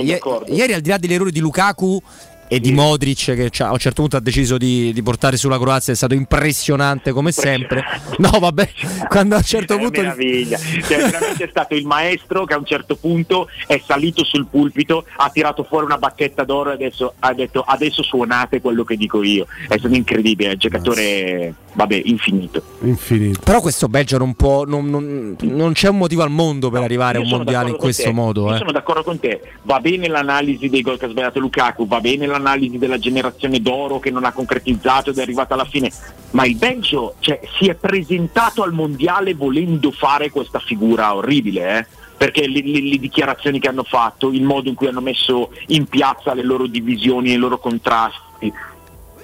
[0.48, 2.02] ieri al di là degli errori di Lukaku
[2.48, 5.94] e di Modric che a un certo punto ha deciso di, di portare sulla Croazia
[5.94, 7.84] è stato impressionante come sempre
[8.18, 8.70] no vabbè
[9.10, 10.58] quando a un certo È punto meraviglia,
[10.88, 15.06] cioè, veramente è stato il maestro che a un certo punto è salito sul pulpito,
[15.18, 19.24] ha tirato fuori una bacchetta d'oro e adesso ha detto adesso suonate quello che dico
[19.24, 19.46] io.
[19.68, 22.62] È stato incredibile, un giocatore vabbè, infinito.
[22.82, 23.40] Infinito.
[23.44, 24.64] Però questo Belgio non può.
[24.64, 28.04] Non, non- non c'è un motivo al mondo per arrivare a un mondiale in questo
[28.04, 28.48] te, modo.
[28.48, 28.58] Io eh.
[28.58, 32.26] sono d'accordo con te, va bene l'analisi dei gol che ha sbagliato Lukaku, va bene
[32.38, 35.92] l'analisi della generazione d'oro che non ha concretizzato ed è arrivata alla fine,
[36.32, 41.86] ma il Belgio cioè, si è presentato al mondiale volendo fare questa figura orribile, eh?
[42.18, 45.86] perché le, le- le dichiarazioni che hanno fatto, il modo in cui hanno messo in
[45.86, 48.54] piazza le loro divisioni, i loro contrasti.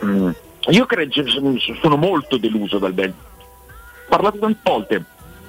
[0.03, 0.29] Mm.
[0.69, 1.13] Io credo,
[1.81, 3.15] sono- molto deluso dal Belgio.
[3.15, 5.03] Ho parlato tante volte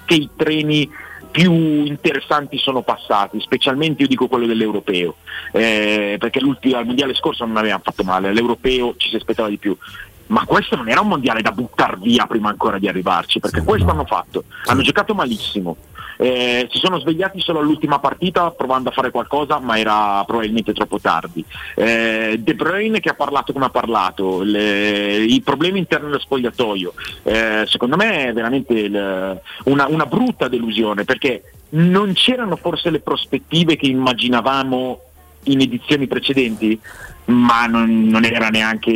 [0.04, 0.88] che i treni
[1.32, 1.52] più
[1.84, 5.16] interessanti sono passati, specialmente io dico quello dell'europeo,
[5.50, 9.56] eh, perché l'ultimo al mondiale scorso non avevano fatto male, l'europeo ci si aspettava di
[9.56, 9.76] più.
[10.26, 13.90] Ma questo non era un mondiale da buttare via prima ancora di arrivarci, perché questo
[13.90, 14.44] hanno fatto.
[14.66, 15.76] Hanno giocato malissimo.
[16.22, 21.00] Eh, si sono svegliati solo all'ultima partita provando a fare qualcosa, ma era probabilmente troppo
[21.00, 21.44] tardi.
[21.74, 26.94] Eh, De Bruyne che ha parlato come ha parlato, le- i problemi interni dello spogliatoio,
[27.24, 33.00] eh, secondo me è veramente il- una, una brutta delusione perché non c'erano forse le
[33.00, 35.00] prospettive che immaginavamo
[35.44, 36.78] in edizioni precedenti,
[37.24, 38.90] ma non, non era neanche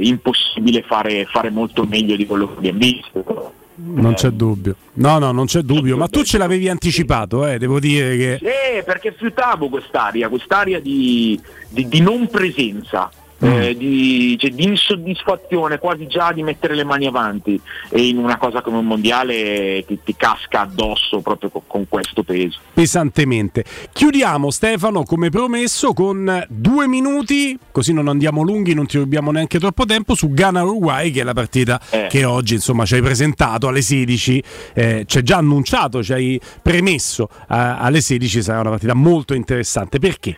[0.00, 3.52] impossibile fare, fare molto meglio di quello che abbiamo visto.
[3.74, 4.76] Non c'è dubbio.
[4.94, 5.96] No, no, non c'è dubbio.
[5.96, 8.32] Ma tu ce l'avevi anticipato, eh, devo dire che.
[8.34, 13.10] Eh, perché fiutavo quest'aria, quest'aria di, di- di non presenza.
[13.42, 17.60] Eh, di, cioè, di insoddisfazione quasi già di mettere le mani avanti
[17.90, 22.22] e in una cosa come un mondiale ti, ti casca addosso proprio co- con questo
[22.22, 22.58] peso.
[22.72, 23.64] pesantemente.
[23.92, 29.58] Chiudiamo Stefano come promesso con due minuti, così non andiamo lunghi, non ti rubiamo neanche
[29.58, 32.06] troppo tempo, su Ghana-Uruguay che è la partita Eh.
[32.08, 34.42] che oggi insomma ci hai presentato alle 16,
[34.74, 39.34] eh, ci hai già annunciato, ci hai premesso eh, alle 16 sarà una partita molto
[39.34, 39.98] interessante.
[39.98, 40.36] Perché?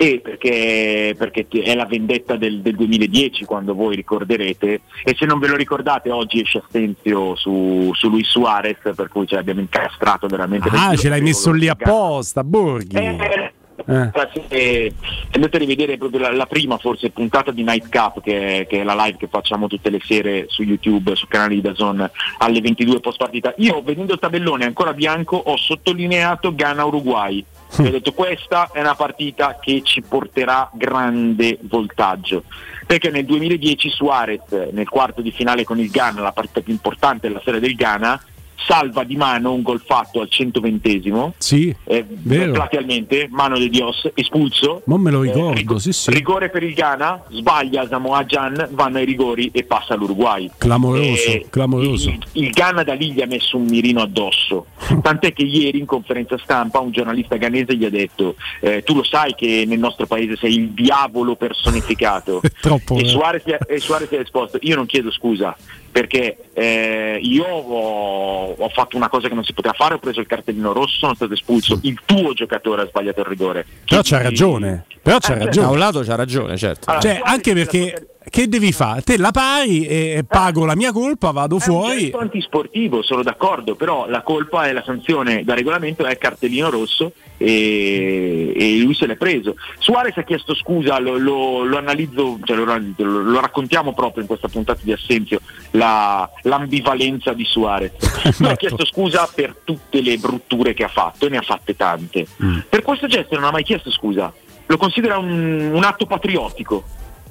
[0.00, 5.40] E perché, perché è la vendetta del, del 2010 quando voi ricorderete e se non
[5.40, 10.28] ve lo ricordate oggi esce Astenzio su, su Luis Suarez per cui ce l'abbiamo incastrato
[10.28, 12.94] veramente Ah, ce l'hai messo lì apposta, Borghi.
[12.96, 13.52] Eh,
[13.86, 14.10] Eh.
[14.48, 14.92] se
[15.32, 18.80] andate a rivedere proprio la, la prima forse puntata di Night Cup che è, che
[18.80, 22.08] è la live che facciamo tutte le sere su YouTube, sul canale di Dazon
[22.38, 23.54] alle 22 post partita.
[23.58, 27.44] Io vedendo il tabellone ancora bianco ho sottolineato Ghana-Uruguay.
[27.80, 27.86] Mm.
[27.86, 32.44] Ho detto questa è una partita che ci porterà grande voltaggio.
[32.86, 37.28] Perché nel 2010 Suarez nel quarto di finale con il Ghana, la partita più importante
[37.28, 38.20] della storia del Ghana,
[38.66, 42.04] salva di mano un gol fatto al 120esimo Sì, eh,
[42.52, 44.82] platealmente, mano di Dios, espulso.
[44.86, 46.10] Non me lo Eh, ricordo, rigo- sì, sì.
[46.10, 50.50] Rigore per il Ghana, sbaglia Samoa Gian, vanno ai rigori e passa l'Uruguay.
[50.58, 52.08] Clamoroso, Eh, clamoroso.
[52.10, 54.66] Il, il Ghana da lì gli ha messo un mirino addosso.
[55.02, 59.04] Tant'è che ieri in conferenza stampa un giornalista ghanese gli ha detto: eh, Tu lo
[59.04, 62.40] sai che nel nostro paese sei il diavolo personificato.
[62.60, 62.96] Troppo.
[62.96, 63.06] E eh.
[63.06, 65.56] Suarez, e Suarez ha risposto: Io non chiedo scusa
[65.90, 70.20] perché eh, io ho, ho fatto una cosa che non si poteva fare, ho preso
[70.20, 71.78] il cartellino rosso, sono stato espulso.
[71.82, 73.66] Il tuo giocatore ha sbagliato il rigore.
[73.86, 74.84] Però c'ha ragione.
[75.02, 75.66] Però c'ha Eh, ragione.
[75.66, 76.90] Da un lato c'ha ragione, certo.
[76.90, 79.02] Allora, Cioè, anche perché che devi fare?
[79.02, 81.98] Te la pari e pago la mia colpa, vado È un fuori.
[82.00, 87.12] gesto antisportivo, sono d'accordo, però la colpa e la sanzione da regolamento è cartellino rosso
[87.36, 89.54] e, e lui se l'è preso.
[89.78, 94.28] Suarez ha chiesto scusa, lo, lo- lo analizzo, cioè lo, lo- lo raccontiamo proprio in
[94.28, 95.40] questa puntata di Assenzio,
[95.72, 97.92] la- l'ambivalenza di Suarez.
[98.38, 101.76] Lui ha chiesto scusa per tutte le brutture che ha fatto e ne ha fatte
[101.76, 102.26] tante.
[102.42, 102.58] Mm.
[102.68, 104.32] Per questo gesto non ha mai chiesto scusa,
[104.66, 106.84] lo considera un, un atto patriottico.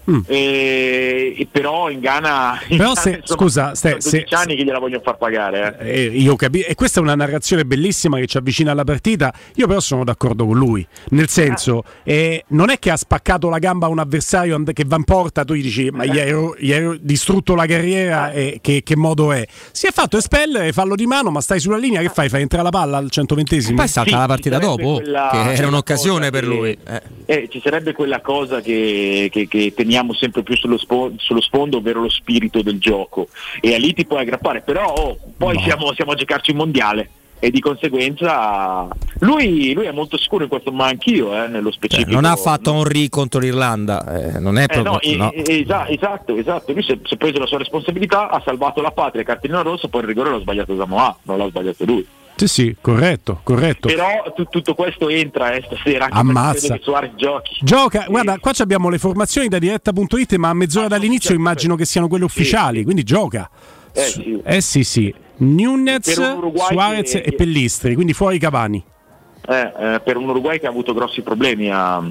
[0.09, 0.19] Mm.
[0.25, 4.63] E, e però in Ghana, in Però Ghana, se- insomma, scusa, 12 se- anni che
[4.63, 5.77] gliela vogliono far pagare.
[5.81, 5.89] eh.
[5.89, 9.33] Eh, io capi- e questa è una narrazione bellissima che ci avvicina alla partita.
[9.55, 10.85] Io però sono d'accordo con lui.
[11.09, 14.83] Nel senso, eh, non è che ha spaccato la gamba a un avversario and- che
[14.87, 18.59] va in porta, tu gli dici ma gli ero, gli ero distrutto la carriera e
[18.61, 19.45] che, che modo è?
[19.71, 22.29] Si è fatto espellere, fallo di mano, ma stai sulla linea, che fai?
[22.29, 23.75] Fai entrare la palla al 120esimo?
[23.75, 26.77] Poi salta Sì, la partita dopo, quella- che era un'occasione per che- lui.
[26.87, 27.01] Eh.
[27.25, 31.77] Eh, ci sarebbe quella cosa che, che- che teniamo sempre più sullo, spo- sullo sfondo,
[31.77, 33.27] ovvero lo spirito del gioco.
[33.61, 37.09] E a lì ti puoi aggrappare, però oh, poi siamo, siamo a giocarci un mondiale.
[37.39, 38.87] E di conseguenza
[39.19, 42.09] lui, lui è molto sicuro in questo, ma anch'io eh, nello specifico.
[42.09, 45.17] non ha fatto Henry contro l'Irlanda, eh, non è Eh, proprio.
[45.17, 45.31] no, no.
[45.33, 46.73] esa- esatto, esatto.
[46.73, 49.87] Lui si è, si è preso la sua responsabilità, ha salvato la patria, cartellino rosso,
[49.87, 52.05] poi il rigore l'ha sbagliato Samoa, non l'ha sbagliato lui.
[52.37, 53.87] Sì, sì, corretto, corretto.
[53.87, 56.75] Però tu- tutto questo entra eh, stasera anche Ammazza.
[56.75, 57.57] che Suarez giochi.
[57.61, 62.07] Gioca, guarda, qua abbiamo le formazioni da diretta.it, ma a mezz'ora dall'inizio immagino che siano
[62.07, 63.49] quelle ufficiali, quindi gioca.
[63.91, 64.39] Eh, sì.
[64.43, 65.13] Eh sì, sì.
[65.37, 68.83] Nunez, Suarez che- e Pellistri, quindi fuori Cavani.
[69.49, 72.03] Eh, eh, per un Uruguay che ha avuto grossi problemi a,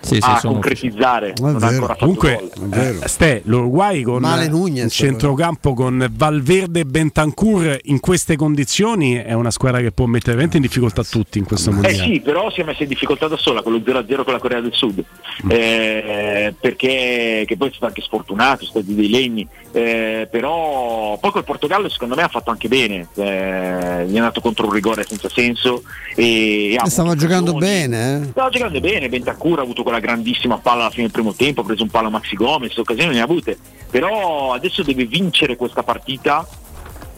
[0.00, 1.34] Sì, sì, a sono concretizzare.
[1.38, 6.08] Non ha ancora fatto Comunque, eh, Ste, l'Uruguay con Male eh, Nunez, un centrocampo con
[6.10, 11.02] Valverde e Bentancur in queste condizioni è una squadra che può mettere veramente in difficoltà
[11.04, 11.96] tutti in questo Eh mondiale.
[11.96, 14.60] sì, però si è messa in difficoltà da sola con lo 0-0 con la Corea
[14.60, 15.04] del Sud,
[15.42, 15.50] Mm.
[15.50, 21.30] Eh, perché che poi è stato anche sfortunato, sono stati dei legni, eh, però poi
[21.30, 25.04] col Portogallo secondo me ha fatto anche bene, eh, gli è andato contro un rigore
[25.08, 25.82] senza senso
[26.14, 28.24] e, e ha Stava giocando bene, eh.
[28.30, 31.64] Stava giocando bene, Bentancur ha avuto quella grandissima palla alla fine del primo tempo, ha
[31.64, 33.56] preso un palo Maxi Gomez, occasioni ne ha avute,
[33.88, 36.46] però adesso deve vincere questa partita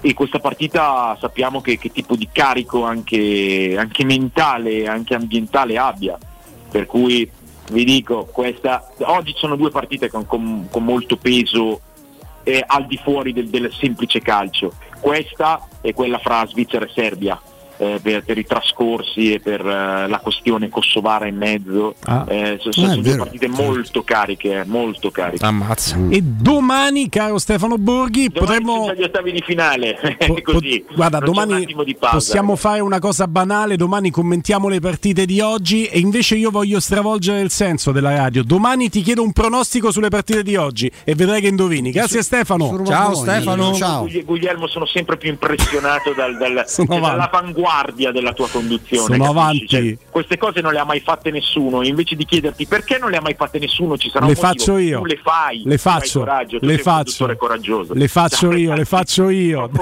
[0.01, 6.19] e questa partita sappiamo che, che tipo di carico anche, anche mentale, anche ambientale abbia,
[6.71, 7.29] per cui
[7.71, 11.81] vi dico, questa, oggi sono due partite con, con- con molto peso
[12.43, 17.41] eh, al di fuori del, del semplice calcio, questa è quella fra Svizzera e Serbia.
[17.83, 21.95] Eh, per, per i trascorsi e per eh, la questione kosovara in mezzo.
[22.05, 22.25] Ah.
[22.29, 25.45] Eh, so- sono due partite molto cariche, eh, molto cariche.
[25.45, 25.97] Ammazza.
[26.09, 28.85] E domani, caro Stefano Borghi, potremmo.
[28.87, 29.99] Sono gli ottavi di finale,
[30.43, 30.85] così.
[30.95, 31.67] Guarda, Non domani
[31.99, 32.17] pausa.
[32.17, 36.79] possiamo fare una cosa banale, domani commentiamo le partite di oggi e invece io voglio
[36.81, 38.43] stravolgere il senso della radio.
[38.45, 41.91] Domani ti chiedo un pronostico sulle partite di oggi e vedrai che indovini.
[41.91, 42.83] Grazie Stefano.
[42.85, 43.71] Ciao Stefano.
[44.03, 46.95] Gugli- Guglielmo sono sempre più impressionato dal- dal- Sono
[47.73, 49.17] dall'avanguardia della tua conduzione.
[49.17, 49.31] Sono capisci?
[49.31, 49.67] avanti.
[49.67, 51.83] Cioè, queste cose non le ha mai fatte nessuno.
[51.83, 54.53] Invece di chiederti perché non le ha mai fatte nessuno, ci sarà Le un motivo.
[54.65, 54.99] faccio io.
[55.01, 55.63] Tu le fai.
[55.65, 56.19] Le faccio.
[56.21, 57.27] coraggio, Le faccio.
[57.27, 59.71] Le faccio io, le faccio io.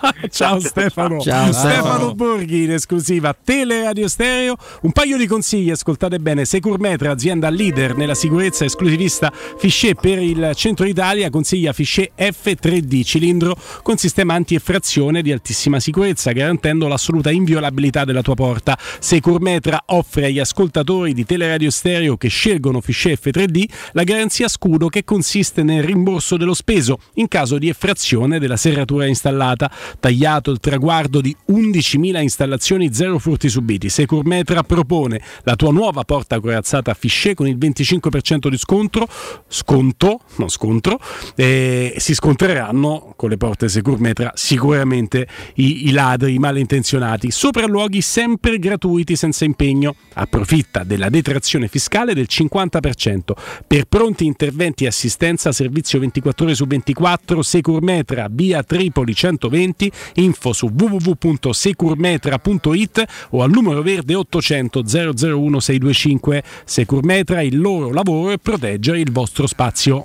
[0.30, 1.20] Ciao Stefano.
[1.20, 2.14] Ciao, Stefano.
[2.14, 4.56] Borghi in esclusiva Teleradio Stereo.
[4.82, 6.44] Un paio di consigli, ascoltate bene.
[6.44, 13.56] Securmetra, azienda leader nella sicurezza esclusivista Fichet per il centro Italia, consiglia Fichet F3D cilindro
[13.82, 18.78] con sistema anti-effrazione di altissima sicurezza, garantendo l'assoluta inviolabilità della tua porta.
[18.98, 25.02] Securmetra offre agli ascoltatori di Teleradio Stereo che scelgono Fichet F3D la garanzia scudo che
[25.02, 29.70] consiste nel rimborso dello speso in caso di effrazione della serratura installata.
[29.98, 33.88] Tagliato il traguardo di 11.000 installazioni, zero furti subiti.
[33.88, 39.08] Securmetra propone la tua nuova porta corazzata Fichet con il 25% di scontro,
[39.48, 41.00] sconto, non scontro,
[41.34, 46.88] e si scontreranno con le porte Securmetra sicuramente i, i ladri, i malintenzionati.
[47.30, 49.94] Sopralluoghi sempre gratuiti senza impegno.
[50.14, 53.32] Approfitta della detrazione fiscale del 50%.
[53.66, 60.52] Per pronti interventi e assistenza, servizio 24 ore su 24, Securmetra, via Tripoli 120, info
[60.52, 66.42] su www.securmetra.it o al numero verde 800 001 625.
[66.64, 70.04] Securmetra, il loro lavoro è proteggere il vostro spazio.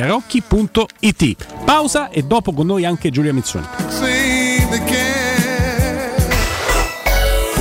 [0.00, 1.36] enotecarocchi.it.
[1.64, 3.66] Pausa e dopo con noi anche Giulia Mizzoni.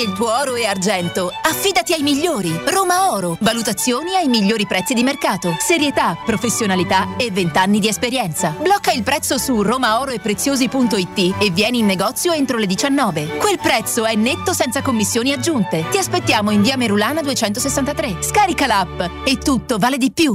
[0.00, 2.58] Il tuo oro e argento, affidati ai migliori.
[2.68, 3.36] Roma Oro.
[3.40, 5.54] Valutazioni ai migliori prezzi di mercato.
[5.58, 8.56] Serietà, professionalità e 20 anni di esperienza.
[8.58, 13.36] Blocca il prezzo su romaoroepreziosi.it e vieni in negozio entro le 19.
[13.36, 15.84] Quel prezzo è netto senza commissioni aggiunte.
[15.90, 18.22] Ti aspettiamo in via Merulana 263.
[18.22, 20.34] Scarica l'app e tutto vale di più.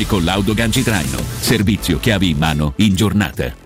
[0.00, 1.18] e collaudo ganci traino.
[1.40, 3.65] Servizio chiavi in mano in giornata.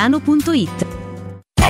[0.01, 1.00] centromedicotiziano.it.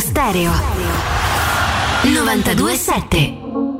[0.00, 0.52] Stereo.
[2.04, 3.71] 927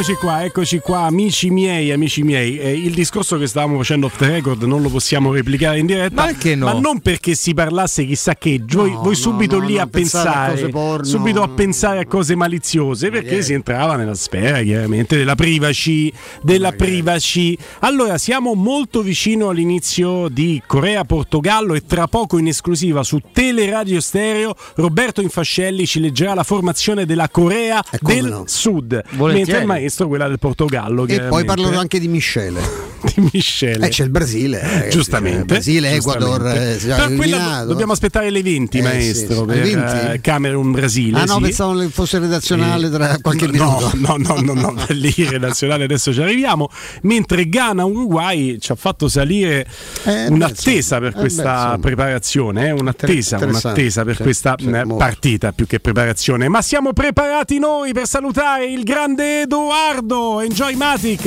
[0.00, 2.56] Eccoci qua, eccoci qua, amici miei, amici miei.
[2.58, 6.14] Eh, il discorso che stavamo facendo off the record non lo possiamo replicare in diretta.
[6.22, 6.64] Ma perché no?
[6.64, 10.28] Ma non perché si parlasse chissà che, voi, voi subito no, lì no, a pensare
[10.30, 11.04] a pensare, porno.
[11.04, 13.42] subito a pensare a cose maliziose, perché Yeah.
[13.42, 16.10] si entrava nella sfera chiaramente della privacy,
[16.40, 17.54] della privacy.
[17.80, 24.56] Allora, siamo molto vicino all'inizio di Corea-Portogallo e tra poco in esclusiva su Teleradio Stereo
[24.76, 28.44] Roberto Infascelli ci leggerà la formazione della Corea del no.
[28.46, 29.32] Sud, Volentieri.
[29.34, 31.06] mentre il maestro quella del Portogallo.
[31.06, 32.89] E poi parlerò anche di Michele.
[33.02, 33.86] Di Michele.
[33.86, 34.60] Eh, c'è il Brasile.
[34.60, 35.36] ragazzi, Giustamente.
[35.38, 36.34] c'è il Brasile, giustamente.
[36.36, 37.62] Ecuador.
[37.62, 39.44] eh, dobbiamo aspettare le 20, Eh, maestro, sì, sì.
[39.46, 40.12] per Le 20?
[40.12, 41.18] eh, Camerun Brasile.
[41.20, 41.40] Ah no, sì.
[41.42, 43.90] pensavo che fosse redazionale tra qualche no, minuto.
[44.00, 46.68] No, no, no, no, per l'ire nazionale adesso ci arriviamo.
[47.02, 49.66] Mentre Ghana Uruguay ci ha fatto salire
[50.04, 54.96] Eh, un'attesa per questa Eh, beh, preparazione, eh, un'attesa, un'attesa per sì, questa eh, molto.
[54.96, 56.48] partita più che preparazione.
[56.48, 61.22] Ma siamo preparati noi per salutare il grande Edoardo Enjoy Matic.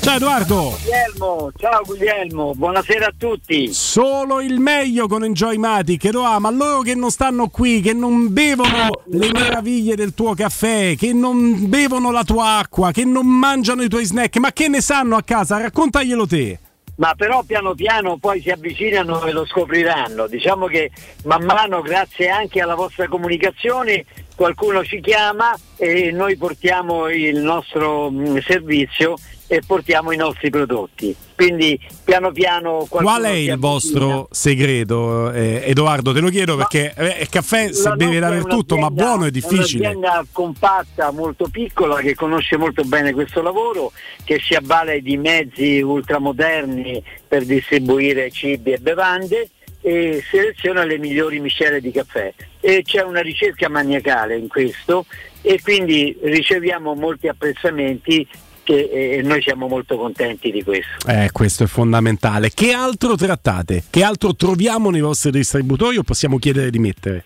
[0.00, 0.78] Ciao Edoardo.
[1.06, 3.72] Guglielmo, ciao Guglielmo, buonasera a tutti.
[3.72, 8.32] Solo il meglio con Enjoy Matic, Edoardo, ma loro che non stanno qui, che non
[8.32, 13.82] bevono le meraviglie del tuo caffè, che non bevono la tua acqua, che non mangiano
[13.82, 15.58] i tuoi snack, ma che ne sanno a casa?
[15.58, 16.58] Raccontaglielo te.
[16.96, 20.26] Ma però piano piano poi si avvicinano e lo scopriranno.
[20.26, 20.90] Diciamo che
[21.24, 24.04] man mano, grazie anche alla vostra comunicazione,
[24.34, 29.16] qualcuno ci chiama e noi portiamo il nostro mh, servizio
[29.46, 31.14] e portiamo i nostri prodotti.
[31.34, 36.12] Quindi piano piano Qual è il vostro segreto, eh, Edoardo?
[36.12, 39.90] Te lo chiedo perché eh, il caffè si beve dappertutto, ma buono è difficile.
[39.90, 43.92] È un'azienda compatta, molto piccola, che conosce molto bene questo lavoro,
[44.24, 49.50] che si avvale di mezzi ultramoderni per distribuire cibi e bevande
[49.82, 52.32] e seleziona le migliori miscele di caffè.
[52.60, 55.04] E c'è una ricerca maniacale in questo
[55.42, 58.26] e quindi riceviamo molti apprezzamenti
[58.72, 61.08] eh, noi siamo molto contenti di questo.
[61.08, 62.50] Eh, questo è fondamentale.
[62.52, 63.84] Che altro trattate?
[63.88, 67.24] Che altro troviamo nei vostri distributori o possiamo chiedere di mettere?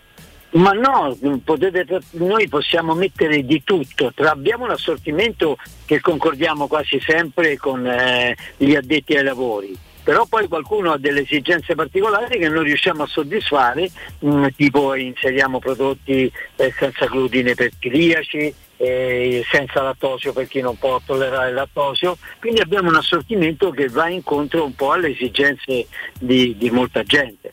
[0.51, 5.55] Ma no, potete, noi possiamo mettere di tutto, abbiamo un assortimento
[5.85, 9.73] che concordiamo quasi sempre con eh, gli addetti ai lavori,
[10.03, 13.89] però poi qualcuno ha delle esigenze particolari che non riusciamo a soddisfare,
[14.19, 20.75] mh, tipo inseriamo prodotti eh, senza glutine per celiaci, eh, senza lattosio per chi non
[20.77, 25.85] può tollerare il lattosio, quindi abbiamo un assortimento che va incontro un po' alle esigenze
[26.17, 27.49] di- di molta gente.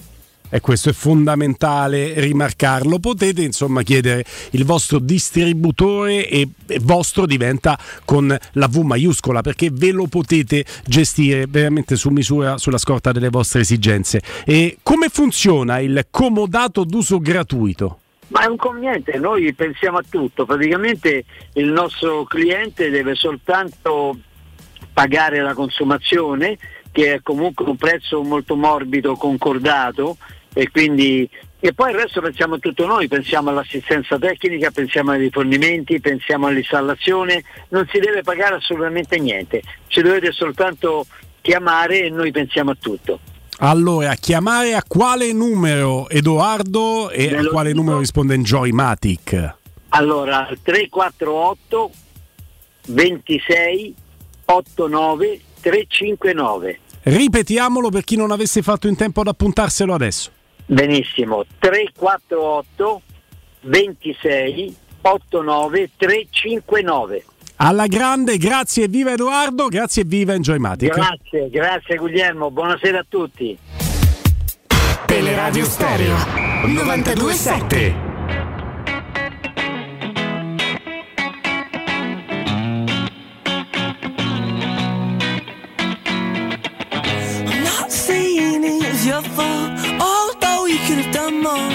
[0.51, 2.99] E questo è fondamentale rimarcarlo.
[2.99, 9.69] Potete insomma chiedere il vostro distributore e, e vostro diventa con la V maiuscola perché
[9.71, 14.23] ve lo potete gestire veramente su misura sulla scorta delle vostre esigenze.
[14.47, 17.99] E come funziona il comodato d'uso gratuito?
[18.29, 21.25] Ma è un conveniente, noi pensiamo a tutto, praticamente
[21.55, 24.19] il nostro cliente deve soltanto
[24.93, 26.59] pagare la consumazione,
[26.93, 30.19] che è comunque un prezzo molto morbido, concordato,
[30.53, 31.29] e quindi
[31.61, 36.47] e poi il resto pensiamo a tutto noi, pensiamo all'assistenza tecnica, pensiamo ai rifornimenti, pensiamo
[36.47, 41.05] all'installazione, non si deve pagare assolutamente niente, ci dovete soltanto
[41.41, 43.19] chiamare e noi pensiamo a tutto.
[43.61, 49.55] Allora, chiamare a quale numero Edoardo e a quale numero risponde Enjoy Matic?
[49.89, 51.91] Allora, al 348
[52.87, 53.95] 26
[54.45, 56.81] 89 359.
[57.03, 60.31] Ripetiamolo per chi non avesse fatto in tempo ad appuntarselo adesso.
[60.65, 63.03] Benissimo, 348
[63.63, 67.25] 26 89 359.
[67.61, 70.93] Alla grande, grazie e viva Edoardo, grazie e viva Enjoy Matic.
[70.93, 73.59] Grazie, grazie Guglielmo, buonasera a tutti.
[75.07, 76.15] Teleradio Stereo
[76.67, 78.07] 927.
[87.51, 91.73] I'm not saying it's your fault, although you could have done more.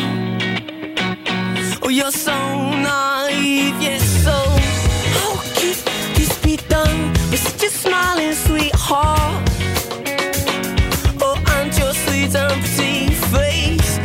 [1.82, 3.83] Oh, you're so naive,
[7.84, 9.50] smiling sweetheart?
[11.22, 14.00] Oh, and your sweet and pretty face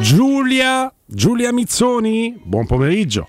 [0.00, 3.28] Giulia, Giulia Mizzoni, buon pomeriggio.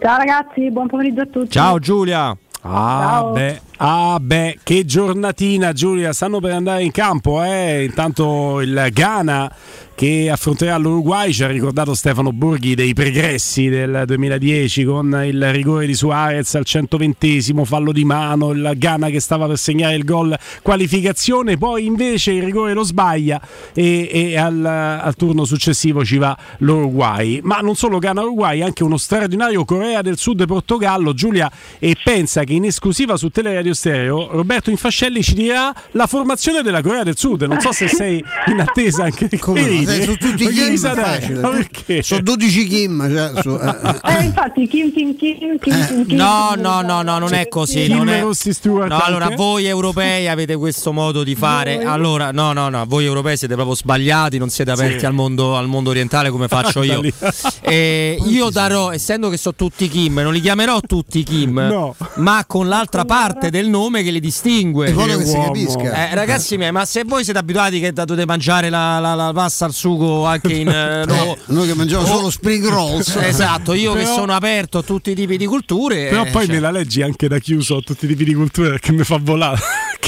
[0.00, 1.50] Ciao ragazzi, buon pomeriggio a tutti.
[1.50, 2.36] Ciao Giulia.
[2.66, 7.84] Ah beh, ah beh, che giornatina Giulia, stanno per andare in campo, eh?
[7.84, 9.52] Intanto il Ghana
[9.94, 15.86] che affronterà l'Uruguay, ci ha ricordato Stefano Borghi dei pregressi del 2010 con il rigore
[15.86, 20.36] di Suarez al 120 fallo di mano, il Ghana che stava per segnare il gol
[20.62, 23.40] qualificazione, poi invece il rigore lo sbaglia
[23.72, 27.40] e, e al, al turno successivo ci va l'Uruguay.
[27.42, 32.64] Ma non solo Ghana-Uruguay, anche uno straordinario Corea del Sud-Portogallo, Giulia, e pensa che in
[32.64, 37.42] esclusiva su Teleradio Stereo Roberto Infascelli ci dirà la formazione della Corea del Sud.
[37.42, 39.82] Non so se sei in attesa anche di Come no?
[39.84, 41.40] Sai, sono tutti Kim, facile.
[41.40, 42.02] Ma perché?
[42.02, 43.08] Sono 12 Kim.
[43.14, 44.16] Cioè, su, eh, eh.
[44.18, 46.16] Eh, infatti, Kim, Kim, Kim, Kim, Kim, Kim.
[46.16, 47.84] No, no, no, no, non è così.
[47.84, 48.20] Kim Non è...
[48.20, 51.82] Rossi Stewart No, allora voi europei avete questo modo di fare.
[51.84, 55.06] Allora, no, no, no, voi europei siete proprio sbagliati, non siete aperti Sì.
[55.06, 57.00] al, mondo, al mondo orientale come faccio io.
[57.00, 57.12] Lì.
[57.60, 61.94] E io darò, essendo che sono tutti Kim, non li chiamerò tutti Kim, No.
[62.16, 64.92] ma con l'altra parte del nome che li distingue.
[64.92, 66.08] Che si capisca.
[66.10, 69.64] Eh, ragazzi miei, ma se voi siete abituati che dovete mangiare la, la- la pasta
[69.64, 73.16] al sugo anche in eh, no- noi che mangiamo solo spring rolls.
[73.24, 76.08] Esatto, io che Però- sono aperto a tutti i tipi di culture.
[76.08, 78.34] Però eh, poi cioè- me la leggi anche da chiuso a tutti i tipi di
[78.34, 79.58] culture perché mi fa volare.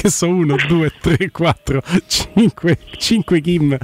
[0.01, 3.77] Che so 1, 2, 3, 4, 5, 5 Kim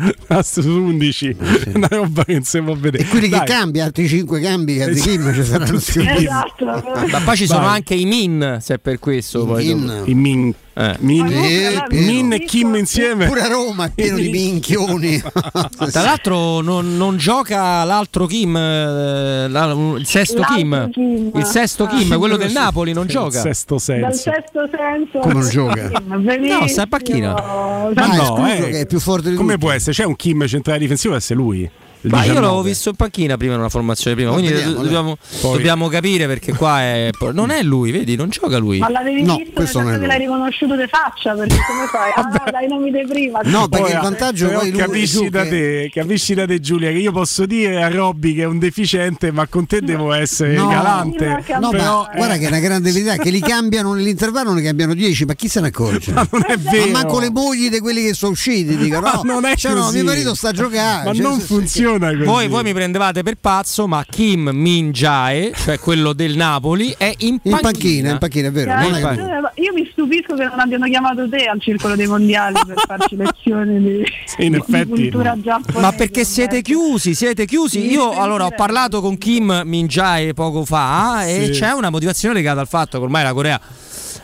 [0.43, 1.37] su 11.
[1.75, 3.05] Una roba che non si può vedere.
[3.05, 3.41] E quelli Dai.
[3.41, 6.07] che cambia, altri 5 cambi, altri Kim ci saranno Tutti.
[6.07, 6.65] Esatto.
[6.65, 7.77] Ma poi ci sono Vai.
[7.77, 9.47] anche i min, se è per questo.
[9.47, 9.87] poi Min.
[9.87, 10.11] dopo.
[10.11, 10.55] I Min.
[10.75, 10.97] Eh.
[11.01, 11.85] Min, Eh.
[11.91, 13.27] Min e Kim insieme.
[13.27, 15.21] Pure a Roma è pieno di minchioni.
[15.21, 21.31] Tra l'altro non, non gioca l'altro Kim, eh, la- il sesto Kim, Kim.
[21.35, 21.89] il sesto Ah.
[21.89, 23.41] Kim, quello del Napoli, non Il gioca.
[23.41, 24.31] sesto Dal senso.
[24.33, 25.19] sesto senso.
[25.19, 25.91] Come non gioca?
[26.07, 27.33] No, sta a panchina.
[27.33, 29.65] Ma Ah, è no, eh, che è più forte di Come tutti.
[29.65, 29.93] può essere?
[29.95, 31.71] C'è un Kim centrale difensivo, deve essere lui.
[32.03, 32.41] Ma io 19.
[32.41, 35.89] l'avevo visto in panchina prima in una formazione prima, Ma quindi vediamo, do- dobbiamo, dobbiamo
[35.89, 38.79] capire perché qua è, non è lui, vedi, non gioca lui.
[38.79, 40.07] Ma l'avevi No, visto questo non è lui.
[40.07, 41.35] l'hai riconosciuto di faccia?
[41.35, 42.11] Perché come fai?
[42.23, 43.41] Ah, dai nomi di prima.
[43.45, 46.99] No, perché il vantaggio poi lui capisci da che- te, capisci da te Giulia che
[46.99, 50.69] io posso dire a Robby che è un deficiente, ma con te devo essere No.
[50.69, 51.45] galante.
[51.61, 54.63] No, però, ma guarda eh, che è una grande verità che li cambiano nell'intervallo, ne
[54.63, 56.13] cambiano 10, ma chi se ne accorge?
[56.13, 56.91] ma non è Ma vero.
[56.91, 59.83] manco le mogli di quelli che sono usciti dicono Ma no, non è cioè, no,
[59.83, 59.97] così.
[59.97, 61.05] mio marito sta a giocare.
[61.09, 61.47] Ma cioè, non se-
[61.99, 62.25] funziona così.
[62.29, 67.13] Voi, voi mi prendevate per pazzo, ma Kim Min Jae, cioè quello del Napoli, è
[67.19, 67.61] in In panchina.
[67.61, 68.75] panchina, in panchina, è vero.
[68.75, 69.17] Non è Vai.
[69.17, 69.25] lui.
[69.27, 73.17] Eh, Io mi stupisco che non abbiano chiamato te al circolo dei mondiali per farci
[73.17, 74.89] lezioni di, Sì, in di effetti.
[74.89, 75.81] cultura giapponese.
[75.81, 77.81] Ma perché siete chiusi, siete chiusi.
[77.81, 78.55] Sì, Io sì, allora ho sì.
[78.57, 81.51] parlato con Kim Min Jae poco fa e Sì.
[81.61, 83.61] c'è una motivazione legata al fatto che ormai la Corea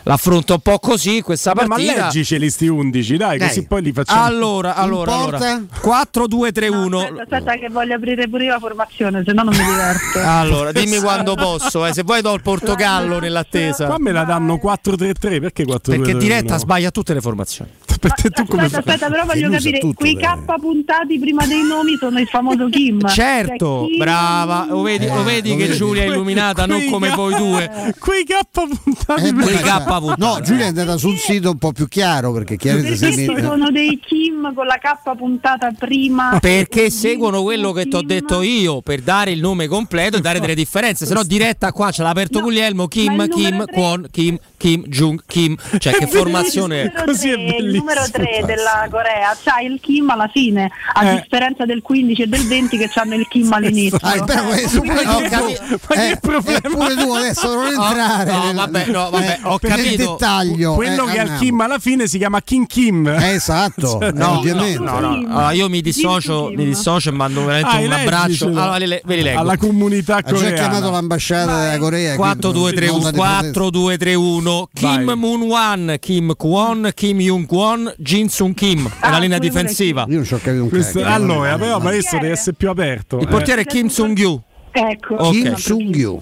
[0.03, 2.03] l'affronta un po' così questa Vabbè, ma partita.
[2.05, 3.47] leggiceli sti 11, dai, Dai.
[3.47, 4.23] così poi li facciamo.
[4.23, 5.37] Allora, allora, allora.
[5.37, 5.63] porta?
[5.81, 6.99] 4 2 3 1.
[6.99, 10.19] Aspetta, aspetta che voglio aprire pure io la formazione, se no non mi diverto.
[10.39, 13.85] Allora, dimmi quando posso, eh, se vuoi do il Portogallo nell'attesa.
[13.85, 17.71] Qua me la danno 4-3-3, perché 4 Perché diretta sbaglia tutte le formazioni.
[17.99, 20.15] Perché tu come aspetta, aspetta, però voglio capire, tutto, quei.
[20.15, 23.07] K puntati prima dei nomi sono il famoso Kim.
[23.09, 24.65] Certo, Cioè, Kim- brava.
[24.69, 25.77] Lo vedi, lo vedi lo che vedi.
[25.77, 27.93] Giulia è illuminata, non come voi due.
[27.99, 30.21] Quei K puntati Eh, Quei K puntati.
[30.21, 33.99] No, Giulia è andata sul sito un po' più chiaro perché chiaramente Perché sono dei
[34.05, 36.37] Kim con la K puntata prima?
[36.39, 40.39] Perché seguono quello che ti ho detto io per dare il nome completo e dare
[40.39, 41.05] delle differenze.
[41.05, 44.37] Se no, diretta qua ce l'ha aperto No, Guglielmo, Kim, Kim, numero tre- Kwon, Kim,
[44.59, 45.55] Kim, Jung, Kim.
[45.77, 46.83] Cioè, che formazione è?
[46.83, 47.77] Il numero Così è tre- il bellissimo.
[47.79, 51.15] numero 3 della Corea c'ha il Kim alla fine, a Eh.
[51.21, 53.97] differenza del 15 e del 20 che hanno il Kim all'inizio.
[54.01, 55.63] Ah, però questo pure Ho tu, capito.
[55.87, 56.57] Ma che eh, problema?
[56.57, 60.11] eh, pure tu adesso non entrare no, nel- vabbè, no, vabbè, ho per il capito.
[60.11, 61.35] dettaglio Quello eh, che ha il.
[61.39, 63.07] Kim alla fine si chiama Kim.
[63.07, 65.29] Eh, esatto eh, No, ovviamente no, no, no.
[65.29, 66.57] Allora, io mi dissocio, Kim.
[66.57, 68.47] mi dissocio e mando veramente Ah, un abbraccio.
[68.47, 69.39] Allora, ve le- ve li leggo.
[69.39, 70.55] alla comunità ha già coreana.
[70.55, 75.15] chiamato l'ambasciata della Corea 4 2 3 1 4 2 3 1 Kim Vai.
[75.15, 78.87] Moon Wan, Kim Kwon, Kim Young Kwon, Jin Sung Kim.
[78.87, 80.05] È Ah, la linea difensiva.
[80.07, 83.17] io non ci ho capito un Questo- cacchio allora, però adesso deve essere più aperto.
[83.17, 83.27] Il eh.
[83.27, 84.41] portiere è Kim Sung Yu.
[84.71, 85.15] Ecco.
[85.15, 85.31] Ok.
[85.31, 86.21] Kim Sung-yu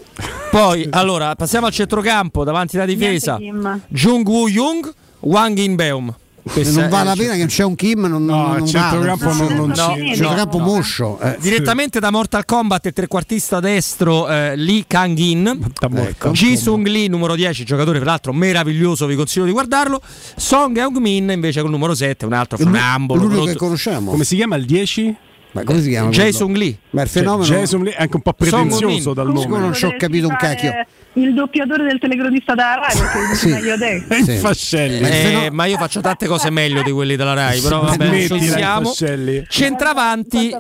[0.51, 3.35] Poi, allora, passiamo al centrocampo davanti alla difesa.
[3.37, 3.81] Kim.
[3.89, 4.89] Jung Woo Jung,
[5.19, 6.15] Wang In Beum.
[6.49, 9.53] Se non vale la pena che c'è un Kim non, No, non, il centrocampo non-
[9.53, 11.37] non No, Il centrocampo moscio eh.
[11.39, 15.69] Direttamente da Mortal Kombat il trequartista destro eh, Lee Kang-in.
[15.95, 16.31] Ecco.
[16.31, 20.01] Ji Sung Lee, numero 10, giocatore peraltro meraviglioso, vi consiglio di guardarlo.
[20.35, 23.21] Song Heung Min invece col numero 7, un altro funambolo.
[23.23, 25.15] l'unico che conosciamo Come si chiama il 10?
[25.51, 26.09] ma come si chiama?
[26.09, 26.77] Jason Lee.
[26.91, 29.57] ma il Cioè, fenomeno Jason Lee è anche un po' pretenzioso dal nome.
[29.59, 30.71] non ci ho capito un cacchio
[31.17, 33.47] Il doppiatore del telecronista della Rai, perché Sì.
[33.49, 34.05] meglio te.
[34.07, 34.35] È in Sì.
[34.37, 34.99] fascelli.
[35.01, 37.81] Ma il Eh, fenomeno- ma io faccio tante cose meglio di quelli della Rai, però
[37.81, 38.89] vabbè, ci siamo.
[38.89, 39.43] Fascelli.
[39.47, 40.55] Centravanti.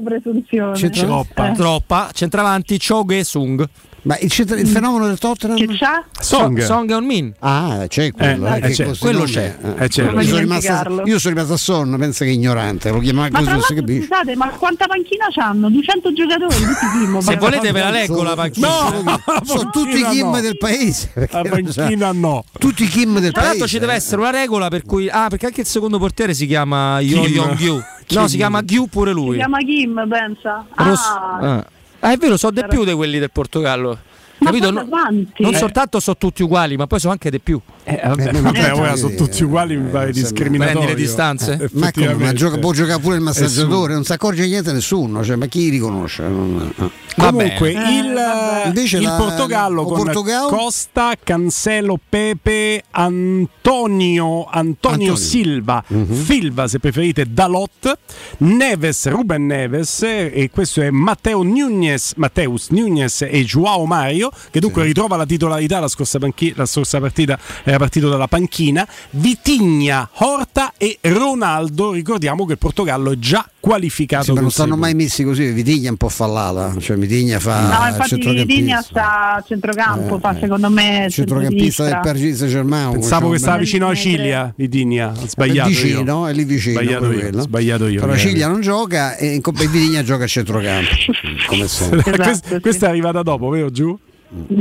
[0.73, 1.51] C'entra- Troppa.
[1.51, 3.67] troppa, centravanti Cho Ge Sung.
[4.07, 6.03] Ma il, centro- il fenomeno del Tottenham Che c'ha?
[6.19, 6.59] Song.
[6.63, 7.33] Song Heung Min.
[7.39, 8.97] ah c'è quello Eh, eh, eh, che c'è.
[8.97, 9.55] Quello c'è.
[9.61, 9.83] eh.
[9.83, 10.03] Eh, c'è.
[10.11, 13.51] Io sono rimasto, io sono rimasto a sonno pensa che ignorante lo chiamava Ma così
[13.51, 15.69] non si capisce scusate, ma quanta panchina c'hanno?
[15.69, 17.19] 200 giocatori, tutti Kim.
[17.19, 18.67] Se volete ve la leggo la panchina.
[18.67, 20.39] No, sono tutti i Kim no.
[20.41, 22.43] del paese La panchina no.
[22.57, 25.27] tutti i Kim del Tra l'altro paese ci deve essere una regola per cui ah
[25.27, 27.25] perché anche il secondo portiere si chiama Yo.
[27.25, 27.81] Yong Gyu.
[28.09, 29.35] No, si chiama Gyu pure Si lui.
[29.35, 30.65] chiama Kim, pensa.
[30.75, 31.01] Ross-
[31.41, 31.65] Ah,
[31.99, 32.11] ah.
[32.11, 34.06] È vero, so di più di quelli del Portogallo.
[34.47, 34.71] Capito?
[34.71, 37.59] Non, non soltanto sono tutti uguali, ma poi sono anche di più.
[37.83, 40.81] Eh, vabbè, Eh, vabbè, eh, ora eh, sono tutti uguali, mi pare eh, discriminatorio.
[40.81, 41.51] Prendi le distanze?
[41.53, 42.33] Eh, ma, come, ma effettivamente.
[42.35, 46.23] gioca- può giocare pure il massaggiatore non si accorge niente nessuno cioè, ma chi riconosce
[46.27, 46.73] Non-.
[47.15, 48.15] Comunque, il,
[48.63, 50.47] Eh, Invece il la- Portogallo con Portogallo?
[50.49, 55.15] Costa, Cancelo, Pepe, Antonio, Antonio, Antonio.
[55.15, 56.13] Silva, Mhm.
[56.13, 57.97] Filva se preferite, Dalot,
[58.39, 64.83] Neves, Ruben Neves e questo è Matteo Nunes, Mateus Nunes e Joao Mario, che dunque
[64.83, 68.87] ritrova la titolarità la scorsa, panchi- la scorsa partita era partito dalla panchina.
[69.11, 71.91] Vitigna, Horta e Ronaldo.
[71.91, 74.23] Ricordiamo che il Portogallo è già qualificato.
[74.25, 77.59] Sì, ma non stanno mai messi così, Vitigna è un po' fallata, cioè Vitigna fa
[77.61, 78.45] no, infatti centrocampista.
[78.45, 81.99] Vitigna sta a centrocampo, fa secondo me centrocampista del.
[82.01, 82.91] Paris Saint Germain.
[82.91, 85.11] Pensavo che stava vicino a Ciglia, Vitigna.
[85.15, 86.27] Ho Sbagliato vicino, io.
[86.27, 86.79] è lì vicino.
[86.79, 87.19] Sbagliato io.
[87.19, 87.41] quello.
[87.41, 87.99] Sbagliato io.
[88.01, 88.17] Però eh.
[88.17, 90.89] Ciglia non gioca e in Coppa e Vitigna gioca a centrocampo.
[91.47, 91.95] Come sempre.
[92.17, 93.97] Esatto, Questa- Questa è arrivata dopo, vero Giù?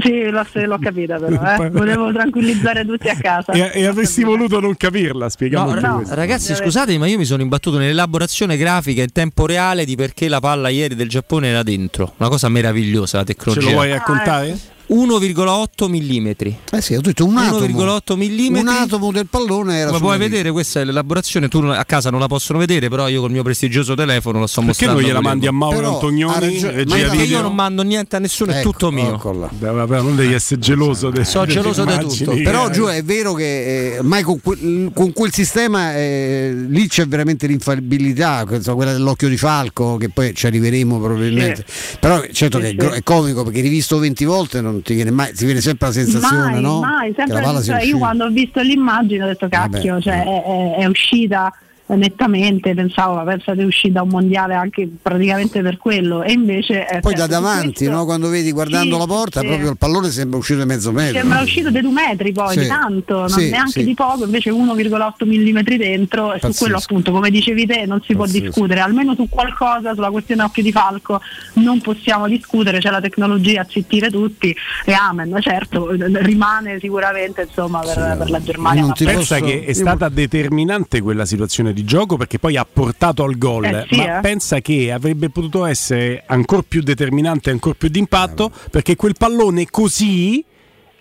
[0.00, 1.70] Sì, l'ho, l'ho capita però, eh.
[1.74, 3.52] volevo tranquillizzare tutti a casa.
[3.52, 6.14] E, e avresti voluto non capirla, spieghiamo No, questo.
[6.14, 10.40] ragazzi, scusatemi, ma io mi sono imbattuto nell'elaborazione grafica in tempo reale di perché la
[10.40, 12.14] palla ieri del Giappone era dentro.
[12.18, 13.66] Una cosa meravigliosa la tecnologia.
[13.66, 14.58] Ce lo vuoi raccontare?
[14.88, 16.30] 1,8 mm.
[16.70, 17.66] Eh sì, ho detto un atomo.
[17.66, 18.56] 1,8 mm.
[18.56, 21.48] Un atomo del pallone era sulla puoi vedere, questa è l'elaborazione.
[21.48, 24.60] Tu a casa non la possono vedere, però io col mio prestigioso telefono lo sto
[24.60, 25.00] Perché mostrando.
[25.00, 26.40] non gliela mandi a Mauro Però Antonioni?
[26.40, 29.48] ragione, ma perché io non mando niente a nessuno, è Ecco, tutto mio.
[29.58, 31.10] Beh, vabbè, non devi essere geloso.
[31.10, 32.42] de- Sono delle geloso di immagini, tutto.
[32.42, 32.70] Però eh.
[32.70, 37.46] giù è vero che eh, ormai con quel, con quel sistema eh, lì c'è veramente
[37.46, 41.64] l'infallibilità, quella dell'occhio di falco, che poi ci arriveremo probabilmente.
[41.98, 45.32] Però certo che è, gro- è comico perché rivisto 20 volte non ti viene mai,
[45.32, 46.80] ti viene sempre la sensazione, mai, no?
[46.80, 50.24] mai, che la sempre, palla io quando ho visto l'immagine ho detto cacchio, Vabbè, cioè,
[50.24, 51.52] è, è- è uscita
[51.94, 57.00] nettamente, pensavo, ma pensate è uscita un mondiale anche praticamente per quello e invece è
[57.00, 58.04] Poi da certo, davanti, questo no?
[58.04, 59.46] quando vedi guardando Sì, la porta, sì.
[59.46, 61.18] proprio il pallone sembra uscito di mezzo metro.
[61.20, 63.84] Sembra uscito di due metri poi, Sì, di tanto, non neanche sì.
[63.84, 68.14] di poco, invece 1,8 mm dentro e su quello appunto, come dicevi te, non si
[68.14, 68.44] può Pazzesco.
[68.46, 71.20] discutere, almeno su qualcosa, sulla questione occhio di falco,
[71.54, 74.54] non possiamo discutere, c'è la tecnologia a zittire tutti
[74.84, 78.84] e amen, certo, rimane sicuramente insomma per, per la Germania.
[78.84, 83.36] una Pensa che è stata determinante quella situazione di gioco perché poi ha portato al
[83.36, 84.20] gol, Eh sì, ma eh.
[84.22, 90.42] pensa che avrebbe potuto essere ancora più determinante, ancora più d'impatto perché quel pallone così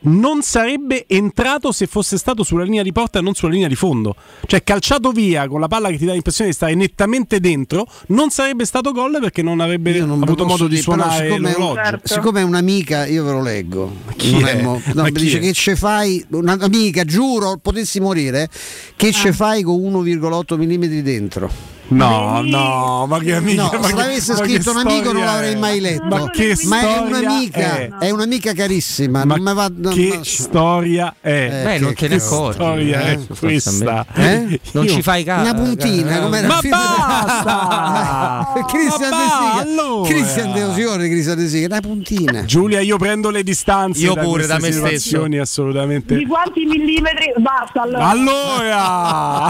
[0.05, 3.75] non sarebbe entrato se fosse stato sulla linea di porta e non sulla linea di
[3.75, 4.15] fondo.
[4.45, 8.29] Cioè calciato via con la palla che ti dà l'impressione di stare nettamente dentro, non
[8.29, 11.99] sarebbe stato gol perché non avrebbe non avuto modo di suonare siccome, l'orologio.
[12.03, 13.93] siccome è un'amica, io ve lo leggo.
[14.15, 14.61] chi Non è?
[14.61, 15.41] mo- no, Ma mi chi dice è?
[15.41, 18.49] che ce fai, un'amica, giuro, potessi morire,
[18.95, 21.73] che ce fai con 1,8 mm dentro?
[21.87, 23.63] No, no, ma che amica.
[23.63, 26.03] No, ma se che- l'avesse ma che scritto un amico non l'avrei mai letto.
[26.05, 27.89] Ma che Ma è storia un'amica, è?
[27.99, 29.23] è un'amica carissima.
[29.23, 31.29] non mi va, non- che ma- storia è?
[31.29, 34.05] Eh, Beh, non te ne che accorgi, storia eh, è questa?
[34.15, 34.59] Eh?
[34.71, 35.41] Non ci fai caso.
[35.41, 37.43] Una puntina, come era Ma basta!
[38.55, 39.61] Ma De Sica.
[39.61, 40.07] allora!
[40.09, 42.45] Christian De Osione, Christian De Sica, una puntina.
[42.45, 45.27] Giulia, io prendo le distanze Io da pure, queste da me stesso.
[45.41, 46.15] assolutamente.
[46.17, 47.33] Di quanti millimetri?
[47.37, 48.07] Basta allora.
[48.07, 49.49] Allora!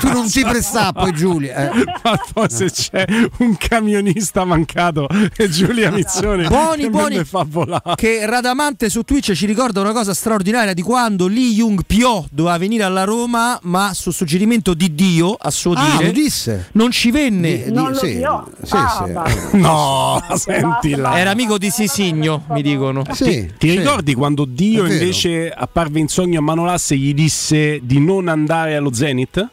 [0.00, 1.65] Tu non ti prestà poi Giulia.
[2.02, 3.04] Ma poi se c'è
[3.38, 5.06] un camionista mancato
[5.36, 7.24] e Giulia Mizzone Buoni, che buoni.
[7.24, 7.94] fa volare.
[7.96, 12.58] Che Radamante su Twitch ci ricorda una cosa straordinaria di quando Lee Jung Pyo doveva
[12.58, 16.68] venire alla Roma, ma su suggerimento di Dio, a suo Ah, dire, lo disse.
[16.72, 17.64] non ci venne.
[17.64, 18.18] Di- Non sì,
[18.62, 19.56] sì, Ah, sì.
[19.56, 21.18] No, sentila.
[21.18, 23.02] Era amico di Sisigno, mi dicono.
[23.12, 23.76] Sì, Ti sì.
[23.78, 28.76] ricordi quando Dio invece apparve in sogno a Manolas e gli disse di non andare
[28.76, 29.48] allo Zenith?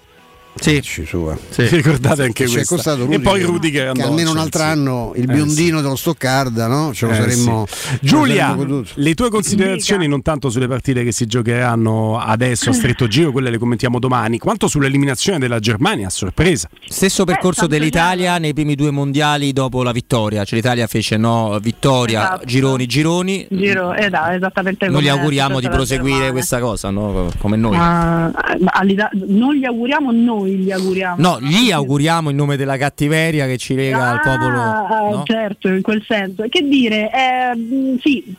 [0.63, 0.81] Sì.
[0.81, 1.37] Ci sua.
[1.53, 3.09] Ti ricordate anche Ci è questo?
[3.09, 6.93] E poi Rudiger, andò almeno al un altro anno il Eh, biondino dello Stoccarda, no?
[6.93, 7.87] Ce lo Eh, saremmo sì.
[7.91, 8.55] lo Giulia,
[8.93, 13.49] le tue considerazioni non tanto sulle partite che si giocheranno adesso a stretto giro, quelle
[13.49, 16.69] le commentiamo domani, quanto sull'eliminazione della Germania a sorpresa.
[16.87, 20.45] Stesso percorso tanto dell'Italia nei primi due mondiali dopo la vittoria.
[20.45, 22.45] Cioè l'Italia fece no, vittoria, Esatto.
[22.45, 23.47] gironi, gironi.
[23.49, 27.29] Giro, eh, da, esattamente Noi gli auguriamo di proseguire questa cosa, no?
[27.39, 27.75] come noi.
[27.75, 31.15] All'Ita- non gli auguriamo, noi gli auguriamo.
[31.17, 34.59] No, gli auguriamo in nome della cattiveria che ci lega al popolo.
[34.61, 35.23] Ah, no?
[35.25, 36.45] certo, in quel senso.
[36.49, 38.35] Che dire, eh, sì,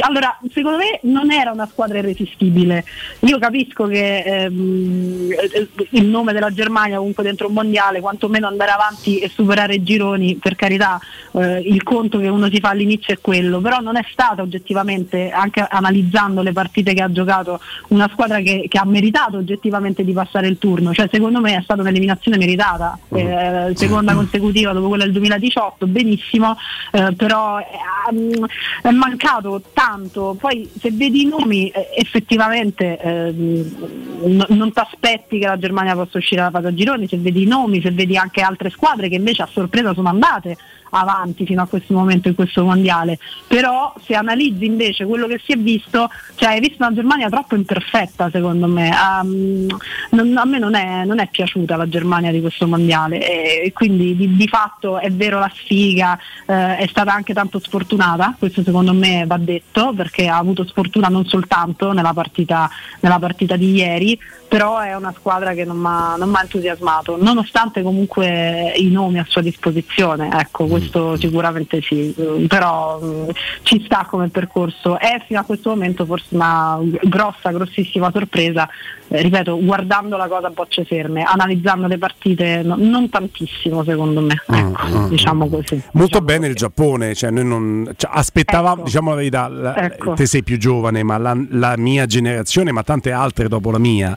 [0.00, 2.84] allora secondo me non era una squadra irresistibile.
[3.20, 8.70] Io capisco che ehm, eh, il nome della Germania comunque dentro un mondiale, quantomeno andare
[8.70, 10.98] avanti e superare i gironi, per carità,
[11.32, 15.30] eh, il conto che uno si fa all'inizio è quello, però non è stata oggettivamente,
[15.30, 20.12] anche analizzando le partite che ha giocato, una squadra che, che ha meritato oggettivamente di
[20.12, 20.92] passare il turno.
[20.92, 26.56] Cioè secondo me è stata un'eliminazione meritata, eh, seconda consecutiva dopo quella del 2018, benissimo,
[26.92, 27.64] eh, però eh,
[28.12, 28.44] mm,
[28.82, 30.36] è mancato tanto.
[30.38, 33.76] Poi se vedi i nomi eh, effettivamente ehm,
[34.24, 37.42] n- non ti aspetti che la Germania possa uscire dalla fase a gironi, se vedi
[37.42, 40.56] i nomi, se vedi anche altre squadre che invece a sorpresa sono andate
[41.00, 43.18] avanti fino a questo momento in questo mondiale.
[43.46, 47.54] Però se analizzi invece quello che si è visto, cioè hai visto una Germania troppo
[47.54, 48.90] imperfetta secondo me.
[48.90, 49.66] Um,
[50.10, 54.16] non- a me non è, non è piaciuta la Germania di questo mondiale e quindi
[54.16, 58.92] di, di fatto è vero la sfiga, eh, è stata anche tanto sfortunata, questo secondo
[58.92, 62.68] me va detto perché ha avuto sfortuna non soltanto nella partita,
[63.00, 64.18] nella partita di ieri,
[64.48, 69.40] però è una squadra che non mi ha entusiasmato, nonostante comunque i nomi a sua
[69.42, 73.28] disposizione, ecco questo sicuramente sì, Mm, però mm,
[73.62, 78.68] ci sta come percorso, è fino a questo momento forse una grossa, grossissima sorpresa,
[79.08, 84.22] Eh, ripeto, guardando la cosa a bocce ferme, analizzando le partite no- non tantissimo secondo
[84.22, 85.80] me, ecco, diciamo così.
[85.92, 90.14] Molto bene il Giappone, cioè noi non cioè, aspettavamo, diciamo la verità, la- Ecco.
[90.14, 94.16] te sei più giovane, ma la, la mia generazione, ma tante altre dopo la mia,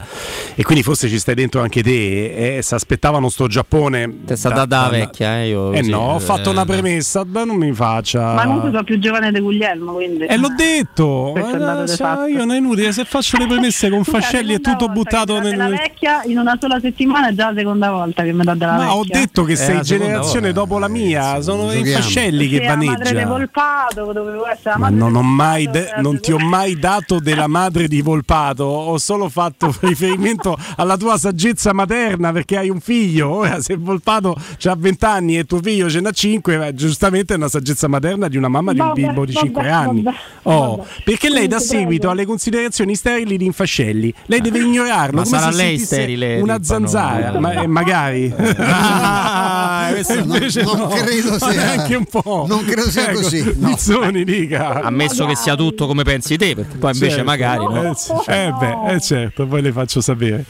[0.55, 4.21] e quindi forse ci stai dentro anche te, eh, si aspettavano sto Giappone.
[4.25, 6.65] È stata da vecchia, eh, io Eh sì, no, ho eh, fatto una eh.
[6.65, 8.33] premessa, beh, non mi faccia.
[8.33, 10.25] Ma comunque sono più giovane di Guglielmo, quindi.
[10.25, 12.25] E l'ho detto, eh, fatto.
[12.25, 15.55] io non è inutile, se faccio le premesse con Fascelli è tutto buttato nel...
[15.57, 18.71] La vecchia in una sola settimana è già la seconda volta che mi dà della
[18.73, 18.95] Ma vecchia.
[18.95, 23.25] ho detto che sei generazione dopo la mia, sono i Fascelli che vaneggia.
[23.27, 27.19] Volpato, dovevo essere la Ma madre non, ho mai de- non ti ho mai dato
[27.19, 30.05] della madre di Volpato, ho solo fatto riferimento
[30.77, 33.29] alla tua saggezza materna perché hai un figlio.
[33.29, 34.35] Ora, se Volpato
[34.65, 38.37] ha 20 anni e tuo figlio ce n'ha 5, giustamente è una saggezza materna di
[38.37, 40.01] una mamma di un Vabbè, bimbo di vabbè, 5 anni.
[40.03, 40.89] vabbè, Oh, vabbè.
[41.03, 44.13] perché lei dà seguito alle considerazioni sterili di Infascelli.
[44.27, 45.17] Lei deve ignorarlo.
[45.17, 46.63] Ma come sarà lei sterile, Una Ripano?
[46.63, 48.33] zanzara, ma, eh, magari.
[48.89, 52.45] Ah, invece non no, credo sia- neanche un po'.
[52.47, 53.69] non credo sia Ecco, così, no.
[53.69, 54.81] Bizzoni, dica.
[54.81, 57.25] Ammesso che sia tutto come pensi te, perché poi invece Certo.
[57.25, 57.95] magari no.
[58.27, 58.45] Eh.
[58.47, 60.45] Eh beh, eh, certo, poi le faccio sapere.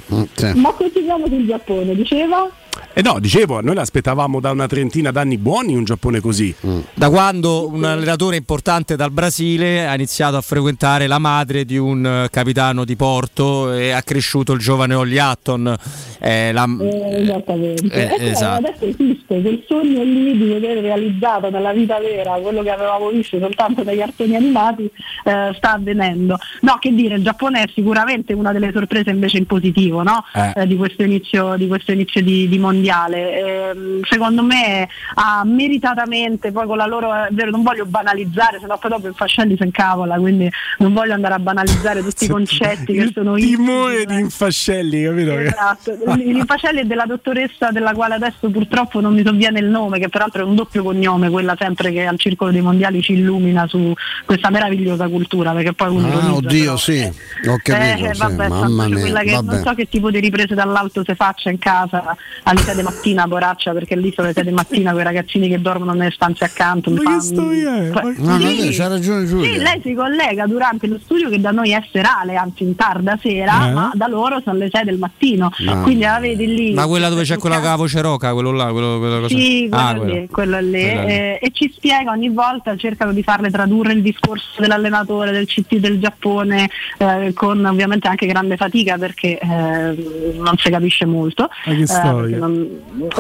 [0.56, 2.50] Ma continuiamo sul Giappone, diceva?
[2.98, 6.52] Eh no, dicevo, noi l'aspettavamo da una trentina d'anni buoni un Giappone così.
[6.96, 12.04] Da quando un allenatore importante dal Brasile ha iniziato a frequentare la madre di un
[12.04, 15.76] eh, capitano di Porto e ha cresciuto il giovane Olly Hatton.
[16.20, 17.86] Eh, la- Eh, esattamente.
[17.94, 18.66] Eh, E cioè, esatto.
[18.68, 23.38] Adesso esiste quel sogno lì di vedere realizzato nella vita vera quello che avevamo visto
[23.38, 24.86] soltanto dai cartoni animati
[25.24, 26.40] eh, sta avvenendo.
[26.62, 30.24] No, che dire, il Giappone è sicuramente una delle sorprese invece in positivo no?
[30.34, 30.62] Eh.
[30.64, 32.86] Eh, di questo inizio di, questo inizio di, di mondiale.
[32.90, 38.78] Ehm, secondo me ha meritatamente, poi con la loro, è vero, non voglio banalizzare, sennò
[38.78, 40.50] poi dopo il Fascelli si incavola, quindi
[40.80, 45.32] non voglio andare a banalizzare tutti i concetti che sono Timore di Infascelli, capito?
[45.38, 50.10] Esatto, l'infacelli è della dottoressa della quale adesso purtroppo non mi sovviene il nome, che
[50.10, 53.94] peraltro è un doppio cognome, quella sempre che al Circolo dei Mondiali ci illumina su
[54.26, 57.00] questa meravigliosa cultura, perché poi uno Ah, oddio, però- sì,
[57.48, 57.76] ho capito.
[58.08, 59.54] eh, sì, vabbè, mamma mia, quella che vabbè.
[59.56, 63.74] non so che tipo di riprese dall'alto si faccia in casa 6 di mattina, poraccia,
[63.74, 66.90] perché lì sono le 6 di mattina quei ragazzini che dormono nelle stanze accanto.
[66.92, 68.70] mi fa- Cioè, No, no, sì.
[68.72, 69.52] c'ha ragione Giulia.
[69.54, 73.18] Sì, lei si collega durante lo studio che da noi è serale, anzi in tarda
[73.22, 73.72] sera, Eh?
[73.74, 75.52] ma da loro sono le 6 del mattino.
[75.68, 75.78] Ah.
[75.82, 76.74] Quindi la vedi lì.
[76.74, 79.84] Ma quella dove c'è quella la voce roca, quello là, quello, quello cosa- Sì, quello
[79.84, 80.28] Ah, lì, quello.
[80.32, 80.68] quello lì.
[80.72, 81.12] Quella lì.
[81.12, 85.76] Eh, e ci spiega ogni volta, cercano di farle tradurre il discorso dell'allenatore del CT
[85.78, 91.50] del Giappone eh, con ovviamente anche grande fatica perché eh, non si capisce molto.
[91.66, 92.38] Ma che Eh, storia.
[92.38, 92.57] non-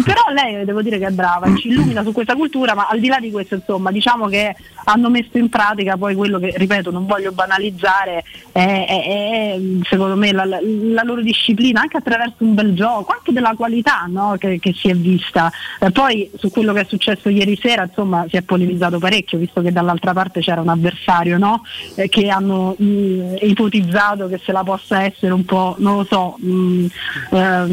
[0.03, 3.07] Però lei devo dire che è brava, ci illumina su questa cultura, ma al di
[3.07, 4.55] là di questo insomma diciamo che
[4.85, 9.59] hanno messo in pratica poi quello che, ripeto, non voglio banalizzare, è, è- è,
[9.89, 14.35] secondo me la, la- loro disciplina anche attraverso un bel gioco, anche della qualità no,
[14.39, 15.51] che, che si è vista.
[15.80, 19.61] Eh, poi su quello che è successo ieri sera insomma si è polemizzato parecchio, visto
[19.61, 21.64] che dall'altra parte c'era un avversario no,
[21.95, 26.35] eh, che hanno mh, ipotizzato che se la possa essere un po', non lo so,
[26.39, 26.85] mh,
[27.31, 27.65] eh,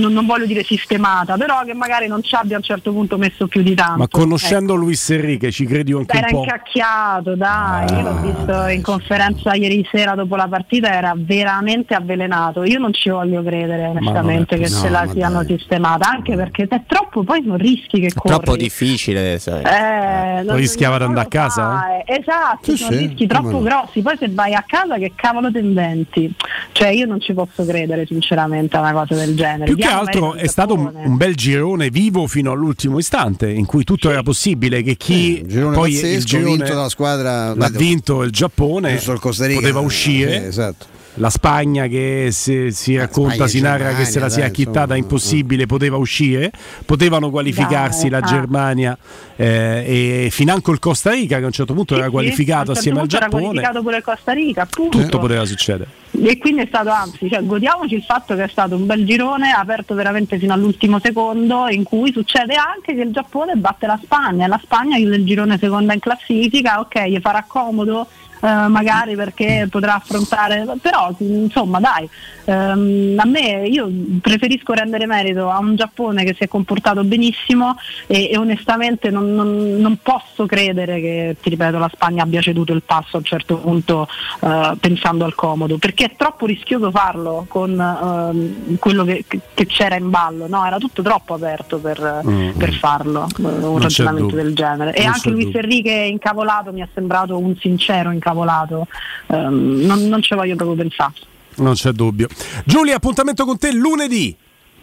[0.00, 3.16] non, non voglio dire sistemata, però che magari non ci abbia a un certo punto
[3.18, 3.98] messo più di tanto.
[3.98, 4.82] Ma conoscendo Ecco.
[4.82, 6.42] Luis Enrique ci credi anche Era un po'?
[6.44, 12.64] incacchiato, dai, io l'ho visto in conferenza ieri sera dopo la partita, era veramente avvelenato.
[12.64, 14.86] Io non ci voglio credere onestamente è che possibile.
[14.86, 18.34] se la No, siano sistemata, anche perché è troppo, poi sono rischi che corri.
[18.36, 19.62] Troppo difficile, sai.
[19.64, 21.78] Eh, non- rischiava di andare a lo casa?
[21.78, 22.02] fai.
[22.18, 23.60] Esatto, Sì, sono sì, rischi troppo no.
[23.62, 24.02] grossi.
[24.02, 26.32] Poi se vai a casa che cavolo ti inventi?
[26.72, 29.64] Cioè io non ci posso credere sinceramente a una cosa del genere.
[29.64, 30.92] Più che altro è stato un.
[31.04, 35.74] Un bel girone vivo fino all'ultimo istante in cui tutto era possibile che chi girone
[35.76, 39.60] poi pazzesco, il girone vinto dalla squadra- l'ha vinto il Giappone Giusto il Costa Rica.
[39.60, 40.86] poteva uscire Sì, esatto.
[41.14, 44.98] La Spagna che si, si racconta, e si narra che se la sia acchittata insomma.
[44.98, 46.50] impossibile, poteva uscire,
[46.84, 48.28] potevano qualificarsi Dai, la ah.
[48.28, 48.98] Germania
[49.36, 52.74] eh, e financo il Costa Rica che a un certo punto era Sì, qualificato a
[52.74, 53.44] un certo assieme al punto era Giappone.
[53.44, 54.98] qualificato pure il Costa Rica, appunto.
[54.98, 55.90] Tutto poteva succedere.
[56.22, 59.50] e quindi è stato anzi, cioè, godiamoci il fatto che è stato un bel girone
[59.50, 64.46] aperto veramente fino all'ultimo secondo in cui succede anche che il Giappone batte la Spagna,
[64.46, 68.06] la Spagna che nel girone seconda in classifica, ok, gli farà comodo
[68.40, 72.08] eh, magari perché potrà affrontare, però insomma dai,
[72.44, 73.90] ehm, a me io
[74.20, 77.76] preferisco rendere merito a un Giappone che si è comportato benissimo
[78.06, 82.72] e, e onestamente non, non- non posso credere che, ti ripeto, la Spagna abbia ceduto
[82.72, 84.08] il passo a un certo punto
[84.40, 89.96] eh, pensando al comodo, perché è troppo rischioso farlo con ehm, quello che, che c'era
[89.96, 90.64] in ballo, no?
[90.64, 92.50] era tutto troppo aperto per, Mm.
[92.56, 94.94] per farlo, un Non ragionamento del genere.
[94.94, 95.54] E anche Luis.
[95.54, 98.28] Enrique incavolato mi è sembrato un sincero incavolato,
[99.28, 101.12] Ehm, non, non ci voglio proprio pensare.
[101.56, 102.28] Non c'è dubbio.
[102.64, 104.36] Giulia, appuntamento con te lunedì.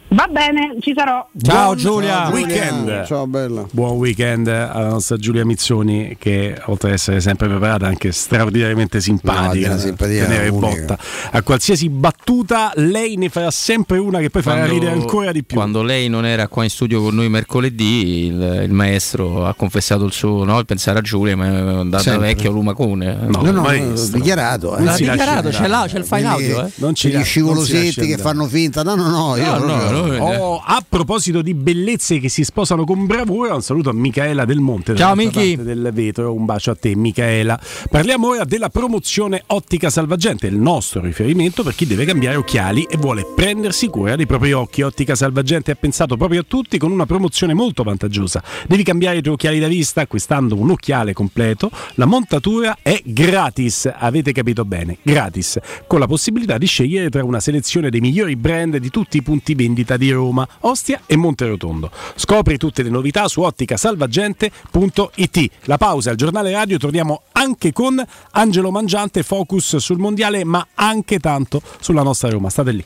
[0.10, 1.28] Va bene, ci sarò.
[1.42, 3.04] Ciao Giulia, weekend.
[3.06, 3.66] Ciao bella.
[3.72, 9.72] Buon weekend alla nostra Giulia Mizzoni che oltre ad essere sempre preparata anche straordinariamente simpatica.
[9.72, 10.98] No, simpatia tenere botta.
[11.32, 15.58] A qualsiasi battuta lei ne farà sempre una che poi farà ridere ancora di più.
[15.58, 20.06] Quando lei non era qua in studio con noi mercoledì, il, il maestro ha confessato
[20.06, 22.28] il suo no, il pensare a Giulia, ma è andato Sempre.
[22.28, 23.14] vecchio lumacone.
[23.28, 24.78] No, no, no, dichiarato.
[24.78, 24.84] Eh.
[24.86, 26.66] L'ha dichiarato, c'è là, c'è il file audio.
[26.66, 26.72] Eh.
[26.76, 28.84] Non ci Gli scivolosetti non che fanno finta.
[28.84, 29.36] No, no, no.
[29.36, 33.90] Io No, no, Oh, a proposito di bellezze che si sposano con bravura, un saluto
[33.90, 34.96] a Michaela Del Monte.
[34.96, 35.56] Ciao, Michi.
[35.56, 37.60] Del vetro, un bacio a te, Michaela.
[37.90, 42.98] Parliamo ora della promozione Ottica Salvagente, il nostro riferimento per chi deve cambiare occhiali e
[42.98, 44.82] vuole prendersi cura dei propri occhi.
[44.82, 48.44] Ottica Salvagente ha pensato proprio a tutti con una promozione molto vantaggiosa.
[48.68, 51.72] Devi cambiare i tuoi occhiali da vista acquistando un occhiale completo.
[51.96, 55.58] La montatura è gratis, avete capito bene, gratis,
[55.88, 59.56] con la possibilità di scegliere tra una selezione dei migliori brand di tutti i punti
[59.56, 61.90] vendita di Roma, Ostia e Monterotondo.
[62.16, 65.50] Scopri tutte le novità su otticasalvagente.it.
[65.64, 71.20] La pausa al giornale radio torniamo anche con Angelo Mangiante, focus sul mondiale, ma anche
[71.20, 72.50] tanto sulla nostra Roma.
[72.50, 72.84] State lì.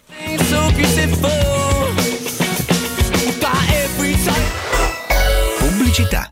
[5.58, 6.32] Pubblicità.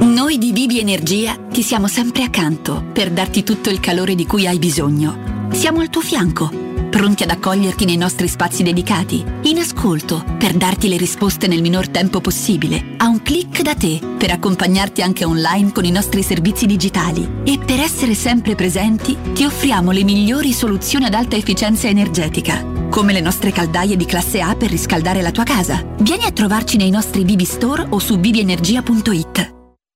[0.00, 4.46] Noi di Bibi Energia ti siamo sempre accanto per darti tutto il calore di cui
[4.46, 5.48] hai bisogno.
[5.50, 6.50] Siamo al tuo fianco,
[6.88, 11.88] pronti ad accoglierti nei nostri spazi dedicati, in ascolto per darti le risposte nel minor
[11.88, 16.66] tempo possibile, a un clic da te per accompagnarti anche online con i nostri servizi
[16.66, 22.64] digitali e per essere sempre presenti ti offriamo le migliori soluzioni ad alta efficienza energetica,
[22.88, 25.84] come le nostre caldaie di classe A per riscaldare la tua casa.
[25.98, 29.60] Vieni a trovarci nei nostri Bibi Store o su bibienergia.it.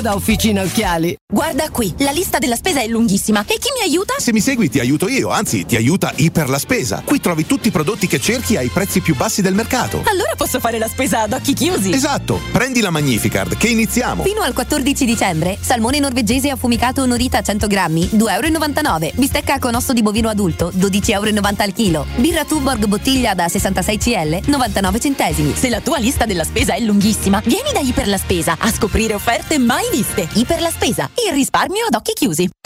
[0.00, 1.16] da Officina Occhiali.
[1.32, 3.44] Guarda qui, la lista della spesa è lunghissima.
[3.46, 4.14] E chi mi aiuta?
[4.18, 7.02] Se mi segui ti aiuto io, anzi ti aiuta Iper la Spesa.
[7.04, 10.02] Qui trovi tutti i prodotti che cerchi ai prezzi più bassi del mercato.
[10.06, 11.92] Allora posso fare la spesa ad occhi chiusi.
[11.92, 14.22] Esatto, prendi la Magnificard che iniziamo.
[14.24, 19.10] Fino al 14 dicembre, salmone norvegese affumicato Norita 100 grammi, 2,99 euro.
[19.14, 22.06] Bistecca con osso di bovino adulto, 12,90 euro al chilo.
[22.16, 25.54] Birra Tuborg bottiglia da 66 CL, 99 centesimi.
[25.54, 29.14] Se la tua lista della spesa è lunghissima, vieni da Iper la Spesa a scoprire
[29.14, 30.28] offerte mai viste.
[30.34, 32.48] Iper la Spesa, il risparmio ad occhi chiusi.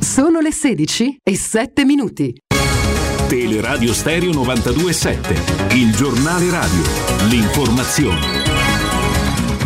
[0.00, 2.34] Sono le 16 e 7 minuti.
[3.28, 6.82] Teleradio Stereo 92.7 Il giornale radio.
[7.28, 8.55] L'informazione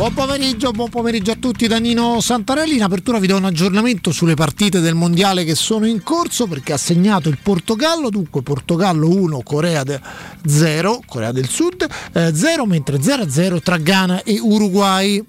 [0.01, 2.77] Buon pomeriggio, buon pomeriggio a tutti da Nino Santarelli.
[2.77, 6.73] In apertura vi do un aggiornamento sulle partite del mondiale che sono in corso perché
[6.73, 9.85] ha segnato il Portogallo, dunque Portogallo 1, Corea
[10.47, 15.23] 0, Corea del Sud 0, mentre 0-0 tra Ghana e Uruguay.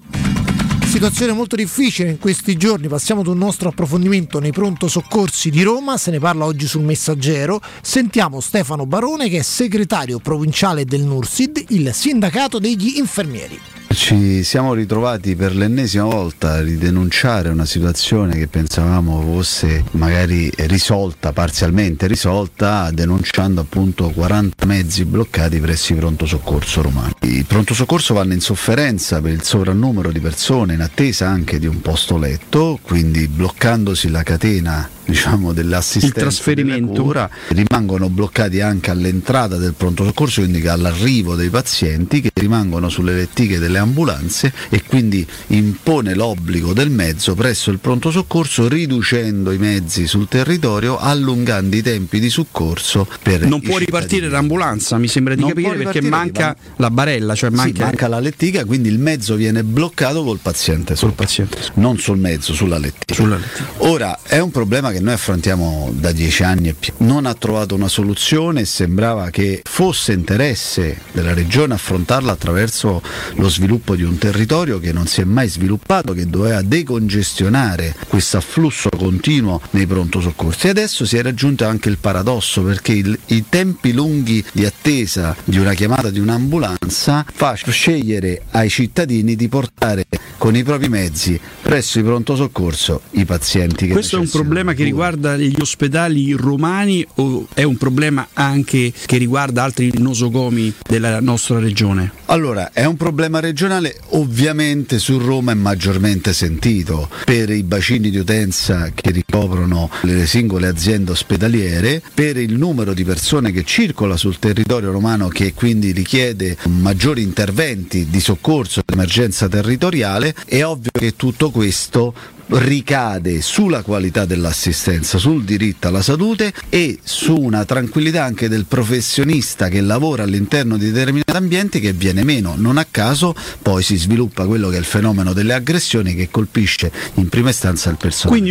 [0.86, 5.62] Situazione molto difficile in questi giorni, passiamo ad un nostro approfondimento nei pronto soccorsi di
[5.62, 7.60] Roma, se ne parla oggi sul Messaggero.
[7.82, 13.60] Sentiamo Stefano Barone che è segretario provinciale del Nursid, il sindacato degli infermieri.
[13.94, 21.32] Ci siamo ritrovati per l'ennesima volta a ridenunciare una situazione che pensavamo fosse magari risolta,
[21.32, 27.12] parzialmente risolta, denunciando appunto 40 mezzi bloccati presso i pronto soccorso romani.
[27.20, 31.66] I pronto soccorso vanno in sofferenza per il sovrannumero di persone in attesa anche di
[31.66, 36.90] un posto letto, quindi bloccandosi la catena diciamo, dell'assistenza Il trasferimento.
[36.92, 42.88] della cura, rimangono bloccati anche all'entrata del pronto soccorso, quindi all'arrivo dei pazienti che rimangono
[42.88, 49.52] sulle lettighe delle ambulanze e quindi impone l'obbligo del mezzo presso il pronto soccorso riducendo
[49.52, 54.30] i mezzi sul territorio, allungando i tempi di soccorso per Non può ripartire cittadini.
[54.32, 58.08] l'ambulanza, mi sembra di Non capire, perché ripartire, manca la barella, cioè Sì, manca, manca
[58.08, 61.26] la lettiga, quindi il mezzo viene bloccato col paziente sopra.
[61.74, 63.38] non sul mezzo, sulla lettiga.
[63.78, 66.92] Ora è un problema che noi affrontiamo da dieci anni e più.
[66.98, 73.02] Non ha trovato una soluzione e sembrava che fosse interesse della regione affrontarla attraverso
[73.34, 78.36] lo sviluppo di un territorio che non si è mai sviluppato, che doveva decongestionare questo
[78.36, 80.66] afflusso continuo nei pronto soccorsi.
[80.66, 85.36] E adesso si è raggiunto anche il paradosso perché il- i tempi lunghi di attesa
[85.44, 90.06] di una chiamata di un'ambulanza fa scegliere ai cittadini di portare
[90.38, 94.44] con i propri mezzi presso i pronto soccorso i pazienti che Questo è un necessitano
[94.44, 95.08] problema che cura.
[95.10, 101.58] riguarda gli ospedali romani o è un problema anche che riguarda altri nosocomi della nostra
[101.58, 102.12] regione?
[102.26, 108.16] Allora, è un problema regionale, ovviamente su Roma è maggiormente sentito per i bacini di
[108.16, 114.38] utenza che ricoprono le singole aziende ospedaliere, per il numero di persone che circola sul
[114.38, 121.16] territorio romano che quindi richiede maggiori interventi di soccorso di emergenza territoriale, è ovvio che
[121.16, 122.14] tutto questo
[122.48, 129.68] ricade sulla qualità dell'assistenza, sul diritto alla salute e su una tranquillità anche del professionista
[129.68, 132.54] che lavora all'interno di determinati ambienti che viene meno.
[132.56, 136.90] Non a caso poi si sviluppa quello che è il fenomeno delle aggressioni che colpisce
[137.14, 138.50] in prima istanza il personale.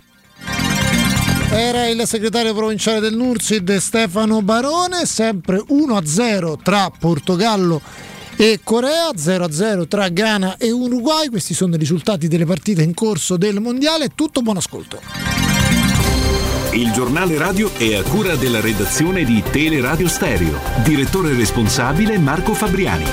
[1.54, 8.11] Era il segretario provinciale del Nursid Stefano Barone, sempre 1-0 tra Portogallo e
[8.64, 11.30] Corea, 0-0 tra Ghana e Uruguay.
[11.30, 14.10] Questi sono i risultati delle partite in corso del mondiale.
[14.16, 15.00] Tutto buon ascolto.
[16.72, 20.60] Il giornale radio è a cura della redazione di Teleradio Stereo.
[20.84, 23.06] Direttore responsabile Marco Fabriani.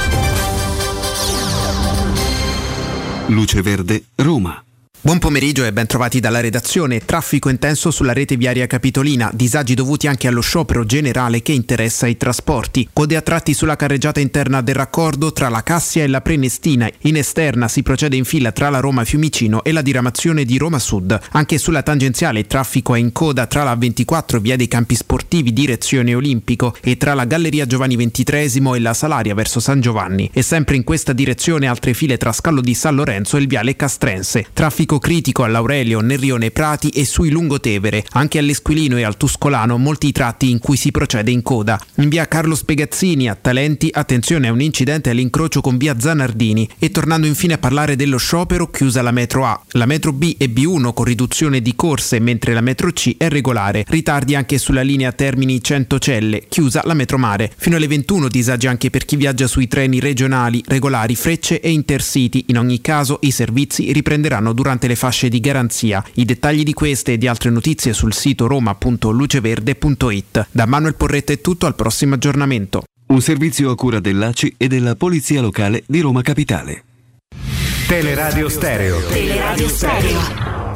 [3.26, 4.62] Luce Verde, Roma.
[5.00, 7.04] Buon pomeriggio e ben trovati dalla redazione.
[7.04, 12.16] Traffico intenso sulla rete viaria capitolina, disagi dovuti anche allo sciopero generale che interessa i
[12.16, 12.88] trasporti.
[12.92, 16.90] Code a tratti sulla carreggiata interna del raccordo tra la Cassia e la Prenestina.
[17.02, 20.80] In esterna si procede in fila tra la Roma Fiumicino e la diramazione di Roma
[20.80, 21.16] Sud.
[21.30, 26.12] Anche sulla tangenziale traffico è in coda tra la 24 via dei campi sportivi direzione
[26.12, 30.28] Olimpico e tra la Galleria Giovanni XXIII e la Salaria verso San Giovanni.
[30.32, 33.76] E sempre in questa direzione altre file tra Scallo di San Lorenzo e il viale
[33.76, 34.46] Castrense.
[34.52, 38.06] Traffico critico all'Aurelio, nel Rione Prati e sui Lungotevere.
[38.12, 41.78] Anche all'Esquilino e al Tuscolano molti tratti in cui si procede in coda.
[41.96, 46.66] In via Carlo Spegazzini a Talenti attenzione a un incidente all'incrocio con via Zanardini.
[46.78, 49.60] E tornando infine a parlare dello sciopero, chiusa la metro A.
[49.72, 53.84] La metro B e B1 con riduzione di corse mentre la metro C è regolare.
[53.86, 57.52] Ritardi anche sulla linea Termini Centocelle, chiusa la metro Mare.
[57.56, 62.44] Fino alle 21 disagi anche per chi viaggia sui treni regionali, regolari, frecce e intercity.
[62.48, 66.02] In ogni caso i servizi riprenderanno durante le fasce di garanzia.
[66.14, 70.46] I dettagli di queste e di altre notizie sul sito roma.luceverde.it.
[70.50, 72.84] Da Manuel Porretta è tutto al prossimo aggiornamento.
[73.08, 76.84] Un servizio a cura dell'ACI e della Polizia Locale di Roma Capitale.
[77.88, 79.00] Teleradio Stereo.
[79.08, 80.67] Teleradio Stereo.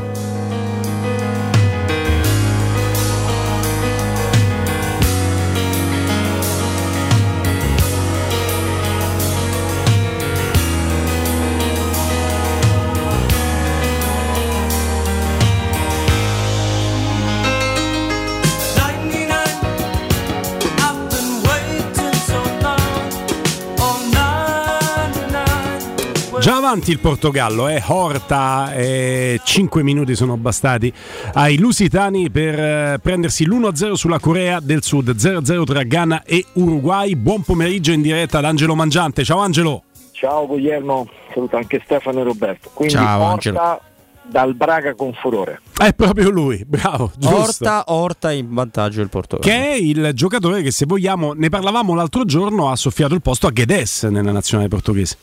[26.43, 27.81] Già avanti il Portogallo, eh?
[27.87, 30.93] Horta, 5 minuti sono bastati
[31.35, 37.15] ai lusitani per eh, prendersi l'1-0 sulla Corea del Sud, 0-0 tra Ghana e Uruguay.
[37.15, 39.23] Buon pomeriggio in diretta ad Angelo Mangiante.
[39.23, 39.85] Ciao Angelo.
[40.11, 42.71] Ciao Guglielmo, saluto anche Stefano e Roberto.
[42.75, 43.81] Quindi Ciao, Porta Angelo.
[44.25, 45.61] dal Braga con furore.
[45.79, 47.37] È proprio lui, bravo, giusto.
[47.37, 49.49] Orta, Orta in vantaggio il Portogallo.
[49.49, 53.47] Che è il giocatore che se vogliamo, ne parlavamo l'altro giorno, ha soffiato il posto
[53.47, 55.17] a Guedes nella nazionale portoghese.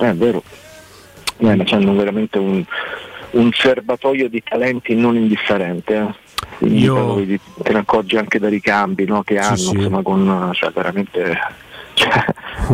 [0.00, 0.42] Eh, È vero.
[1.38, 2.64] Eh, ma hanno veramente un,
[3.32, 5.94] un serbatoio di talenti non indifferente.
[5.96, 6.66] eh.
[6.66, 7.24] Io-
[7.62, 9.74] te ne accorgi anche dai ricambi no, che hanno, sì.
[9.74, 11.36] insomma, con cioè, veramente
[11.94, 12.24] cioè,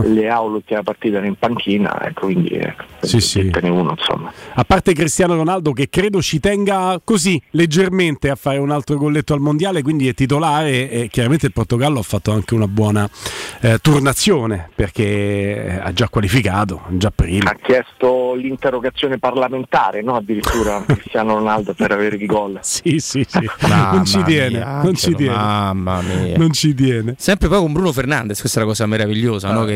[0.04, 3.50] le aule che la partita era in panchina, ecco, quindi eh, Sì, sì.
[3.62, 4.32] uno, insomma.
[4.54, 9.34] A parte Cristiano Ronaldo che credo ci tenga così leggermente a fare un altro golletto
[9.34, 13.08] al mondiale, quindi è titolare e chiaramente il Portogallo ha fatto anche una buona
[13.60, 17.50] eh, turnazione perché ha già qualificato, già prima.
[17.50, 20.16] Ha chiesto fatto l'interrogazione parlamentare, no?
[20.16, 22.58] addirittura Cristiano Ronaldo per avere il gol.
[22.68, 23.48] Sì, sì, sì.
[23.62, 25.34] Mamma non ci mia, tiene, non ci tiene.
[25.34, 26.36] Mamma mia.
[26.36, 27.14] Non ci tiene.
[27.18, 29.64] Sempre poi con Bruno Fernandes, questa è la cosa meravigliosa, no?
[29.64, 29.74] Che,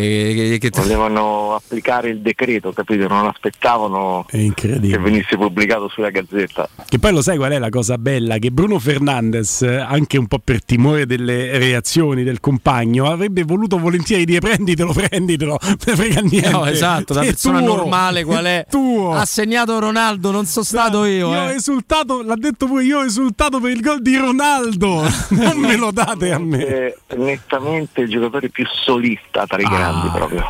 [0.58, 3.08] che- che- Volevano applicare il decreto, capito?
[3.08, 6.68] Non aspettavano che venisse pubblicato sulla gazzetta.
[6.86, 8.38] Che poi lo sai qual è la cosa bella?
[8.38, 13.78] Che Bruno Fernandes, eh, anche un po' per timore delle reazioni del compagno, avrebbe voluto
[13.78, 16.50] volentieri dire prenditelo, prenditelo, non frega niente.
[16.50, 18.66] No, esatto, da persona tuo, normale qual è?
[18.68, 19.12] tuo.
[19.12, 21.32] Ha segnato Ronaldo, non sono stato io.
[21.32, 21.54] Io ho eh.
[21.54, 25.02] esultato, l'ha detto pure, io ho esultato per il gol di Ronaldo.
[25.30, 26.66] non me lo date a me.
[26.66, 29.68] È nettamente il giocatore più solista tra i Ah.
[29.68, 30.44] grandi proprio.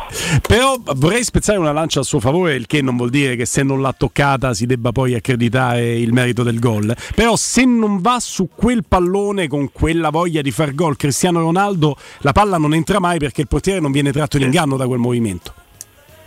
[0.47, 3.63] Però vorrei spezzare una lancia a suo favore, il che non vuol dire che se
[3.63, 6.95] non l'ha toccata si debba poi accreditare il merito del gol.
[7.15, 11.95] Però se non va su quel pallone con quella voglia di far gol Cristiano Ronaldo,
[12.19, 14.99] la palla non entra mai perché il portiere non viene tratto in inganno da quel
[14.99, 15.53] movimento.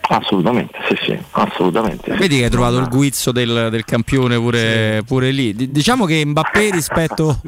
[0.09, 2.13] Assolutamente, sì, sì, assolutamente.
[2.13, 2.19] sì.
[2.19, 5.53] Vedi che hai trovato il guizzo del, del campione pure, pure lì.
[5.55, 7.41] D- diciamo che Mbappé rispetto,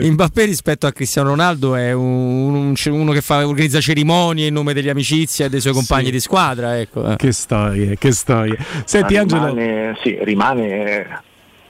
[0.00, 4.74] Mbappé rispetto a Cristiano Ronaldo è un- un- uno che fa, organizza cerimonie in nome
[4.74, 6.10] degli amicizia e dei suoi compagni Sì.
[6.12, 6.78] di squadra.
[6.78, 7.10] Ecco.
[7.12, 7.16] eh.
[7.16, 8.56] Che storie, che storie.
[8.84, 11.22] Senti rimane, sì, rimane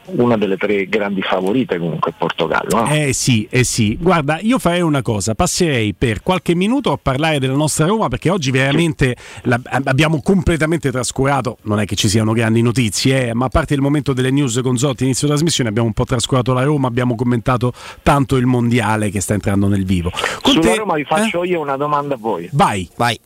[0.06, 2.86] una delle tre grandi favorite comunque il Portogallo.
[2.86, 3.08] eh.
[3.08, 3.96] Eh sì, eh sì.
[4.00, 8.30] Guarda, io farei una cosa, passerei per qualche minuto a parlare della nostra Roma perché
[8.30, 13.46] oggi veramente la- abbiamo completamente trascurato, non è che ci siano grandi notizie, eh, ma
[13.46, 16.62] a parte il momento delle news con Zotti inizio trasmissione abbiamo un po' trascurato la
[16.62, 17.72] Roma, abbiamo commentato
[18.02, 20.10] tanto il mondiale che sta entrando nel vivo.
[20.42, 22.48] Con Sulla te- Roma vi faccio io una domanda a voi.
[22.52, 22.88] Vai.
[22.96, 23.18] Vai.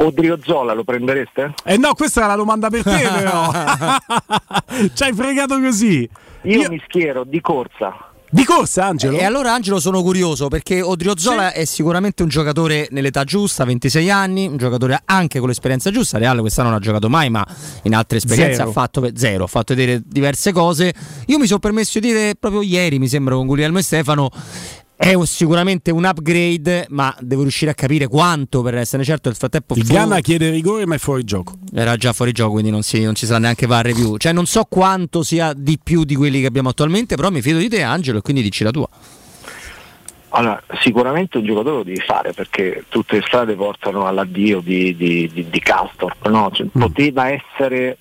[0.00, 1.54] Odriozola lo prendereste?
[1.64, 3.50] Eh no, questa era la domanda per te però.
[4.94, 6.08] ci hai fregato così.
[6.42, 8.08] Io, mi schiero di corsa.
[8.30, 9.16] Di corsa, Angelo?
[9.16, 14.46] E allora Angelo sono curioso perché Odriozola è sicuramente un giocatore nell'età giusta, 26 anni,
[14.46, 16.18] un giocatore anche con l'esperienza giusta.
[16.18, 17.44] Reale quest'anno non ha giocato mai, ma
[17.84, 18.68] in altre esperienze Zero.
[18.68, 20.92] ha fatto zero, ha fatto vedere diverse cose.
[21.26, 24.28] Io mi sono permesso di dire proprio ieri, mi sembra con Guglielmo e Stefano,
[25.00, 29.28] è un- sicuramente un upgrade, ma devo riuscire a capire quanto per essere certo.
[29.28, 31.54] Nel frattempo Il fu- Ghana chiede rigore ma è fuori gioco.
[31.72, 34.16] era già fuori gioco, quindi non si, non ci sarà neanche VAR review.
[34.16, 37.58] Cioè, non so quanto sia di più di quelli che abbiamo attualmente, però mi fido
[37.58, 38.88] di te, Angelo, e quindi dici la tua.
[40.30, 45.30] Allora, sicuramente un giocatore lo devi fare perché tutte le strade portano all'addio di, di,
[45.32, 46.50] di, di Castorp, no?
[46.52, 46.80] Cioè, Mm.
[46.80, 47.96] Poteva essere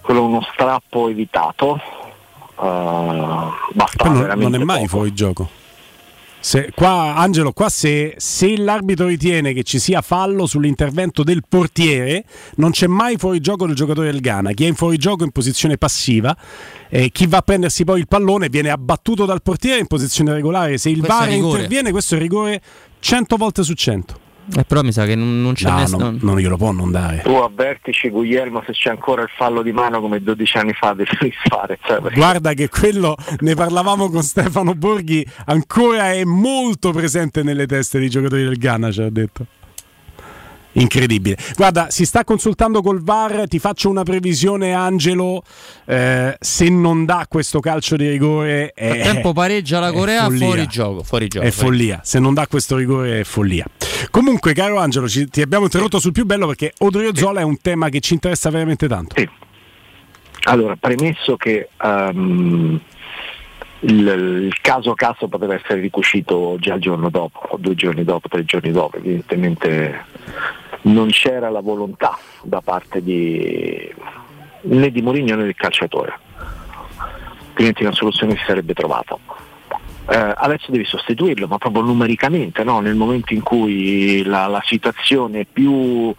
[0.00, 1.78] quello uno strappo evitato.
[2.62, 4.88] Eh, bastava non, non è mai poco.
[4.88, 5.50] fuori gioco.
[6.42, 12.24] Se, qua, Angelo, qua se, se l'arbitro ritiene che ci sia fallo sull'intervento del portiere,
[12.56, 14.52] non c'è mai fuori gioco del giocatore del Ghana.
[14.52, 16.34] Chi è in fuori gioco in posizione passiva,
[16.88, 20.78] eh, chi va a prendersi poi il pallone viene abbattuto dal portiere in posizione regolare.
[20.78, 22.62] Se il Questo VAR interviene, questo è rigore
[23.00, 24.28] 100 volte su 100.
[24.56, 26.04] Eh, però mi sa che non, non c'è No, nessuno.
[26.04, 27.22] non, non glielo può non dare.
[27.22, 31.10] Tu avvertici Guglielmo se c'è ancora il fallo di mano come 12 anni fa devi
[31.48, 31.78] fare.
[31.82, 37.66] Cioè, perché- Guarda che quello ne parlavamo con Stefano Borghi, ancora è molto presente nelle
[37.66, 39.46] teste dei giocatori del Ghana, ci ha detto.
[40.72, 41.36] Incredibile.
[41.56, 45.42] Guarda, si sta consultando col VAR, ti faccio una previsione Angelo,
[45.84, 50.46] eh, se non dà questo calcio di rigore è, Nel frattempo pareggia la Corea follia.
[50.46, 51.02] fuori gioco.
[51.02, 51.68] Fuori gioco È fuori.
[51.76, 53.64] follia, se non dà questo rigore è follia.
[54.10, 57.88] Comunque, caro Angelo, ci- ti abbiamo interrotto sul più bello perché Odriozola è un tema
[57.88, 59.16] che ci interessa veramente tanto.
[60.44, 62.80] Allora, premesso che ehm,
[63.80, 64.06] il,
[64.46, 68.44] il caso caso poteva essere ricucito già il giorno dopo, o due giorni dopo, tre
[68.44, 70.04] giorni dopo, evidentemente
[70.82, 73.92] non c'era la volontà da parte di,
[74.62, 76.18] né di Mourinho né del calciatore,
[77.48, 79.16] altrimenti una soluzione si sarebbe trovata.
[80.08, 82.80] Eh, adesso devi sostituirlo, ma proprio numericamente, no?
[82.80, 86.12] nel momento in cui la, la situazione è più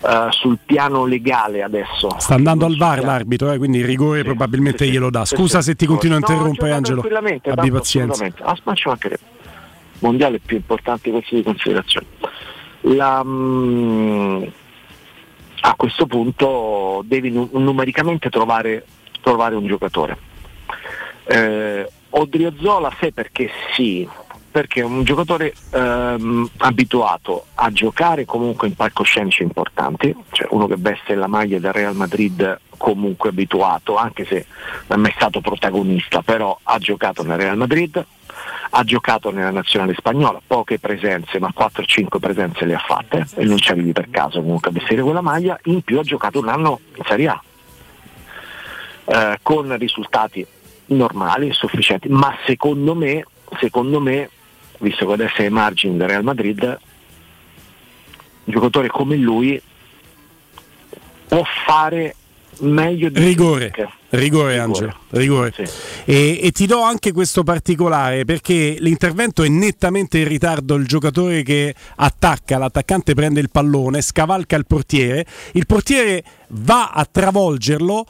[0.00, 2.08] eh, sul piano legale adesso.
[2.18, 5.24] Sta andando al VAR l'arbitro, eh, quindi il rigore probabilmente glielo dà.
[5.26, 7.00] Scusa se ti continuo a No, interrompere, gioca Angelo.
[7.00, 8.12] tranquillamente, Abbi pazienza.
[8.24, 8.70] assolutamente.
[8.70, 9.22] Ah, ci mancherebbe.
[9.98, 12.06] Mondiale più importante di considerazione.
[12.82, 14.42] La, mm,
[15.60, 18.86] a questo punto devi nu- numericamente trovare,
[19.20, 20.16] trovare un giocatore.
[21.24, 24.08] Eh, Odriozola sai perché sì,
[24.50, 30.76] perché è un giocatore ehm, abituato a giocare comunque in palcoscenici importanti, cioè uno che
[30.78, 34.46] veste la maglia del Real Madrid comunque abituato, anche se
[34.86, 38.04] non è mai stato protagonista, però ha giocato nel Real Madrid,
[38.70, 43.58] ha giocato nella nazionale spagnola, poche presenze, ma 4-5 presenze le ha fatte e non
[43.58, 46.80] ci arrivi per caso comunque a vestire quella maglia, in più ha giocato un anno
[46.94, 47.42] in Serie A.
[49.06, 50.46] eh, con risultati
[50.86, 53.24] normali, sufficienti, ma secondo me,
[53.58, 54.30] secondo me,
[54.78, 59.60] visto che adesso è ai margini del Real Madrid, un giocatore come lui
[61.26, 62.14] può fare
[62.60, 63.97] meglio di Rigore, Flick.
[64.10, 65.52] Rigore Angelo, rigore.
[66.04, 71.42] E, e ti do anche questo particolare perché l'intervento è nettamente in ritardo, il giocatore
[71.42, 78.06] che attacca, l'attaccante prende il pallone, scavalca il portiere, il portiere va a travolgerlo.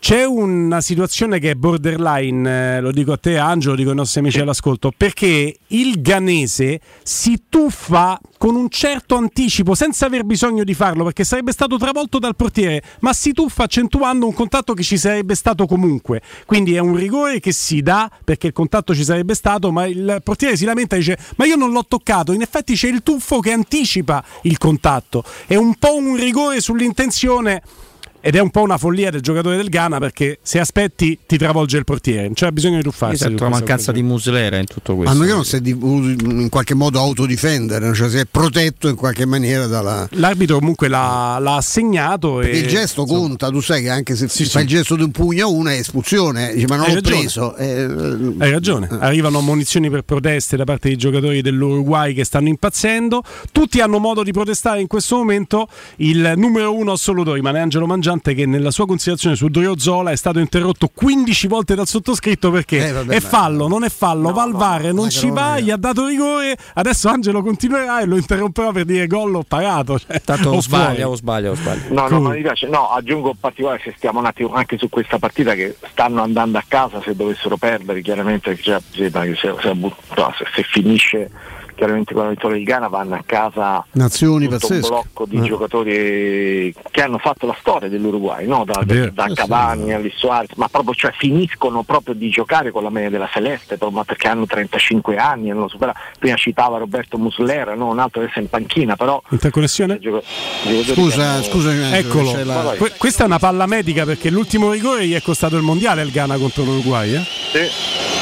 [0.00, 3.96] C'è una situazione che è borderline, eh, lo dico a te Angelo, lo dico ai
[3.96, 10.64] nostri amici all'ascolto, perché il ganese si tuffa con un certo anticipo senza aver bisogno
[10.64, 14.82] di farlo perché sarebbe stato travolto dal portiere, ma si tuffa accentuando un contatto che
[14.82, 16.22] ci sarebbe stato comunque.
[16.46, 20.22] Quindi è un rigore che si dà perché il contatto ci sarebbe stato, ma il
[20.24, 22.32] portiere si lamenta e dice "Ma io non l'ho toccato".
[22.32, 25.22] In effetti c'è il tuffo che anticipa il contatto.
[25.46, 27.62] È un po' un rigore sull'intenzione
[28.20, 31.78] ed è un po' una follia del giocatore del Ghana perché se aspetti ti travolge
[31.78, 33.24] il portiere, non c'è bisogno di tuffarsi.
[33.26, 35.14] Esatto, la mancanza di muslera in tutto questo.
[35.14, 38.88] A meno che non si è di- in qualche modo autodifendere, cioè si è protetto
[38.88, 40.06] in qualche maniera dalla.
[40.12, 44.60] L'arbitro comunque l'ha, l'ha assegnato e il gesto conta, tu sai che anche se fa
[44.60, 47.18] il gesto di un pugno a uno è espulsione, dici, ma non Hai l'ho ragione.
[47.20, 47.56] preso.
[47.56, 53.22] eh, Hai ragione, arrivano munizioni per proteste da parte dei giocatori dell'Uruguay che stanno impazzendo,
[53.52, 58.34] tutti hanno modo di protestare in questo momento, il numero uno assoluto rimane Angelo Mangiante
[58.34, 62.92] che nella sua considerazione su Driozola è stato interrotto 15 volte dal sottoscritto perché Eh,
[62.92, 66.06] vabbè, è fallo, non è fallo, va al VAR, non ci va, gli ha dato
[66.06, 69.98] rigore, adesso Angelo continuerà e lo interromperà per dire gol o parato.
[70.00, 71.84] Cioè, Tanto o sbaglia o sbaglia o sbaglia.
[71.90, 72.66] No, no, ma mi piace.
[72.66, 76.58] No, aggiungo in particolare se stiamo un attimo anche su questa partita che stanno andando
[76.58, 81.30] a casa se dovessero perdere, chiaramente cioè, se, se- se- se- se finisce
[81.80, 85.42] chiaramente con la vittoria di Ghana vanno a casa Nazioni tutto un blocco di Eh.
[85.42, 88.64] giocatori che hanno fatto la storia dell'Uruguay, no?
[88.66, 88.94] da, da
[89.24, 89.34] Eh, sì.
[89.34, 93.28] Cavani a Luis Suarez, ma proprio cioè, finiscono proprio di giocare con la media della
[93.32, 95.98] Celeste, ma perché hanno 35 anni, hanno superato.
[96.18, 97.88] prima citava Roberto Muslera, no?
[97.88, 99.98] un altro adesso è in panchina, però Interconnessione?
[100.92, 105.14] Scusa, scusa, Eccolo, c'è la- Que- questa è una palla medica perché l'ultimo rigore gli
[105.14, 107.14] è costato il mondiale al Ghana contro l'Uruguay.
[107.14, 108.19] Eh?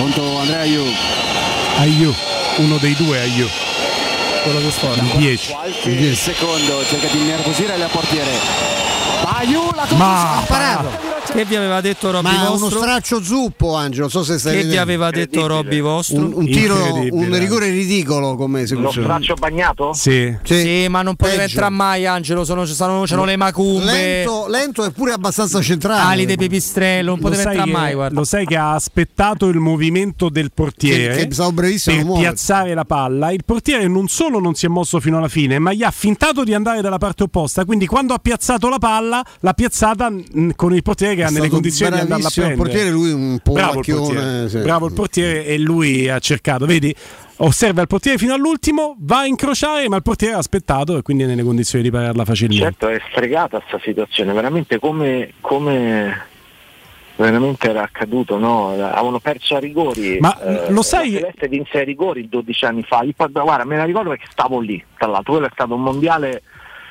[0.00, 0.82] Contro Andrea Iu.
[1.76, 2.14] Aiu,
[2.56, 3.46] uno dei due Aiu.
[4.44, 5.14] Quello che sforna.
[5.16, 5.52] 10.
[5.52, 8.79] Qualche secondo cerca di innervosire il portiere.
[9.24, 11.08] Baiu la Ma- ha parato.
[11.30, 12.80] Che vi aveva detto Robby Ma è uno Vostro?
[12.80, 14.02] straccio zuppo, Angelo.
[14.02, 16.16] Non so se stai Che vi aveva detto Robby Vostro?
[16.18, 16.74] Un, un tiro,
[17.10, 19.06] un rigore ridicolo come Lo esecuzione.
[19.06, 19.92] straccio bagnato?
[19.92, 20.36] Sì.
[20.42, 23.92] Sì, ma non poteva entrare mai Angelo, sono, ci sono, c'erano le macumbe.
[23.92, 26.00] Lento, lento e pure abbastanza centrale.
[26.00, 28.18] Ali de Pipistrello, non poteva entrare mai, guarda.
[28.18, 33.30] lo sai che ha aspettato il movimento del portiere Che- che per piazzare la palla.
[33.30, 36.42] Il portiere non solo non si è mosso fino alla fine, ma gli ha fintato
[36.42, 37.64] di andare dalla parte opposta.
[37.64, 41.30] Quindi, quando ha piazzato la palla, l'ha piazzata mh, con il portiere che È ha
[41.30, 42.90] nelle condizioni di andarla a bravissimo il prendere.
[42.90, 44.58] portiere, lui un po' Bravo il portiere, sì.
[44.58, 46.94] bravo il portiere e lui ha cercato, vedi?
[47.42, 51.22] Osserva il portiere fino all'ultimo, va a incrociare, ma il portiere ha aspettato e quindi
[51.22, 52.64] è nelle condizioni di pararla facilmente.
[52.64, 56.26] Certo, è stregata questa situazione, veramente come, come
[57.16, 58.70] veramente era accaduto, no?
[58.72, 60.18] Avevano perso a rigori.
[60.20, 63.02] Ma eh, lo sai- La Celeste vinse a rigori 12 anni fa.
[63.04, 66.42] Io, guarda, me la ricordo perché stavo lì, tra l'altro, quello è stato un mondiale.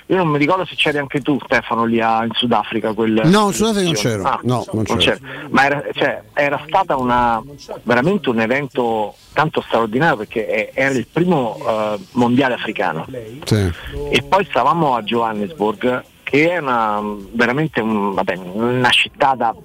[0.10, 2.94] Io non mi ricordo se c'eri anche tu, Stefano, lì a- in Sudafrica.
[2.94, 4.24] Quel, No, in Sudafrica non c'ero.
[4.24, 5.20] Ah, No, non c'ero.
[5.50, 7.40] Ma era, cioè, era stata una,
[7.84, 13.06] veramente un evento tanto straordinario perché era il primo eh, mondiale africano.
[13.44, 13.72] Sì.
[14.10, 17.02] E poi stavamo a Johannesburg, che è una,
[17.32, 19.56] veramente un- vabbè, una città da-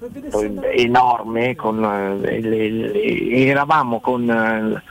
[0.75, 1.83] enorme, con,
[2.23, 4.81] eh, le- le- eravamo con, eh,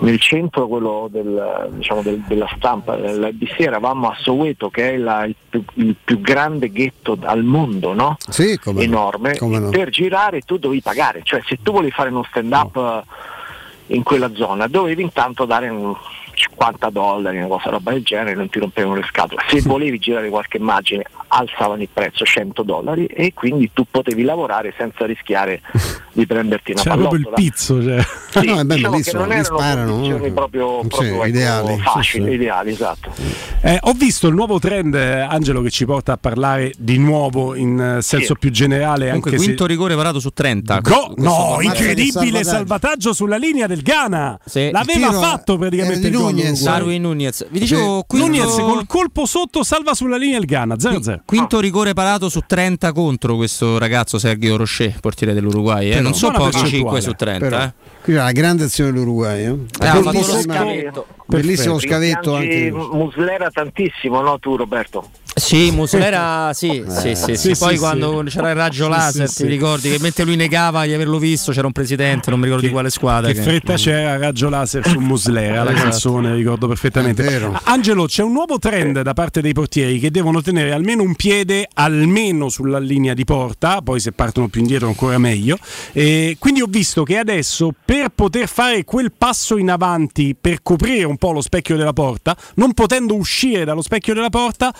[0.00, 5.24] nel centro quello del, diciamo, del- della stampa, l'ABC, eravamo a Soweto, che è la-
[5.24, 8.16] il, più, il più grande ghetto al mondo, no?
[8.28, 8.92] Sì, come no.
[8.92, 9.36] enorme.
[9.38, 9.70] Come no.
[9.70, 14.02] Per girare tu dovevi pagare, cioè se tu volevi fare uno stand up eh, in
[14.02, 15.94] quella zona dovevi intanto dare un
[16.42, 19.42] 50 dollari, una cosa roba del genere, non ti rompevano le scatole.
[19.48, 24.74] Se volevi girare qualche immagine alzavano il prezzo 100 dollari e quindi tu potevi lavorare
[24.76, 25.60] senza rischiare
[26.12, 27.82] di prenderti una C'era proprio il pizzo.
[27.82, 28.04] Cioè.
[28.30, 30.32] Sì, No, è bello, diciamo sono, non sparano, condizioni eh.
[30.32, 32.32] proprio, Sì, proprio, ecco, ideali, facili, sì.
[32.32, 33.12] ideali, esatto.
[33.60, 37.54] Eh, ho visto il nuovo trend, eh, Angelo, che ci porta a parlare di nuovo
[37.54, 38.38] in eh, senso Sì.
[38.40, 39.06] più generale.
[39.06, 39.68] Comunque, anche quinto se...
[39.70, 40.80] rigore parato su 30.
[40.80, 43.12] Go- no, incredibile salvataggio.
[43.12, 44.38] sulla linea del Ghana.
[44.44, 44.70] Sì.
[44.70, 46.62] L'aveva Il fatto praticamente il gol Nunez.
[46.62, 47.46] Darwin Nunez.
[47.50, 51.20] Vi dicevo, quinto, Nunez col colpo sotto salva sulla linea il Ghana 0-0.
[51.24, 55.90] quinto rigore parato su 30 contro questo ragazzo Sergio Rocher, portiere dell'Uruguay.
[55.90, 56.00] Eh?
[56.00, 57.00] Non sono Buona pochi percentuale.
[57.00, 57.48] 5 su 30.
[57.48, 57.62] Però.
[57.62, 57.72] Eh?
[58.02, 59.44] Qui era la grande azione dell'Uruguay.
[59.44, 59.56] Eh?
[59.80, 61.06] Eh, lo scavetto.
[61.26, 62.70] Bellissimo scavetto anche.
[62.72, 65.08] Muslera tantissimo, no tu Roberto?
[65.34, 67.54] Sì, Muslera, sì, sì, sì, sì.
[67.54, 70.84] Sì, Poi sì, quando c'era il raggio laser, sì, ti ricordi che mentre lui negava
[70.84, 73.32] di averlo visto, c'era un presidente, non mi ricordo di quale squadra.
[73.32, 75.88] Che fretta c'era raggio laser su Muslera, la Esatto.
[75.88, 77.50] canzone, ricordo perfettamente.
[77.64, 81.66] Angelo, c'è un nuovo trend da parte dei portieri che devono tenere almeno un piede
[81.74, 85.56] almeno sulla linea di porta, poi se partono più indietro ancora meglio.
[85.92, 91.04] E quindi ho visto che adesso per poter fare quel passo in avanti per coprire
[91.04, 94.72] un po' lo specchio della porta, non potendo uscire dallo specchio della porta,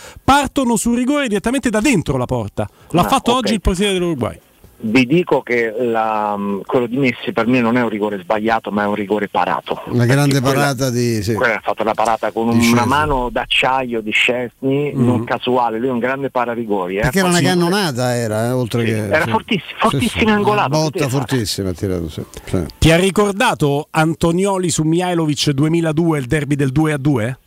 [0.53, 2.69] partono sul rigore direttamente da dentro la porta.
[2.91, 3.37] L'ha Ah, fatto ok.
[3.39, 4.39] oggi il portiere dell'Uruguay.
[4.85, 8.83] Vi dico che la- quello di Messi per me non è un rigore sbagliato, ma
[8.83, 9.81] è un rigore parato.
[9.87, 11.23] Una grande quella- parata di.
[11.23, 11.35] Sì.
[11.35, 15.05] Quella ha fatto la parata con Di una mano d'acciaio di Scesni, Mhm.
[15.05, 16.97] non casuale, lui è un grande pararigori.
[16.97, 17.01] Eh.
[17.03, 19.07] Perché era una cannonata, era, eh, oltre che.
[19.07, 19.31] Era sì.
[19.31, 21.27] fortissimo, fortissimo Una angolato, Botta poteva fare.
[21.29, 22.23] fortissima ha tirato, sì.
[22.47, 22.67] Sì.
[22.79, 27.39] Ti ha ricordato Antonioli su Mihailovic 2002, il derby del 2 a 2?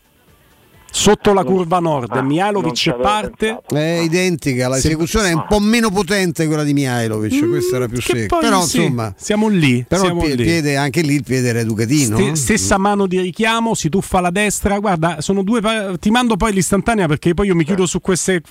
[0.97, 3.59] Sotto la curva nord, Ah, Mihailovic parte.
[3.67, 7.99] È identica, l'esecuzione è un po' meno potente quella di Mihailovic, questa era più Mm,
[7.99, 8.25] secca.
[8.37, 9.83] poi Però sì, insomma, siamo lì.
[9.85, 10.43] però siamo il pie- lì.
[10.43, 12.17] piede, anche lì il piede era educatino.
[12.17, 12.35] Eh?
[12.37, 14.79] stessa mano di richiamo, si tuffa alla destra.
[14.79, 15.59] Guarda, sono due.
[15.59, 18.41] pa- ti mando poi l'istantanea perché poi io mi chiudo su queste,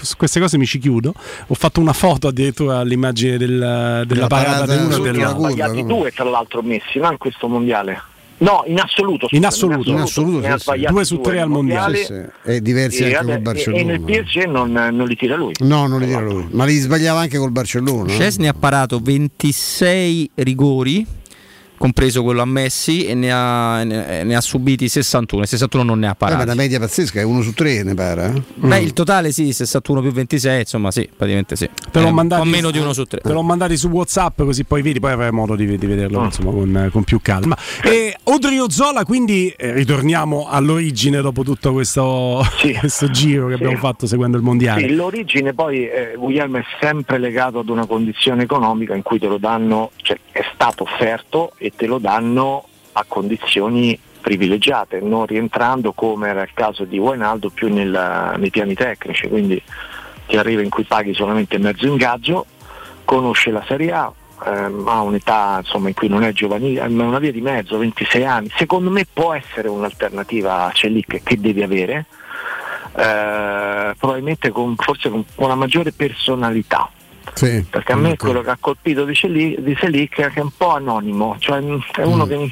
[0.00, 1.12] su queste cose, mi ci chiudo.
[1.48, 5.38] Ho fatto una foto addirittura all'immagine del- della parata, parata dell'uno e ha dell'altro.
[5.38, 8.00] sbagliati due tra l'altro Messi, non in questo mondiale.
[8.38, 9.28] No, in assoluto.
[9.30, 11.96] In assoluto, in assoluto, ne ha sì, Due su tre al mondiale.
[11.96, 12.22] Sì, sì.
[12.44, 13.98] E diversi E, anche col e- e nel Barcellona.
[14.22, 15.52] PSG non, non li tira lui.
[15.60, 18.10] No, non li tira lui, ma li sbagliava anche col Barcellona.
[18.10, 18.14] eh?
[18.14, 21.06] Scesni ha parato 26 rigori,
[21.76, 25.42] compreso quello a Messi, e ne ha, ne- ne ha subiti 61.
[25.42, 26.46] E 61 non ne ha Eh, ma parati.
[26.46, 28.32] la media pazzesca è uno su tre, ne pare.
[28.34, 28.42] eh?
[28.54, 31.68] Beh, il totale sì, 61 più 26, insomma sì, praticamente sì.
[31.90, 33.20] Te l'ho Eh, mandato un po' meno di uno su tre.
[33.20, 36.24] Te l'ho mandati su WhatsApp così poi vedi, poi avrai modo di, di vederlo Ah.
[36.24, 37.56] insomma, con, con più calma.
[37.82, 42.42] E Odriozola, quindi eh, ritorniamo all'origine dopo tutto questo,
[42.80, 43.62] questo giro che Sì.
[43.62, 44.86] abbiamo fatto seguendo il mondiale.
[44.88, 49.26] Sì, l'origine poi eh, Guglielmo è sempre legato ad una condizione economica in cui te
[49.26, 55.92] lo danno, cioè è stato offerto e te lo danno a condizioni privilegiate, non rientrando
[55.92, 59.60] come era il caso di Wijnaldo più nel- nei piani tecnici, quindi
[60.26, 62.46] ti arriva in cui paghi solamente mezzo ingaggio,
[63.04, 64.12] conosce la Serie A,
[64.46, 68.24] ehm, ha un'età insomma, in cui non è giovanile, ma una via di mezzo, 26
[68.26, 72.06] anni, secondo me può essere un'alternativa a Celic che devi avere,
[72.96, 76.90] eh, probabilmente con, forse con una maggiore personalità.
[77.32, 77.64] Sì.
[77.68, 80.50] Perché a me quello che ha colpito di, Celi- di Selic è che è un
[80.56, 82.50] po' anonimo, cioè mm, è uno che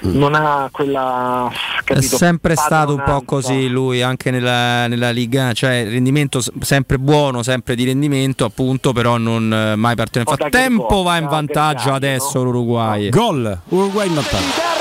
[0.00, 5.52] non ha quella È capito, sempre stato un po' così lui anche nella, nella Liga,
[5.52, 10.30] cioè rendimento sempre buono, sempre di rendimento appunto, però non eh, mai partito nel O
[10.30, 13.08] da frattempo Gregorio, va in vantaggio adesso l'Uruguay.
[13.10, 14.44] Gol, Uruguay in vantaggio.
[14.44, 14.80] vantaggio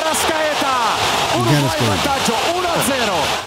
[1.39, 2.48] 1-0.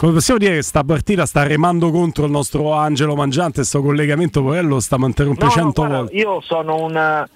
[0.02, 4.42] Come possiamo dire che sta partita sta remando contro il nostro Angelo Mangiante, sto collegamento
[4.42, 6.16] Porello sta interrompendo No, no, 100 guarda, volte.
[6.16, 7.26] io sono un,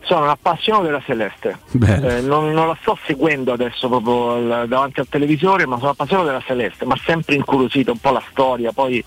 [0.00, 1.56] sono un appassionato della Celeste.
[1.80, 6.42] Eh, non, non la sto seguendo adesso proprio davanti al televisore, ma sono appassionato della
[6.44, 9.04] Celeste, ma sempre incuriosito un po' la storia, poi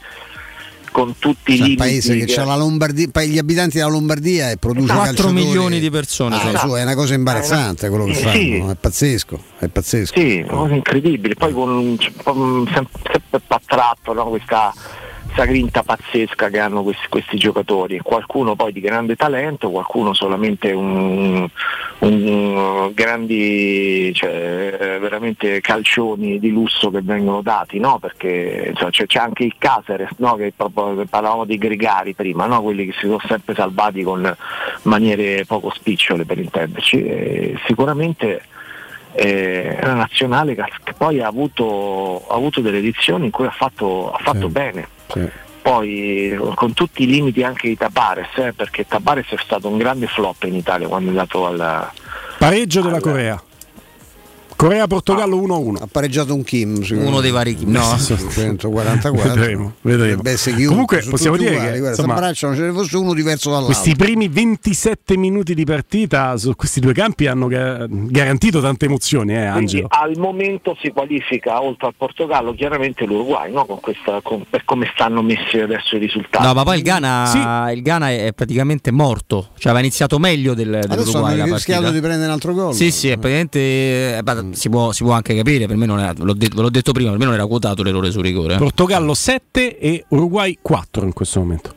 [0.91, 1.75] con tutti i limiti.
[1.75, 5.33] paese che, che- ha la Lombardia, gli abitanti della Lombardia e produce 4 calciatori.
[5.33, 8.55] milioni di persone Ah, su, è una cosa imbarazzante quello che Eh, fanno, sì.
[8.57, 10.19] è pazzesco, è pazzesco.
[10.19, 11.35] Sì, una cosa incredibile.
[11.35, 14.73] Poi con cioè, un- sempre, sempre attratto no, questa
[15.45, 17.99] grinta pazzesca che hanno questi, questi giocatori.
[17.99, 21.47] Qualcuno poi di grande talento, qualcuno solamente un,
[21.99, 27.99] un- grandi, cioè, veramente calcioni di lusso che vengono dati, no?
[27.99, 30.35] Perché insomma, c'è, c'è anche il Caceres, no?
[30.35, 32.61] che proprio parlavamo dei gregari prima, no?
[32.61, 34.35] quelli che si sono sempre salvati con
[34.83, 37.03] maniere poco spicciole per intenderci.
[37.03, 38.43] E sicuramente
[39.19, 44.11] eh, una nazionale che, poi ha avuto, ha avuto delle edizioni in cui ha fatto,
[44.11, 44.87] ha fatto bene.
[45.61, 49.77] Poi eh, con tutti i limiti anche di Tabares, eh, perché Tabares è stato un
[49.77, 51.89] grande flop in Italia quando è andato al,
[52.37, 53.41] Pareggio della Corea.
[54.59, 55.83] Corea-Portogallo 1-1.
[55.83, 57.71] Ha pareggiato un Kim, Uno dei vari Kim.
[57.71, 57.95] No.
[57.97, 59.33] 144.
[59.33, 60.21] Vedremo, vedremo.
[60.67, 63.73] Comunque possiamo dire uguali, che, guarda, insomma, s'abbracciano, ce ne fosse uno diverso dall'altro.
[63.73, 69.33] Questi primi 27 minuti di partita su questi due campi hanno ga- garantito tante emozioni,
[69.33, 69.87] eh, Quindi Angelo.
[69.91, 73.63] al momento si qualifica oltre al Portogallo chiaramente l'Uruguay no?
[73.65, 76.45] con questa, con- per come stanno messi adesso i risultati.
[76.45, 80.73] No, ma poi il Ghana, il Ghana è praticamente morto, cioè aveva iniziato meglio del,
[80.73, 82.73] Adesso dell'Uruguay hanno la rischiato di prendere un altro gol.
[82.73, 84.21] Sì, sì, è praticamente eh,
[84.53, 87.09] si, può, si può anche capire, per me non era, l'ho detto, l'ho detto prima,
[87.11, 88.55] per me non era quotato l'errore su rigore.
[88.55, 88.57] eh.
[88.57, 91.73] Portogallo 7 e Uruguay 4 in questo momento.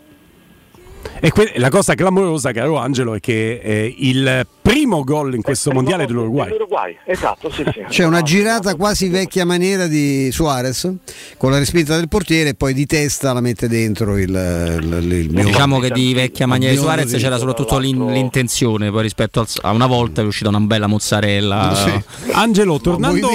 [1.20, 5.72] E que- la cosa clamorosa, caro Angelo, è che eh, il primo gol in questo
[5.72, 6.48] mondiale dell'Uruguay.
[6.50, 7.84] L'Uruguay, esatto, sì, sì.
[7.88, 10.88] C'è una girata quasi vecchia maniera di Suarez
[11.36, 15.30] con la respinta del portiere e poi di testa la mette dentro il, il, il
[15.32, 19.40] mio- Diciamo che di vecchia maniera di Suarez di- c'era soprattutto l'in- l'intenzione, poi rispetto
[19.40, 22.02] al- a una volta è uscita una bella mozzarella.
[22.32, 23.28] Angelo, tornando,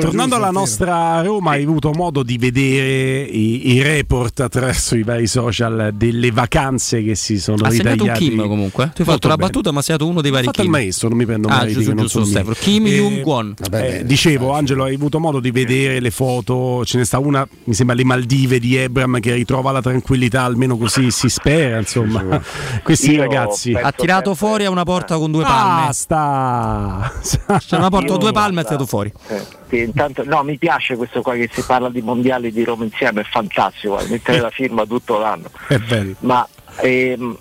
[0.00, 5.26] tornando alla nostra Roma, hai avuto modo di vedere i, i report attraverso i vari
[5.26, 8.28] social delle vacanze che si sono Ha segnato un ritagliati.
[8.28, 8.90] Kim comunque.
[8.94, 11.08] Tu hai fatto la battuta, ma ha segnato uno dei Ha vari fatto il maestro,
[11.08, 12.52] non mi prendo Ah, mai giusto, che non giusto, sono.
[12.58, 13.54] Kim Eh, Jung-won.
[13.72, 16.84] eh, dicevo, Angelo, hai avuto modo di vedere le foto?
[16.84, 20.76] Ce ne sta una, mi sembra, le Maldive di Ebram che ritrova la tranquillità, almeno
[20.76, 21.78] così si spera.
[21.78, 22.40] Insomma,
[22.82, 25.86] questi Io ragazzi Ha tirato fuori a una porta con due palme.
[25.86, 27.12] Basta!
[27.22, 29.12] C'è una porta con due palme e ha tirato fuori.
[29.28, 32.84] Eh, sì, intanto, no, mi piace questo qua che si parla di mondiali di Roma
[32.84, 35.50] insieme, è fantastico, mettere la firma tutto l'anno.
[35.66, 36.14] È bello.
[36.20, 36.46] Ma
[36.80, 37.36] ehm,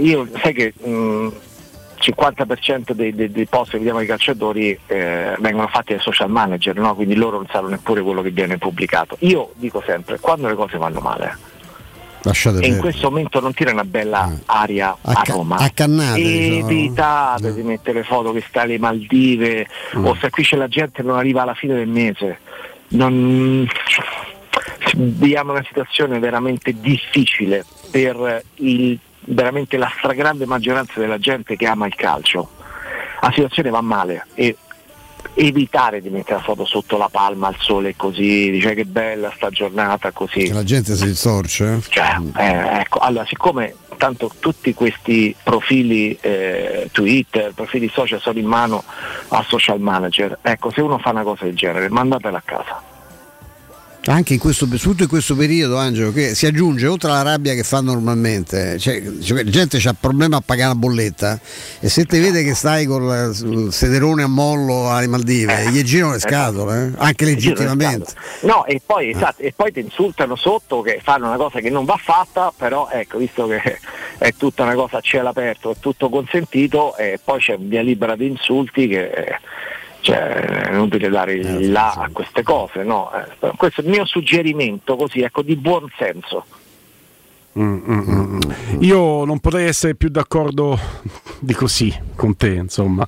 [0.00, 1.28] io sai che mh,
[2.02, 6.74] 50% dei, dei- dei post che vediamo ai calciatori eh, vengono fatti dai social manager,
[6.76, 6.94] no?
[6.96, 9.16] quindi loro non sanno neppure quello che viene pubblicato.
[9.20, 11.36] Io dico sempre, quando le cose vanno male,
[12.24, 15.56] Lasciate e in questo momento non tira una bella aria a Acca- Roma.
[15.56, 16.68] accannate, diciamo.
[16.70, 19.66] Evitate di mettere foto che sta alle Maldive
[19.96, 20.06] Mm.
[20.06, 22.38] o se qui c'è la gente che non arriva alla fine del mese.
[22.88, 23.66] Non...
[24.94, 31.86] Viviamo una situazione veramente difficile per il- veramente la stragrande maggioranza della gente che ama
[31.86, 32.50] il calcio.
[33.20, 34.56] La situazione va male e
[35.34, 39.50] evitare di mettere la foto sotto la palma al sole così, dice che bella sta
[39.50, 40.40] giornata così.
[40.44, 41.74] Che la gente si storce.
[41.74, 41.80] eh?
[41.88, 48.46] Cioè, eh, ecco, allora siccome tanto tutti questi profili eh, Twitter, profili social sono in
[48.46, 48.82] mano
[49.28, 52.82] al social manager, ecco, se uno fa una cosa del genere, mandatela a casa.
[54.06, 57.80] Anche in questo, in questo periodo, Angelo, che si aggiunge oltre alla rabbia che fa
[57.80, 61.38] normalmente, cioè, cioè, la gente ha problema a pagare la bolletta
[61.78, 66.14] e se ti vede che stai con il sederone a mollo alle Maldive, gli girano
[66.14, 66.90] le scatole, eh?
[66.96, 68.14] anche legittimamente.
[68.40, 71.84] No, e poi, esatto, e poi ti insultano sotto che fanno una cosa che non
[71.84, 73.78] va fatta, però ecco, visto che
[74.18, 78.16] è tutta una cosa a cielo aperto, è tutto consentito, e poi c'è via libera
[78.16, 79.38] di insulti che eh,
[80.02, 83.10] cioè, è inutile dare il là a queste cose, no?
[83.12, 86.44] Eh, questo è il mio suggerimento così, ecco, di buon senso.
[87.58, 88.40] Mm, mm, mm.
[88.80, 90.78] Io non potrei essere più d'accordo
[91.38, 93.06] di così con te, insomma.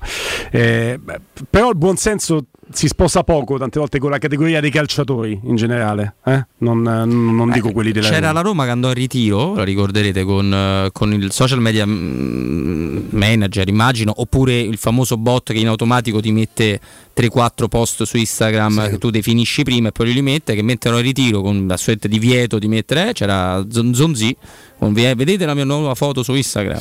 [0.51, 5.39] Eh, beh, però il buonsenso si sposa poco tante volte con la categoria dei calciatori
[5.43, 6.15] in generale.
[6.25, 6.45] eh?
[6.59, 8.33] Non, non dico quelli della C'era Roma.
[8.33, 13.07] la Roma che andò in ritiro, la ricorderete, con, eh, con il social media mm,
[13.11, 16.79] manager, immagino, oppure il famoso bot che in automatico ti mette
[17.15, 21.03] 3-4 post su Instagram che tu definisci prima e poi li mette, che mettono in
[21.03, 24.35] ritiro con la suerte di vieto di mettere, eh, c'era Zon- Zonzi,
[24.79, 26.79] vedete la mia nuova foto su Instagram.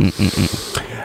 [0.00, 0.06] Mm, mm,
[0.38, 0.44] mm.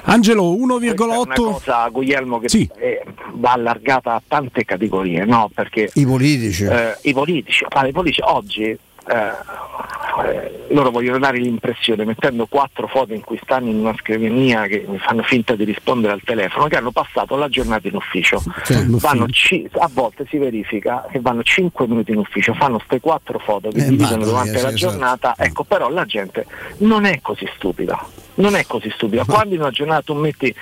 [0.09, 1.41] Angelo, Questa è 1,8.
[1.41, 2.69] una cosa, Guglielmo, che Sì.
[2.77, 3.03] eh,
[3.33, 5.49] va allargata a tante categorie, no?
[5.53, 6.63] Perché I politici.
[6.63, 8.77] eh, i politici, ma i politici oggi
[9.09, 14.85] eh, loro vogliono dare l'impressione, mettendo quattro foto in cui stanno in una scrivania che
[14.87, 18.43] mi fanno finta di rispondere al telefono, che hanno passato la giornata in ufficio.
[18.87, 23.39] Vanno ci- a volte si verifica che vanno 5 minuti in ufficio, fanno queste quattro
[23.39, 24.75] foto che Eh, dividono durante sì, la esatto.
[24.75, 26.45] giornata, ecco però la gente
[26.79, 28.05] non è così stupida.
[28.35, 29.23] Non è così stupida.
[29.25, 30.53] Quando in una giornata tu metti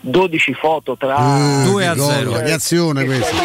[0.00, 2.32] 12 foto tra Eh, 2 a che gol, 0.
[2.32, 3.36] Che azione questa.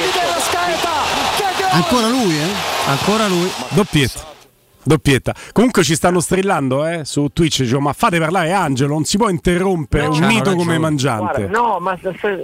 [1.72, 2.48] Ancora lui, eh?
[2.88, 3.50] Ancora lui.
[3.70, 4.28] Doppietta.
[4.84, 5.34] Doppietta.
[5.52, 9.30] Comunque ci stanno strillando eh, su Twitch, dicevo, ma fate parlare Angelo, non si può
[9.30, 11.48] interrompere No, un c'hanno mito come mangiante.
[11.48, 12.00] Guarda, no, ma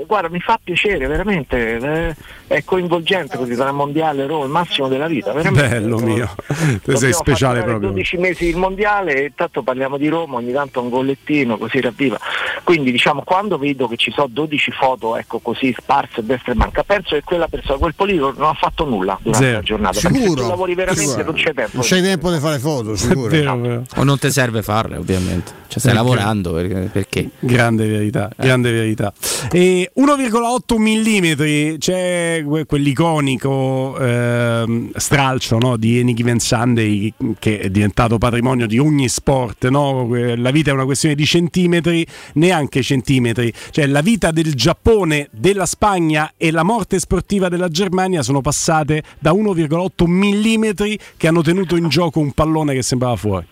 [0.06, 1.78] guarda, mi fa piacere, veramente.
[1.78, 2.16] eh,
[2.48, 5.32] è coinvolgente così tra il mondiale e Roma, il massimo della vita.
[5.32, 5.68] Veramente.
[5.68, 7.90] Bello mio, te Dobbiamo sei speciale proprio.
[7.90, 12.20] 12 mesi il mondiale e tanto parliamo di Roma, ogni tanto un gollettino così ravviva.
[12.64, 16.84] Quindi diciamo quando vedo che ci sono 12 foto ecco così sparse destra e manca,
[16.84, 19.58] penso che quella persona, quel politico non ha fatto nulla durante Zero.
[19.58, 20.00] la giornata.
[20.02, 20.42] Perché se Sicuro?
[20.44, 21.26] tu lavori veramente Sicuro.
[21.26, 21.72] non c'è tempo.
[21.74, 23.84] Non c'hai tempo di fare foto, sicuro.
[23.96, 25.64] O non ti serve farle, ovviamente.
[25.68, 26.08] Cioè, stai Perché?
[26.10, 26.90] lavorando perché?
[26.92, 27.30] perché?
[27.40, 29.12] Grande verità, grande verità.
[29.52, 37.70] E 1,8 mm c'è que- quell'iconico ehm, stralcio no, di Any Given Sunday che è
[37.70, 39.68] diventato patrimonio di ogni sport.
[39.68, 40.08] no?
[40.36, 43.52] La vita è una questione di centimetri, neanche centimetri.
[43.72, 49.04] Cioè la vita del Giappone, della Spagna e la morte sportiva della Germania sono passate
[49.20, 53.46] da 1,8 mm che hanno tenuto in gioco un pallone che sembrava fuori.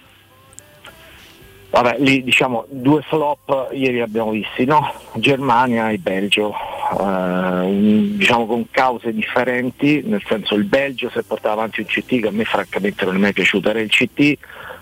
[1.70, 4.94] Vabbè, lì diciamo due flop ieri abbiamo visti, no?
[5.16, 6.54] Germania e Belgio,
[7.00, 12.28] eh, diciamo con cause differenti, nel senso il Belgio se portava avanti un CT che
[12.28, 14.38] a me francamente non è mai piaciuto, era il CT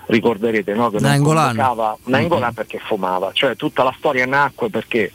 [0.08, 0.90] ricorderete no?
[0.90, 1.48] che non Nainggolan.
[1.56, 5.14] convocava Nainggolan perché fumava, cioè tutta la storia nacque perché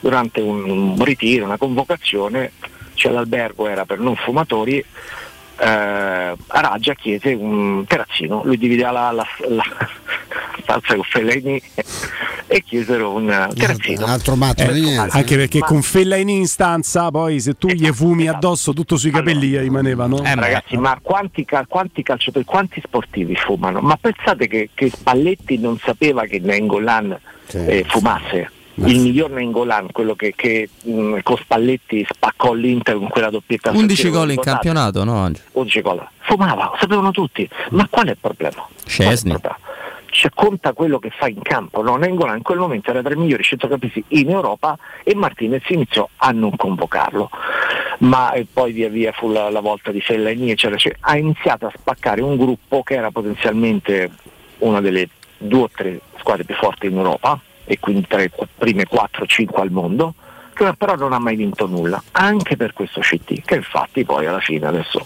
[0.00, 2.52] durante un, un ritiro, una convocazione,
[2.92, 4.84] cioè l'albergo era per non fumatori,
[5.58, 9.64] eh, Araggia chiese un terrazzino, lui divideva la, la, la
[10.62, 11.60] stanza con Fellaini
[12.46, 14.06] e chiesero un terrazzino.
[14.06, 15.16] altro matto niente.
[15.16, 19.48] Anche perché con Fellaini in stanza, poi se tu gli fumi addosso tutto sui capelli
[19.48, 20.20] gli rimaneva, no?
[20.22, 23.80] Ragazzi, ma quanti, quanti calciatori, quanti sportivi fumano?
[23.80, 27.16] Ma pensate che, che Spalletti non sapeva che Nengolan
[27.52, 28.50] eh, fumasse?
[28.76, 33.70] Il miglior Nengolan, quello che, che, mh, con Spalletti spaccò l'Inter con quella doppietta.
[33.70, 35.16] a San 11 Siro, gol in campionato, no?
[35.16, 35.48] Angelo?
[35.52, 36.08] 11 gol.
[36.20, 37.48] Fumava, lo sapevano tutti.
[37.70, 38.66] Ma qual è il problema?
[38.84, 39.36] Scesni.
[40.06, 41.82] Cioè, conta quello che fa in campo.
[41.82, 41.96] No?
[41.96, 46.30] Nengolan in quel momento era tra i migliori centrocampisti in Europa e Martinez iniziò a
[46.30, 47.30] non convocarlo.
[47.98, 51.00] Ma poi via via fu la, la volta di Fellaini, eccetera, eccetera.
[51.02, 54.10] Ha iniziato a spaccare un gruppo che era potenzialmente
[54.58, 58.84] una delle due o tre squadre più forti in Europa e quindi tra le prime
[58.90, 60.14] 4-5 al mondo
[60.54, 64.40] che però non ha mai vinto nulla, anche per questo CT, che infatti poi alla
[64.40, 65.04] fine adesso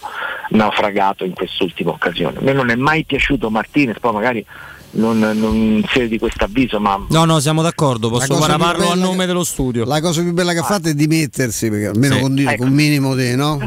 [0.51, 2.39] naufragato in quest'ultima occasione.
[2.39, 4.45] A me non è mai piaciuto Martinez, poi magari
[4.92, 9.18] non, non siete di questo avviso, ma No, no, siamo d'accordo, posso paraparlo a nome
[9.20, 9.84] che- dello studio.
[9.84, 12.20] La cosa più bella che ha fatto è dimettersi, perché almeno Sì.
[12.20, 13.58] con, di- con un minimo di no?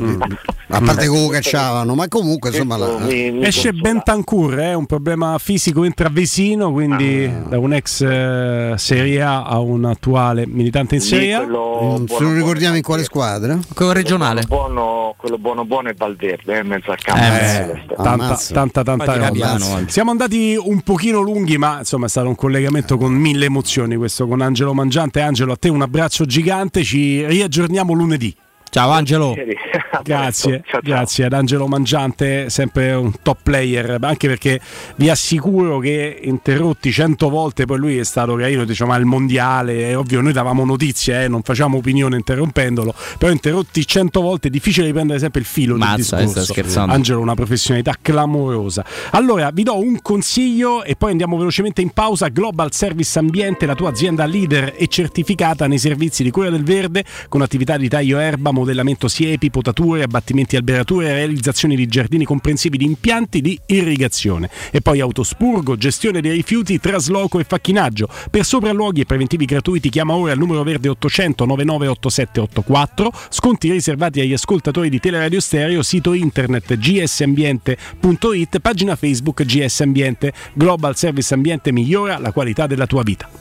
[0.74, 3.08] A parte che lo cacciavano, ma comunque insomma la,
[3.42, 7.50] Esce Bentancur, è un problema fisico intravesino, quindi Ah.
[7.50, 11.42] da un ex eh, Serie A a un attuale militante in Serie A.
[11.46, 13.60] Mm, se non ricordiamo in quale squadra?
[13.74, 14.44] Quello regionale.
[14.48, 17.22] buono, quello buono buono è Valverde, eh, in mezzo al campo.
[17.22, 19.50] Eh, tanta, tanta, tanta roba.
[19.52, 19.92] anche.
[19.92, 24.26] Siamo andati un pochino lunghi, ma insomma è stato un collegamento con mille emozioni questo
[24.28, 25.20] con Angelo Mangiante.
[25.20, 28.34] Angelo, a te un abbraccio gigante, ci riaggiorniamo lunedì.
[28.72, 29.36] Ciao Angelo.
[30.04, 34.60] Grazie, grazie ad Angelo Mangiante, sempre un top player, anche perché
[34.96, 39.98] vi assicuro che interrotti cento volte, poi lui è stato carino, diciamo al mondiale, è
[39.98, 44.88] ovvio, noi davamo notizie, eh, non facciamo opinione interrompendolo, però interrotti cento volte è difficile
[44.88, 46.80] riprendere sempre il filo Mazza, del discorso.
[46.80, 48.84] Angelo una professionalità clamorosa.
[49.12, 52.30] Allora, vi do un consiglio e poi andiamo velocemente in pausa.
[52.30, 57.04] Global Service Ambiente, la tua azienda leader e certificata nei servizi di cura del verde
[57.30, 62.86] con attività di taglio erba, modellamento siepi, potature, abbattimenti alberature realizzazione di giardini comprensivi di
[62.86, 64.50] impianti di irrigazione.
[64.72, 68.08] E poi autospurgo, gestione dei rifiuti, trasloco e facchinaggio.
[68.30, 74.34] Per sopralluoghi e preventivi gratuiti chiama ora il numero verde 800 998784, sconti riservati agli
[74.34, 80.34] ascoltatori di Teleradio Stereo, sito internet gsambiente.it, pagina Facebook GS Ambiente.
[80.54, 83.41] Global Service Ambiente migliora la qualità della tua vita.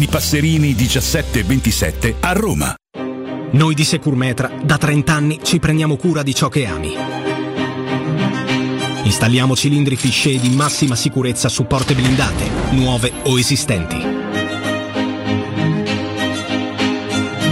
[0.07, 2.75] Passerini 1727 a Roma.
[3.51, 6.93] Noi di Securmetra da 30 anni ci prendiamo cura di ciò che ami.
[9.03, 14.10] Installiamo cilindri fisce di massima sicurezza su porte blindate, nuove o esistenti.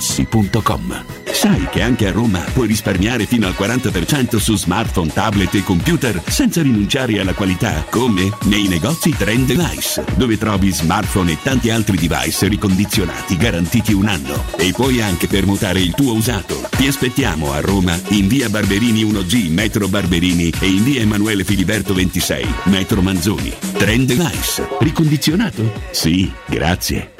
[0.00, 1.04] artigianamaterassi.com.
[1.30, 6.20] Sai che anche a Roma puoi risparmiare fino al 40% su smartphone, tablet e computer
[6.26, 11.96] senza rinunciare alla qualità, come nei negozi Trend Device, dove trovi smartphone e tanti altri
[11.96, 14.44] device ricondizionati garantiti un anno.
[14.56, 16.68] E puoi anche permutare il tuo usato.
[16.76, 21.94] Ti aspettiamo a Roma in via Barberini 1G, metro Barberini e in via Emanuele Filiberto
[21.94, 23.52] 26, metro Manzoni.
[23.76, 24.68] Trend Device.
[24.80, 25.72] Ricondizionato?
[25.90, 27.19] Sì, grazie.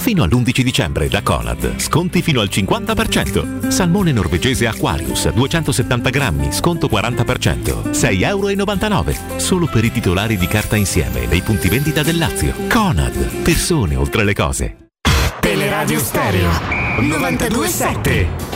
[0.00, 3.68] Fino all'11 dicembre da Conad, sconti fino al 50%.
[3.68, 9.38] Salmone norvegese Aquarius 270 grammi, sconto 40%, 6,99 euro.
[9.38, 12.54] Solo per i titolari di carta insieme nei punti vendita del Lazio.
[12.68, 14.88] Conad, persone oltre le cose.
[15.38, 16.50] Teleradio Stereo
[16.98, 18.49] 927.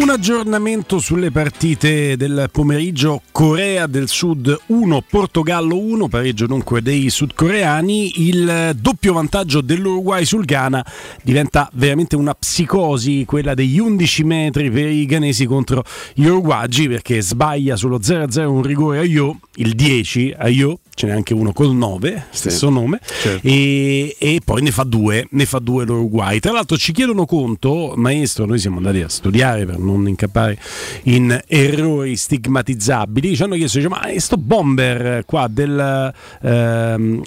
[0.00, 3.20] Un aggiornamento sulle partite del pomeriggio.
[3.30, 10.46] Corea del Sud 1, Portogallo 1, pareggio dunque dei sudcoreani, il doppio vantaggio dell'Uruguay sul
[10.46, 10.82] Ghana
[11.22, 17.20] diventa veramente una psicosi, quella degli 11 metri per i ghanesi contro gli uruguagi perché
[17.20, 21.54] sbaglia sullo 0-0 un rigore a Io, il 10 a Io, ce n'è anche uno
[21.54, 23.00] col 9, stesso nome,
[23.40, 26.40] e, e poi ne fa due, ne fa due l'Uruguay.
[26.40, 30.58] Tra l'altro ci chiedono conto, maestro, noi siamo andati a studiare per non incappare
[31.04, 36.12] in errori stigmatizzabili, ci hanno chiesto, dice, ma sto bomber qua del,
[36.42, 37.22] ehm,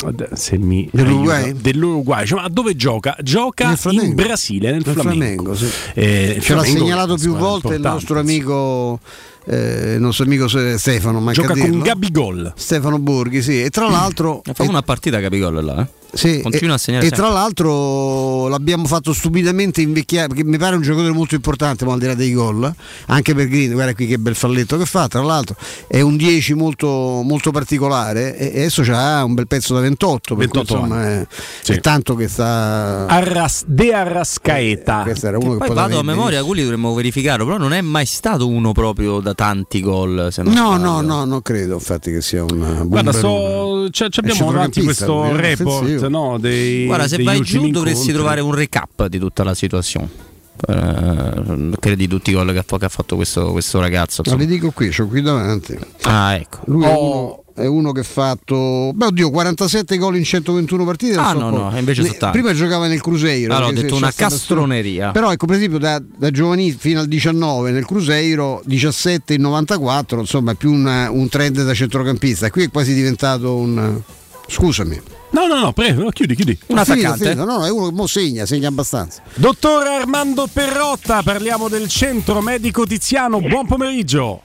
[0.60, 1.44] mi Dell'Uruguay?
[1.46, 3.18] aiuta, dell'Uruguay, dice, ma dove gioca?
[3.24, 5.54] Gioca in Brasile, nel, Nel Flamengo.
[5.54, 5.68] Flamengo, sì.
[5.96, 9.00] Eh, Ce l'ha segnalato più volte il nostro amico.
[9.46, 11.80] Eh, il nostro amico Stefano Gioca con.
[11.80, 12.54] Gabigol.
[12.56, 16.02] Stefano Borghi sì e tra l'altro Fa una partita Capigol là, eh?
[16.16, 17.26] Sì, Continua e, a segnare e sempre.
[17.26, 22.00] tra l'altro l'abbiamo fatto stupidamente invecchiare perché mi pare un giocatore molto importante ma al
[22.00, 22.72] di là dei gol
[23.08, 25.56] anche per Green guarda qui che bel falletto che fa tra l'altro
[25.88, 26.88] è un 10 molto,
[27.24, 31.28] molto particolare e, adesso c'ha un bel pezzo da 28 per cui, 28 insomma è,
[31.64, 31.72] Sì.
[31.74, 35.02] è tanto che sta Arras, de Arrascaeta.
[35.02, 37.82] questo era uno che Poi poteva vado a memoria, quelli dovremmo verificarlo, però non è
[37.82, 40.28] mai stato uno proprio da tanti gol.
[40.32, 40.84] Se non no sbaglio.
[40.84, 44.52] no no non credo infatti che sia un buon Guarda, so, c'è- c'è È abbiamo
[44.52, 46.32] davanti questo report offensivo.
[46.32, 48.14] no, dei, Guarda, se vai giù dovresti incontri.
[48.14, 50.32] trovare un recap di tutta la situazione.
[50.66, 54.22] Eh, credi tutti i gol che ha, che ha fatto questo, questo ragazzo.
[54.26, 54.50] Ma insomma.
[54.50, 55.78] li dico qui, c'ho qui davanti.
[56.04, 56.60] Ah, ecco.
[56.66, 58.92] Lui è, uno, è uno che ha fatto.
[58.94, 61.16] Beh, oddio, 47 gol in 121 partite.
[61.18, 61.58] Ah, so no, po'.
[61.70, 62.32] no, invece Ne- sono.
[62.32, 63.54] Prima giocava nel Cruzeiro.
[63.54, 65.12] Allora, ho detto una castroneria.
[65.12, 70.20] Però, ecco, per esempio, da, da giovanili fino al 19 nel Cruzeiro, 17 in 94,
[70.22, 72.50] insomma, è più una- un trend da centrocampista.
[72.52, 74.02] Qui è quasi diventato un.
[74.48, 75.02] Scusami.
[75.32, 76.56] No, no, no, prego, chiudi, chiudi.
[76.56, 77.34] Finito, ho finito.
[77.34, 79.24] No, no, è uno che mo segna, segna abbastanza.
[79.36, 83.40] Dottor Armando Perrotta, parliamo del centro medico Tiziano.
[83.40, 84.42] Buon pomeriggio.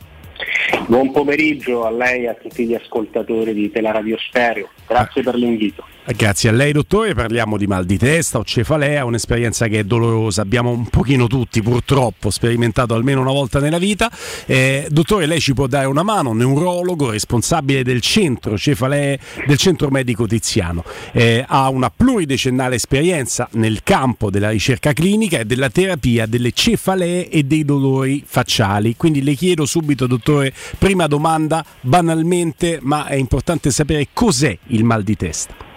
[0.87, 4.71] Buon pomeriggio a lei e a tutti gli ascoltatori di Teleradio Stereo.
[4.87, 5.85] Grazie per l'invito.
[6.17, 7.13] Grazie a lei, dottore.
[7.13, 10.41] Parliamo di mal di testa o cefalea, un'esperienza che è dolorosa.
[10.41, 14.11] Abbiamo un pochino tutti, purtroppo, sperimentato almeno una volta nella vita.
[14.47, 19.91] Eh, dottore, lei ci può dare una mano, neurologo, responsabile del centro cefalee, del centro
[19.91, 20.83] medico Tiziano.
[21.13, 27.29] Eh, ha una pluridecennale esperienza nel campo della ricerca clinica e della terapia delle cefalee
[27.29, 28.97] e dei dolori facciali.
[28.97, 35.03] Quindi le chiedo subito, dottore, prima domanda, banalmente, ma è importante sapere cos'è il mal
[35.03, 35.68] di testa.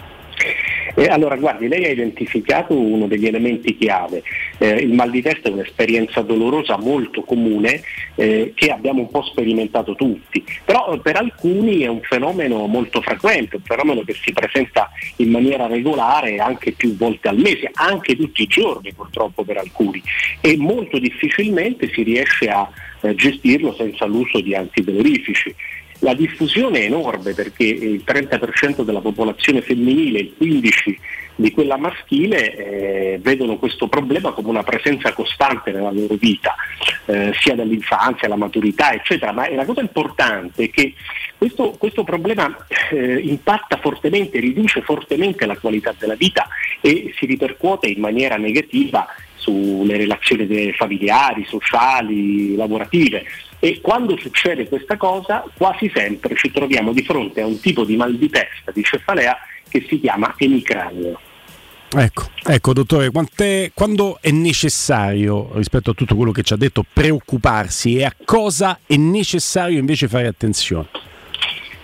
[0.93, 4.23] E allora, guardi, lei ha identificato uno degli elementi chiave.
[4.57, 7.81] Eh, il mal di testa è un'esperienza dolorosa molto comune
[8.15, 13.01] eh, che abbiamo un po' sperimentato tutti, però eh, per alcuni è un fenomeno molto
[13.01, 18.15] frequente, un fenomeno che si presenta in maniera regolare anche più volte al mese, anche
[18.15, 20.01] tutti i giorni purtroppo per alcuni
[20.41, 22.69] e molto difficilmente si riesce a
[23.01, 25.53] eh, gestirlo senza l'uso di antidolorifici.
[26.03, 30.95] La diffusione è enorme perché il 30% della popolazione femminile e il 15%
[31.35, 36.55] di quella maschile eh, vedono questo problema come una presenza costante nella loro vita,
[37.05, 39.31] eh, sia dall'infanzia alla maturità, eccetera.
[39.31, 40.93] Ma la cosa importante è che
[41.37, 42.55] questo, questo problema
[42.91, 46.47] eh, impatta fortemente, riduce fortemente la qualità della vita
[46.81, 49.07] e si ripercuote in maniera negativa
[49.41, 53.25] sulle relazioni familiari, sociali, lavorative.
[53.59, 57.95] E quando succede questa cosa, quasi sempre ci troviamo di fronte a un tipo di
[57.95, 59.37] mal di testa, di cefalea,
[59.67, 61.19] che si chiama emicranio.
[61.93, 63.11] Ecco, ecco dottore,
[63.73, 68.79] quando è necessario, rispetto a tutto quello che ci ha detto, preoccuparsi e a cosa
[68.85, 70.87] è necessario invece fare attenzione?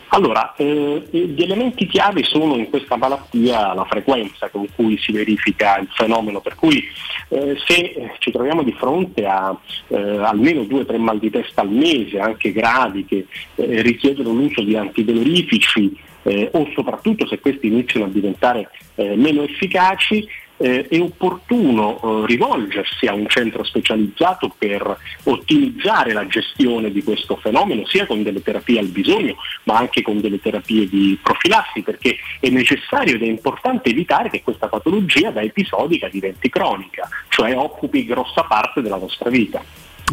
[0.09, 5.77] Allora, eh, gli elementi chiave sono in questa malattia la frequenza con cui si verifica
[5.77, 6.83] il fenomeno, per cui
[7.29, 11.61] eh, se ci troviamo di fronte a eh, almeno due o tre mal di testa
[11.61, 17.67] al mese, anche gravi, che eh, richiedono l'uso di antidolorifici eh, o soprattutto se questi
[17.67, 20.27] iniziano a diventare eh, meno efficaci,
[20.57, 27.37] eh, è opportuno eh, rivolgersi a un centro specializzato per ottimizzare la gestione di questo
[27.37, 32.17] fenomeno, sia con delle terapie al bisogno, ma anche con delle terapie di profilassi, perché
[32.39, 38.05] è necessario ed è importante evitare che questa patologia da episodica diventi cronica, cioè occupi
[38.05, 39.61] grossa parte della nostra vita.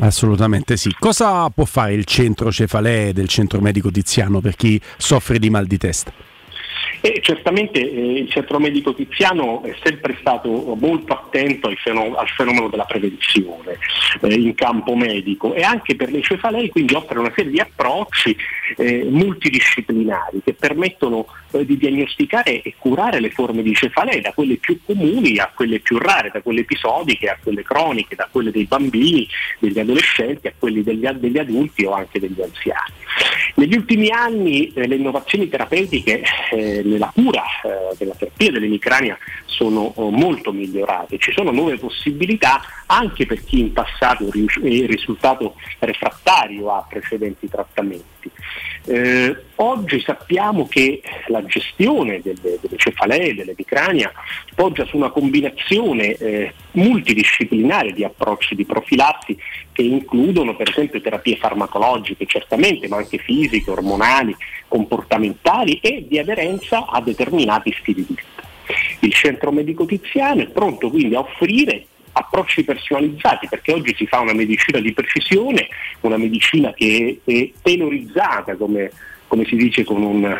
[0.00, 0.92] Assolutamente sì.
[0.98, 5.66] Cosa può fare il centro cefalee del centro medico Tiziano per chi soffre di mal
[5.66, 6.33] di testa?
[7.06, 10.48] E certamente eh, il centro medico Tiziano è sempre stato
[10.80, 13.76] molto attento ai fenom- al fenomeno della prevenzione
[14.22, 18.34] eh, in campo medico e anche per le cefalee quindi offre una serie di approcci
[18.78, 24.56] eh, multidisciplinari che permettono eh, di diagnosticare e curare le forme di cefalee da quelle
[24.56, 28.64] più comuni a quelle più rare, da quelle episodiche a quelle croniche, da quelle dei
[28.64, 29.26] bambini,
[29.58, 32.92] degli adolescenti a quelli degli, degli adulti o anche degli anziani.
[33.56, 39.16] Negli ultimi anni eh, le innovazioni terapeutiche eh, nella cura eh, della terapia dell'emicrania
[39.46, 45.54] sono oh, molto migliorate, ci sono nuove possibilità anche per chi in passato è risultato
[45.78, 48.13] refrattario a precedenti trattamenti.
[48.86, 54.12] Eh, oggi sappiamo che la gestione delle, delle cefalee, dell'emicrania,
[54.54, 59.36] poggia su una combinazione eh, multidisciplinare di approcci di profilassi
[59.72, 64.36] che includono per esempio terapie farmacologiche certamente, ma anche fisiche, ormonali,
[64.68, 68.42] comportamentali e di aderenza a determinati stili di vita.
[69.00, 74.20] Il centro medico tiziano è pronto quindi a offrire approcci personalizzati perché oggi si fa
[74.20, 75.68] una medicina di precisione,
[76.00, 78.90] una medicina che è, è tenorizzata come,
[79.26, 80.36] come si dice con un,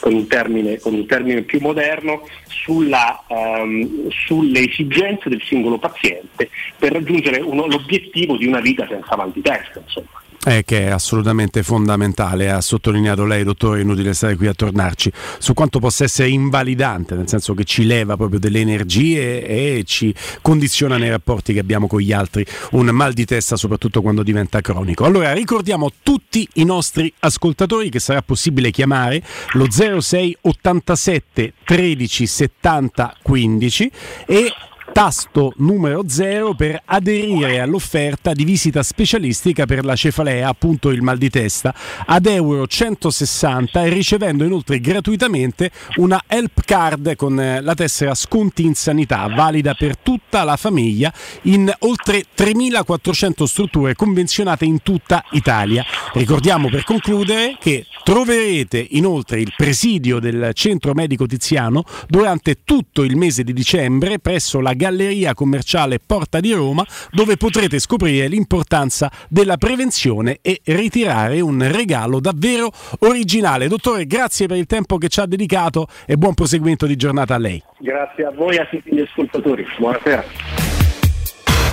[0.00, 6.50] con un, termine, con un termine più moderno sulla, ehm, sulle esigenze del singolo paziente
[6.78, 9.80] per raggiungere uno- l'obiettivo di una vita senza mal di testa.
[9.80, 10.22] Insomma.
[10.46, 15.54] Eh, che è assolutamente fondamentale, ha sottolineato lei, dottore, inutile stare qui a tornarci, su
[15.54, 20.98] quanto possa essere invalidante, nel senso che ci leva proprio delle energie e ci condiziona
[20.98, 25.06] nei rapporti che abbiamo con gli altri, un mal di testa soprattutto quando diventa cronico.
[25.06, 33.16] Allora ricordiamo tutti i nostri ascoltatori che sarà possibile chiamare lo 06 87 13 70
[33.22, 33.90] 15
[34.26, 34.52] e
[34.94, 41.18] tasto numero 0 per aderire all'offerta di visita specialistica per la cefalea, appunto il mal
[41.18, 41.74] di testa,
[42.06, 48.64] ad euro 160 e ricevendo inoltre gratuitamente una help card con eh, la tessera sconti
[48.64, 55.84] in sanità, valida per tutta la famiglia in oltre 3400 strutture convenzionate in tutta Italia.
[56.12, 63.16] Ricordiamo per concludere che troverete inoltre il presidio del centro medico Tiziano durante tutto il
[63.16, 69.56] mese di dicembre presso la Galleria Commerciale Porta di Roma dove potrete scoprire l'importanza della
[69.56, 73.68] prevenzione e ritirare un regalo davvero originale.
[73.68, 77.38] Dottore, grazie per il tempo che ci ha dedicato e buon proseguimento di giornata a
[77.38, 77.62] lei.
[77.78, 79.64] Grazie a voi e a tutti gli ascoltatori.
[79.78, 80.22] Buonasera.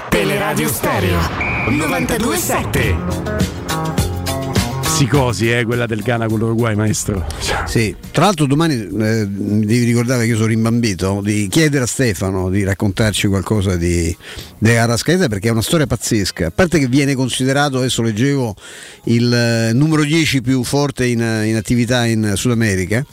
[0.08, 1.20] Teleradio Stereo
[1.68, 4.11] 927
[5.02, 7.26] Psicosi, eh, quella del Ghana con l'Uruguay, maestro.
[7.66, 12.52] Sì, tra l'altro domani eh, devi ricordare che io sono rimbambito di chiedere a Stefano
[12.52, 14.16] di raccontarci qualcosa di,
[14.60, 16.46] di Arrascaeta perché è una storia pazzesca.
[16.46, 18.56] A parte che viene considerato, adesso leggevo,
[19.06, 23.04] il eh, numero 10 più forte in, in attività in Sud America,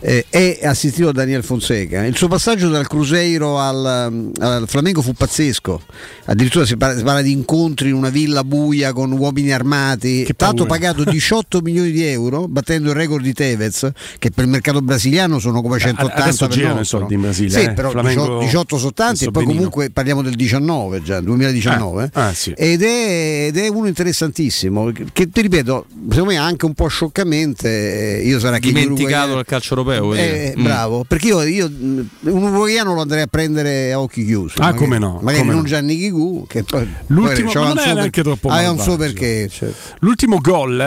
[0.00, 2.04] eh, è assistito da Daniel Fonseca.
[2.04, 5.80] Il suo passaggio dal Cruzeiro al, al Flamengo fu pazzesco.
[6.26, 10.66] Addirittura si parla, si parla di incontri in una villa buia con uomini armati, tanto
[10.66, 15.38] pagato 18 milioni di euro, battendo il record di Tevez, che per il mercato brasiliano
[15.38, 16.98] sono come 180 Adesso per girano i nostro.
[17.00, 17.72] soldi in Brasile, Sì, eh.
[17.72, 19.54] però Flamengo 18, 18 sono tanti e poi benino.
[19.56, 22.10] comunque parliamo del 19 già, 2019.
[22.14, 22.52] Ah, ah, sì.
[22.56, 28.18] ed, è, ed è uno interessantissimo, che ti ripeto, secondo me anche un po' scioccamente,
[28.18, 30.14] eh, io sarà che Dimenticato dal calcio europeo.
[30.14, 30.54] eh?
[30.58, 30.62] Mm.
[30.62, 34.54] bravo, perché io, io, un uruguaiano lo andrei a prendere a occhi chiusi.
[34.58, 35.66] Ah, magari- come no, Magari come non no.
[35.68, 38.98] Gianni Chigù, che poi L'ultimo, poi non è neanche per- troppo aveva un malvagio.
[38.98, 39.48] perché.
[39.50, 39.70] cioè.
[40.00, 40.84] L'ultimo gol eh,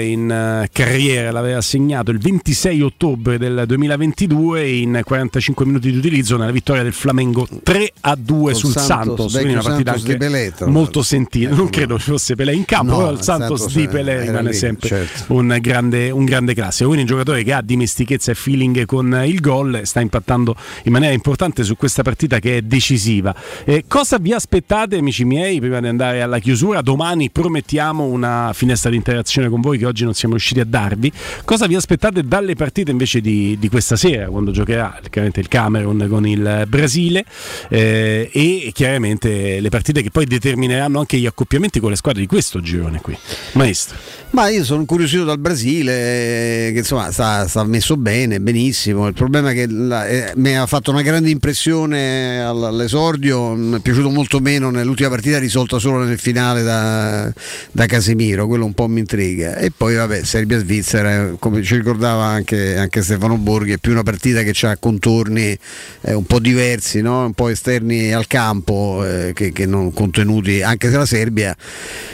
[0.00, 6.36] in eh, carriera l'aveva segnato il 26 ottobre del 2022 in 45 minuti di utilizzo
[6.36, 10.10] nella vittoria del Flamengo 3 a 2 Col sul Santos, Santos, quindi una partita Santos
[10.10, 11.54] anche Pelé, tra molto sentita.
[11.54, 14.22] Non credo ci fosse Pelé in campo, No, però il Santos, Santos di Pelé era
[14.22, 15.34] rimane lì, sempre certo.
[15.34, 16.88] un, grande, un grande classico.
[16.88, 21.14] Quindi un giocatore che ha dimestichezza e feeling con il gol sta impattando in maniera
[21.14, 23.34] importante su questa partita che è decisiva.
[23.64, 26.80] Eh, cosa vi aspettate, amici miei, prima di andare alla chiusura?
[26.80, 31.12] Domani promettiamo una finestra di interazione con voi che oggi non siamo riusciti a darvi.
[31.44, 36.06] Cosa vi aspettate dalle partite invece di, di questa sera, quando giocherà chiaramente il Camerun
[36.08, 37.24] con il Brasile
[37.68, 42.26] eh, e chiaramente le partite che poi determineranno anche gli accoppiamenti con le squadre di
[42.26, 43.16] questo girone qui.
[43.52, 43.96] Maestro.
[44.30, 49.06] Ma io sono incuriosito dal Brasile, eh, che insomma sta, sta messo bene, benissimo.
[49.08, 53.76] Il problema è che la- eh, mi ha fatto una grande impressione all- all'esordio, mi
[53.76, 57.32] è piaciuto molto meno nell'ultima partita risolta solo nel finale da,
[57.72, 59.57] da Casemiro, quello un po' mi intriga.
[59.60, 64.42] E poi vabbè, Serbia-Svizzera, come ci ricordava anche, anche Stefano Borghi, è più una partita
[64.42, 65.58] che ha contorni
[66.02, 67.24] eh, un po' diversi, no?
[67.24, 71.56] un po' esterni al campo eh, che, che non contenuti, anche se la Serbia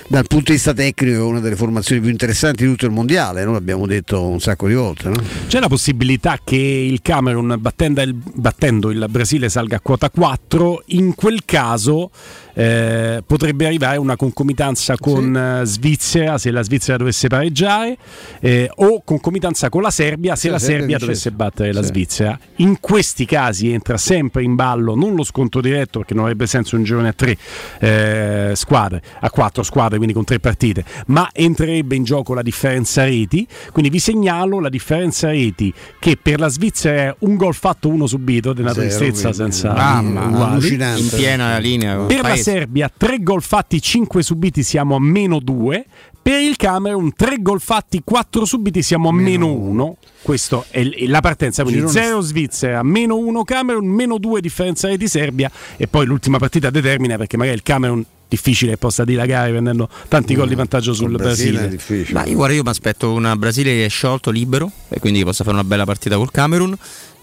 [0.06, 3.44] dal punto di vista tecnico è una delle formazioni più interessanti di tutto il mondiale,
[3.44, 5.08] noi l'abbiamo detto un sacco di volte.
[5.08, 5.16] no?
[5.46, 10.84] C'è la possibilità che il Camerun battendo il, battendo il Brasile salga a quota 4,
[10.88, 12.10] in quel caso
[12.54, 17.96] eh, potrebbe arrivare una concomitanza con eh, Svizzera se la Svizzera dovesse pareggiare
[18.40, 21.82] eh, o concomitanza con la Serbia se Sì, la la Serbia Serbia dovesse battere la
[21.82, 21.88] Sì.
[21.88, 22.38] Svizzera.
[22.56, 26.76] In questi casi entra sempre in ballo non lo scontro diretto perché non avrebbe senso
[26.76, 27.36] un girone a tre
[27.80, 33.04] eh, squadre, a quattro squadre, quindi con tre partite, ma entrerebbe in gioco la differenza
[33.04, 33.46] reti.
[33.72, 38.06] Quindi vi segnalo la differenza reti che per la Svizzera è un gol fatto, uno
[38.06, 39.36] subito, di una Zero, tristezza quindi.
[39.52, 40.52] senza Mamma, uguali.
[40.52, 41.00] allucinante.
[41.00, 41.96] in piena linea.
[41.96, 42.42] Per il la paese.
[42.42, 45.84] Serbia, tre gol fatti, 5 subiti, siamo a meno 2.
[46.24, 49.96] Per il Camerun, tre gol fatti, 4 subiti, siamo a meno 1.
[50.22, 55.06] Questa è la partenza, quindi Girone- 0 Svizzera, meno 1 Camerun, meno 2 differenza reti
[55.06, 59.86] Serbia e poi l'ultima partita determina perché magari il Camerun difficile che possa dilagare prendendo
[60.08, 61.68] tanti gol di vantaggio sul Brasile è Brasile.
[61.68, 62.18] difficile.
[62.18, 65.26] Ma io guarda, io mi aspetto una Brasile che è sciolto libero e quindi che
[65.26, 66.74] possa fare una bella partita col Camerun.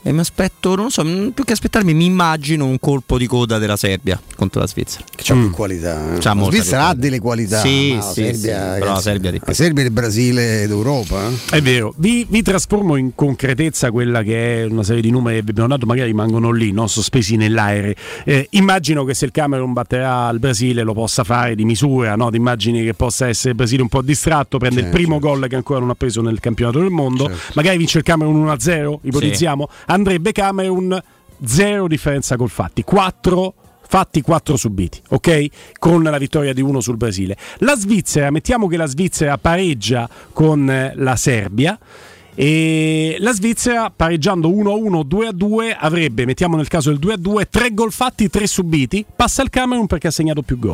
[0.04, 3.28] E mi aspetto, non lo so, mh, più che aspettarmi, mi immagino un colpo di
[3.28, 5.04] coda della Serbia contro la Svizzera.
[5.16, 6.16] Che c'ha più qualità.
[6.16, 6.18] eh.
[6.18, 7.60] C'ha la Svizzera ha delle qualità.
[7.60, 9.48] Sì, ma la sì, Serbia, sì, però la Serbia di più.
[9.48, 11.28] la Serbia è il Brasile d'Europa.
[11.30, 11.58] eh.
[11.58, 15.44] È vero, vi, vi trasformo in concretezza quella che è una serie di numeri che
[15.44, 16.88] vi abbiamo dato, magari rimangono lì, no?
[16.88, 17.94] sospesi nell'aereo.
[18.26, 22.32] Eh, immagino che se il Camerun batterà il Brasile lo possa fare di misura, no?
[22.32, 25.46] Ti immagini che possa essere il Brasile un po' distratto, prende il Certo, primo gol
[25.48, 29.70] che ancora non ha preso nel campionato del mondo, magari vince il Camerun 1-0, ipotizziamo,
[29.92, 31.00] andrebbe Camerun
[31.44, 33.54] 0 differenza col fatti, 4
[33.92, 35.48] fatti 4 subiti, ok?
[35.78, 37.36] Con la vittoria di uno sul Brasile.
[37.58, 41.78] La Svizzera, mettiamo che la Svizzera pareggia con eh, la Serbia
[42.34, 48.30] E la Svizzera pareggiando 1-1, 2-2 avrebbe, mettiamo nel caso il 2-2, tre gol fatti,
[48.30, 50.74] tre subiti, passa il Camerun perché ha segnato più gol.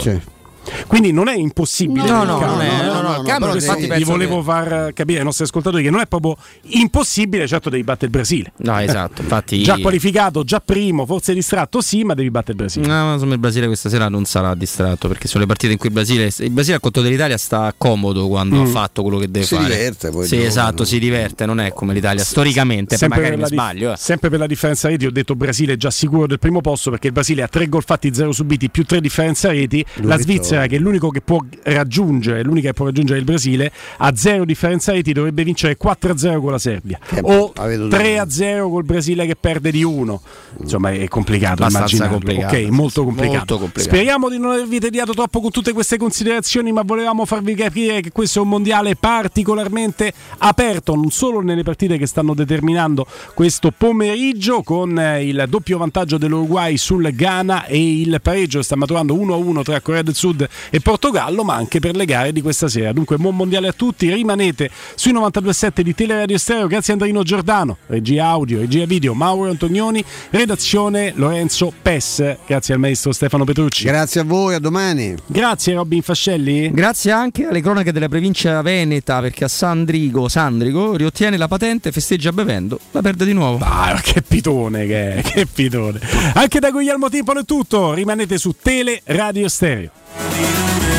[0.88, 2.08] Quindi non è impossibile.
[2.10, 5.90] No, no, è- no, no, infatti, vi volevo che- far capire ai nostri ascoltatori che
[5.90, 6.36] non è proprio
[6.72, 8.52] impossibile, certo devi battere il Brasile.
[8.58, 12.88] No, esatto, infatti Già qualificato, già primo, forse distratto sì, ma devi battere il Brasile.
[12.88, 15.78] No, ma insomma il Brasile questa sera non sarà distratto perché sono le partite in
[15.78, 18.62] cui il Brasile, il Brasile al conto dell'Italia sta comodo quando Mm.
[18.62, 19.68] ha fatto quello che deve Si fare.
[19.68, 23.92] diverte, poi Sì, esatto, si diverte, non è come l'Italia storicamente, magari per mi sbaglio.
[23.94, 23.96] eh.
[23.98, 27.14] Sempre per la differenza reti, ho detto Brasile già sicuro del primo posto perché il
[27.14, 29.84] Brasile ha tre gol fatti, zero subiti, più tre differenza reti.
[29.96, 30.22] la L'unico-
[30.58, 34.46] Svizzera, che è l'unico che può raggiungere, l'unica che può raggiungere il Brasile, ha zero
[34.46, 39.36] differenza reti, dovrebbe vincere 4-0 con la Serbia o la vedo 3-0 col Brasile che
[39.36, 40.22] perde di 1.
[40.60, 43.36] Insomma, è complicato Abbastanza complicato, Ok, molto complicato.
[43.38, 43.96] molto complicato.
[43.96, 48.12] Speriamo di non avervi tediato troppo con tutte queste considerazioni, ma volevamo farvi capire che
[48.12, 54.64] questo è un mondiale particolarmente aperto, non solo nelle partite che stanno determinando questo pomeriggio
[54.64, 59.62] con eh, il doppio vantaggio dell'Uruguay sul Ghana e il pareggio che sta maturando 1-1
[59.64, 62.94] tra Corea del Sud e Portogallo, ma anche per le gare di questa sera.
[62.94, 67.78] Dunque, buon mondiale a tutti, rimanete sui 92.7 di Teleradio Stereo, grazie a Andrino Giordano,
[67.88, 73.86] regia audio, regia video, Mauro Antonioni, redazione Lorenzo Pes, grazie al maestro Stefano Petrucci.
[73.86, 75.16] Grazie a voi, a domani.
[75.26, 76.72] Grazie Robin Fascelli.
[76.72, 82.32] Grazie anche alle cronache della provincia veneta perché a Sandrigo, Sandrigo riottiene la patente, festeggia
[82.32, 83.64] bevendo, la perde di nuovo.
[83.64, 86.00] Ah, che pitone che è, che pitone.
[86.34, 89.92] Anche da Guglielmo Timpano è tutto, rimanete su Tele Radio Stereo.
[90.16, 90.97] I